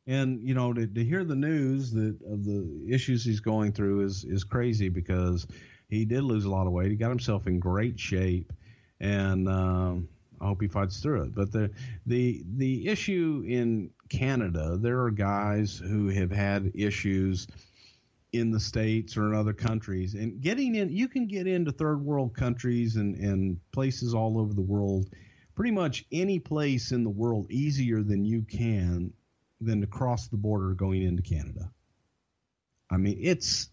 [0.06, 4.04] And you know, to, to hear the news that of the issues he's going through
[4.04, 5.46] is is crazy because
[5.88, 6.90] he did lose a lot of weight.
[6.90, 8.52] He got himself in great shape,
[9.00, 10.08] and um,
[10.40, 11.34] I hope he fights through it.
[11.34, 11.70] But the
[12.06, 17.47] the the issue in Canada, there are guys who have had issues
[18.32, 22.05] in the states or in other countries, and getting in, you can get into third
[22.05, 25.08] world countries and and places all over the world,
[25.55, 29.12] pretty much any place in the world easier than you can
[29.60, 31.70] than to cross the border going into Canada.
[32.90, 33.70] I mean, it's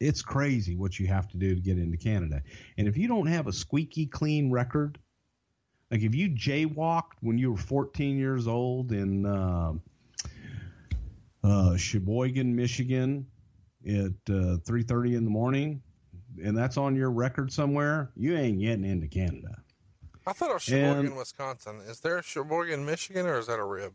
[0.00, 2.42] it's crazy what you have to do to get into Canada.
[2.76, 4.98] And if you don't have a squeaky clean record,
[5.90, 9.72] like if you jaywalked when you were 14 years old in uh,
[11.44, 13.26] uh, Sheboygan, Michigan,
[13.86, 15.80] at uh, 3:30 in the morning,
[16.42, 19.62] and that's on your record somewhere, you ain't getting into Canada.
[20.26, 21.80] I thought it was Sheboygan, And- Wisconsin.
[21.88, 23.92] Is there a Sheboygan, Michigan, or is that a rib?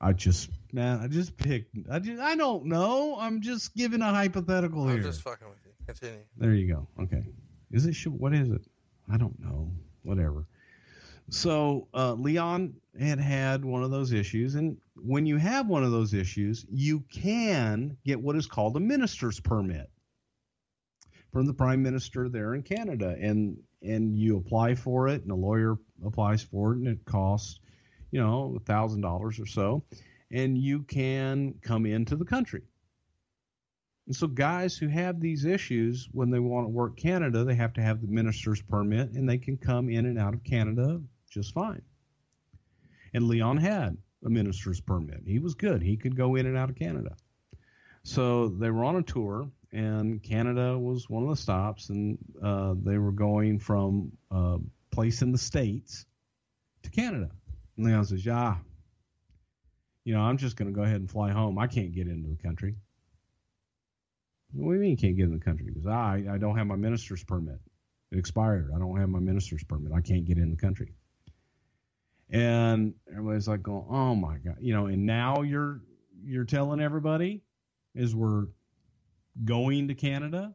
[0.00, 1.74] I just, man, I just picked.
[1.90, 3.16] I just, I don't know.
[3.18, 5.02] I'm just giving a hypothetical I'm here.
[5.02, 5.72] just fucking with you.
[5.86, 6.20] Continue.
[6.36, 6.86] There you go.
[7.02, 7.24] Okay.
[7.72, 7.96] Is it?
[8.06, 8.62] What is it?
[9.12, 9.72] I don't know.
[10.02, 10.46] Whatever.
[11.30, 15.90] So uh, Leon had had one of those issues, and when you have one of
[15.90, 19.90] those issues, you can get what is called a minister's permit
[21.32, 25.36] from the prime minister there in Canada, and and you apply for it, and a
[25.36, 27.60] lawyer applies for it, and it costs,
[28.10, 29.84] you know, a thousand dollars or so,
[30.32, 32.62] and you can come into the country.
[34.08, 37.74] And so, guys who have these issues when they want to work Canada, they have
[37.74, 41.52] to have the minister's permit and they can come in and out of Canada just
[41.52, 41.82] fine.
[43.12, 45.24] And Leon had a minister's permit.
[45.26, 45.82] He was good.
[45.82, 47.16] He could go in and out of Canada.
[48.02, 52.76] So they were on a tour, and Canada was one of the stops, and uh,
[52.82, 54.56] they were going from a
[54.90, 56.06] place in the States
[56.82, 57.28] to Canada.
[57.76, 58.56] And Leon says, Yeah,
[60.04, 61.58] you know, I'm just going to go ahead and fly home.
[61.58, 62.76] I can't get into the country.
[64.52, 65.66] What do you mean you can't get in the country?
[65.66, 67.60] Because I, I don't have my minister's permit.
[68.10, 68.70] It expired.
[68.74, 69.92] I don't have my minister's permit.
[69.92, 70.94] I can't get in the country.
[72.30, 74.56] And everybody's like going, oh my God.
[74.60, 75.80] You know, and now you're
[76.22, 77.42] you're telling everybody
[77.94, 78.46] is we're
[79.44, 80.54] going to Canada.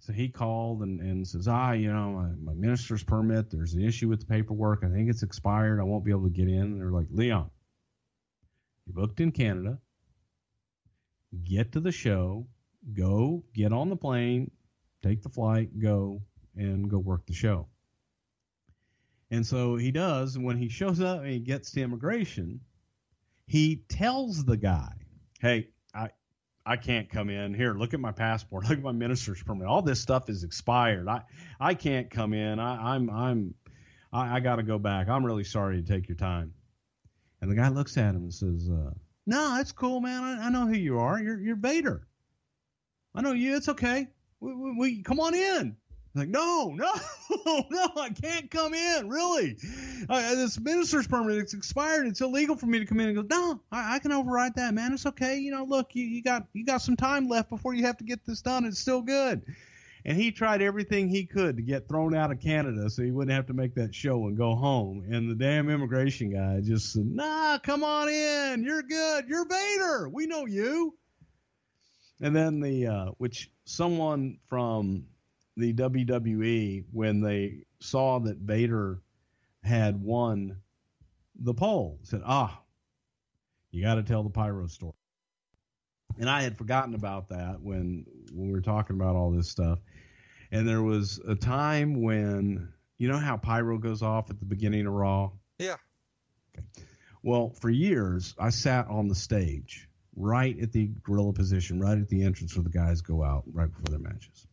[0.00, 3.82] So he called and, and says, ah, you know, my, my minister's permit, there's an
[3.82, 4.84] issue with the paperwork.
[4.84, 5.80] I think it's expired.
[5.80, 6.60] I won't be able to get in.
[6.60, 7.50] And they're like, Leon,
[8.86, 9.78] you booked in Canada.
[11.44, 12.46] Get to the show,
[12.92, 14.50] go get on the plane,
[15.02, 16.22] take the flight, go
[16.54, 17.68] and go work the show.
[19.30, 20.36] And so he does.
[20.36, 22.60] And when he shows up and he gets to immigration,
[23.46, 24.92] he tells the guy,
[25.40, 26.10] Hey, I,
[26.64, 27.74] I can't come in here.
[27.74, 28.64] Look at my passport.
[28.68, 29.66] Look at my minister's permit.
[29.66, 31.08] All this stuff is expired.
[31.08, 31.22] I,
[31.60, 32.58] I can't come in.
[32.58, 33.54] I, I'm, I'm,
[34.12, 35.08] I, I got to go back.
[35.08, 36.54] I'm really sorry to take your time.
[37.40, 38.90] And the guy looks at him and says, uh,
[39.26, 40.22] No, that's cool, man.
[40.22, 41.20] I, I know who you are.
[41.20, 42.06] You're, you're Vader.
[43.16, 43.56] I know you.
[43.56, 44.08] It's okay.
[44.40, 45.76] We, we, we come on in.
[46.16, 46.90] Like, no, no,
[47.70, 49.08] no, I can't come in.
[49.10, 49.58] Really,
[50.08, 52.06] uh, this minister's permit it's expired.
[52.06, 53.08] It's illegal for me to come in.
[53.08, 54.94] And go, no, I, I can override that, man.
[54.94, 55.36] It's okay.
[55.38, 58.04] You know, look, you, you got you got some time left before you have to
[58.04, 58.64] get this done.
[58.64, 59.42] It's still good.
[60.06, 63.34] And he tried everything he could to get thrown out of Canada so he wouldn't
[63.34, 65.04] have to make that show and go home.
[65.10, 68.62] And the damn immigration guy just said, nah, come on in.
[68.62, 69.26] You're good.
[69.28, 70.08] You're Vader.
[70.08, 70.94] We know you.
[72.20, 75.06] And then the, uh, which someone from
[75.56, 79.02] the WWE, when they saw that Vader
[79.62, 80.56] had won
[81.38, 82.62] the poll, said, ah,
[83.70, 84.94] you got to tell the pyro story.
[86.18, 89.80] And I had forgotten about that when, when we were talking about all this stuff.
[90.50, 94.86] And there was a time when, you know how pyro goes off at the beginning
[94.86, 95.32] of Raw?
[95.58, 95.76] Yeah.
[96.54, 96.66] Okay.
[97.22, 102.08] Well, for years, I sat on the stage right at the gorilla position, right at
[102.08, 104.46] the entrance where the guys go out right before their matches.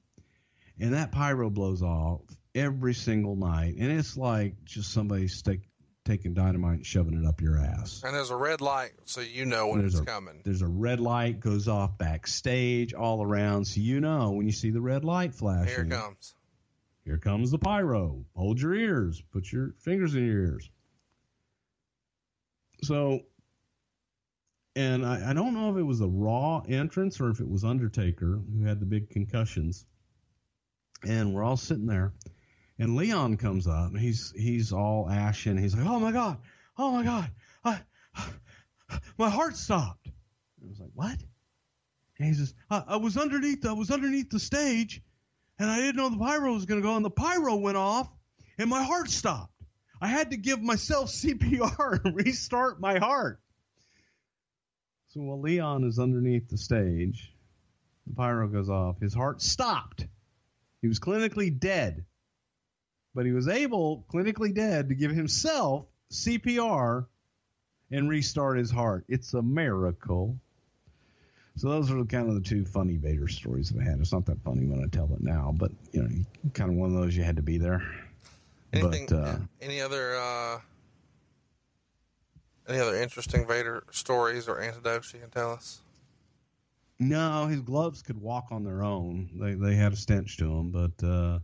[0.80, 2.22] And that pyro blows off
[2.54, 3.76] every single night.
[3.80, 5.62] And it's like just somebody stick,
[6.06, 8.02] taking dynamite and shoving it up your ass.
[8.04, 10.42] And there's a red light, so you know when it's a, coming.
[10.44, 14.72] There's a red light goes off backstage all around, so you know when you see
[14.72, 15.68] the red light flashing.
[15.68, 16.36] Here it comes.
[17.06, 18.26] Here comes the pyro.
[18.36, 19.22] Hold your ears.
[19.32, 20.70] Put your fingers in your ears.
[22.82, 23.22] So,
[24.76, 27.64] and I, I don't know if it was a Raw entrance or if it was
[27.64, 29.86] Undertaker who had the big concussions.
[31.06, 32.14] And we're all sitting there,
[32.80, 35.58] and Leon comes up, and he's he's all ashen.
[35.58, 36.38] He's like, "Oh my god,
[36.78, 37.30] oh my god,
[37.66, 37.82] I,
[39.18, 41.18] my heart stopped." I was like, "What?"
[42.18, 45.02] And he says, I, "I was underneath, I was underneath the stage,
[45.60, 48.10] and I didn't know the pyro was going to go, and the pyro went off,
[48.58, 49.62] and my heart stopped.
[50.00, 53.43] I had to give myself CPR and restart my heart."
[55.14, 57.32] So while Leon is underneath the stage,
[58.08, 59.00] the pyro goes off.
[59.00, 60.08] His heart stopped.
[60.82, 62.04] He was clinically dead,
[63.14, 67.06] but he was able, clinically dead, to give himself CPR
[67.92, 69.06] and restart his heart.
[69.08, 70.40] It's a miracle.
[71.58, 74.00] So those are kind of the two funny Vader stories that I had.
[74.00, 76.10] It's not that funny when I tell it now, but you know,
[76.56, 77.84] kind of one of those you had to be there.
[78.74, 79.06] Anything?
[79.06, 80.16] but uh, any other?
[80.16, 80.60] Uh,
[82.68, 85.82] any other interesting Vader stories or anecdotes you can tell us?
[87.00, 89.30] no, his gloves could walk on their own.
[89.36, 91.40] They they had a stench to them, but uh,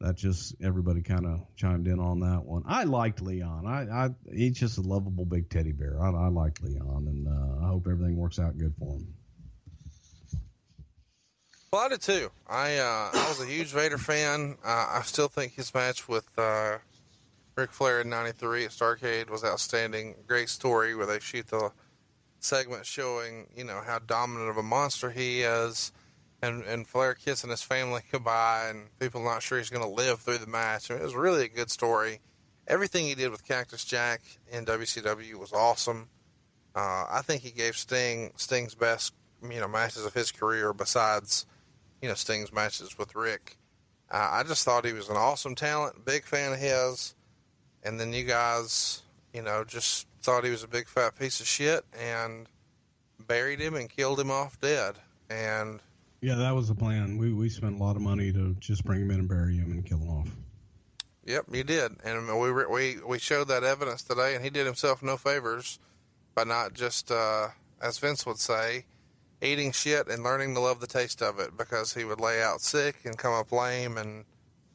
[0.00, 2.62] that just everybody kind of chimed in on that one.
[2.66, 3.66] I liked Leon.
[3.66, 6.02] I, I he's just a lovable big teddy bear.
[6.02, 9.14] I, I like Leon, and uh, I hope everything works out good for him.
[11.72, 12.30] Well, I did too.
[12.48, 14.56] I uh, I was a huge Vader fan.
[14.64, 16.78] Uh, I still think his match with uh,
[17.60, 20.14] Ric Flair in '93 at Starcade was outstanding.
[20.26, 21.70] Great story where they shoot the
[22.38, 25.92] segment showing you know how dominant of a monster he is,
[26.40, 30.20] and and Flair kissing his family goodbye, and people not sure he's going to live
[30.20, 30.90] through the match.
[30.90, 32.20] I mean, it was really a good story.
[32.66, 36.08] Everything he did with Cactus Jack in WCW was awesome.
[36.74, 41.44] Uh, I think he gave Sting Sting's best you know matches of his career besides
[42.00, 43.58] you know Sting's matches with Ric.
[44.10, 47.14] Uh, I just thought he was an awesome talent, big fan of his,
[47.84, 49.02] and then you guys,
[49.32, 52.46] you know, just thought he was a big fat piece of shit and
[53.26, 54.96] buried him and killed him off dead.
[55.28, 55.80] And
[56.20, 57.16] Yeah, that was the plan.
[57.18, 59.72] We we spent a lot of money to just bring him in and bury him
[59.72, 60.28] and kill him off.
[61.24, 65.02] Yep, you did, and we we we showed that evidence today, and he did himself
[65.02, 65.78] no favors
[66.34, 67.48] by not just, uh,
[67.80, 68.86] as Vince would say,
[69.42, 72.60] eating shit and learning to love the taste of it, because he would lay out
[72.60, 74.24] sick and come up lame and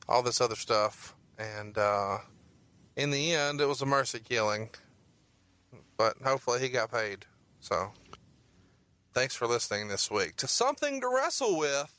[0.08, 2.20] all this other stuff, and uh,
[2.96, 4.70] in the end, it was a mercy killing,
[5.98, 7.26] but hopefully he got paid.
[7.60, 7.92] So,
[9.14, 11.92] thanks for listening this week to something to wrestle with.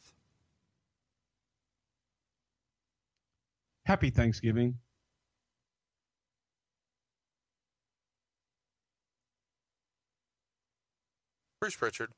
[3.84, 4.76] Happy Thanksgiving.
[11.60, 12.10] Bruce Prichard.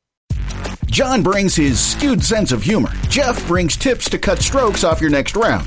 [0.87, 2.91] John brings his skewed sense of humor.
[3.09, 5.67] Jeff brings tips to cut strokes off your next round.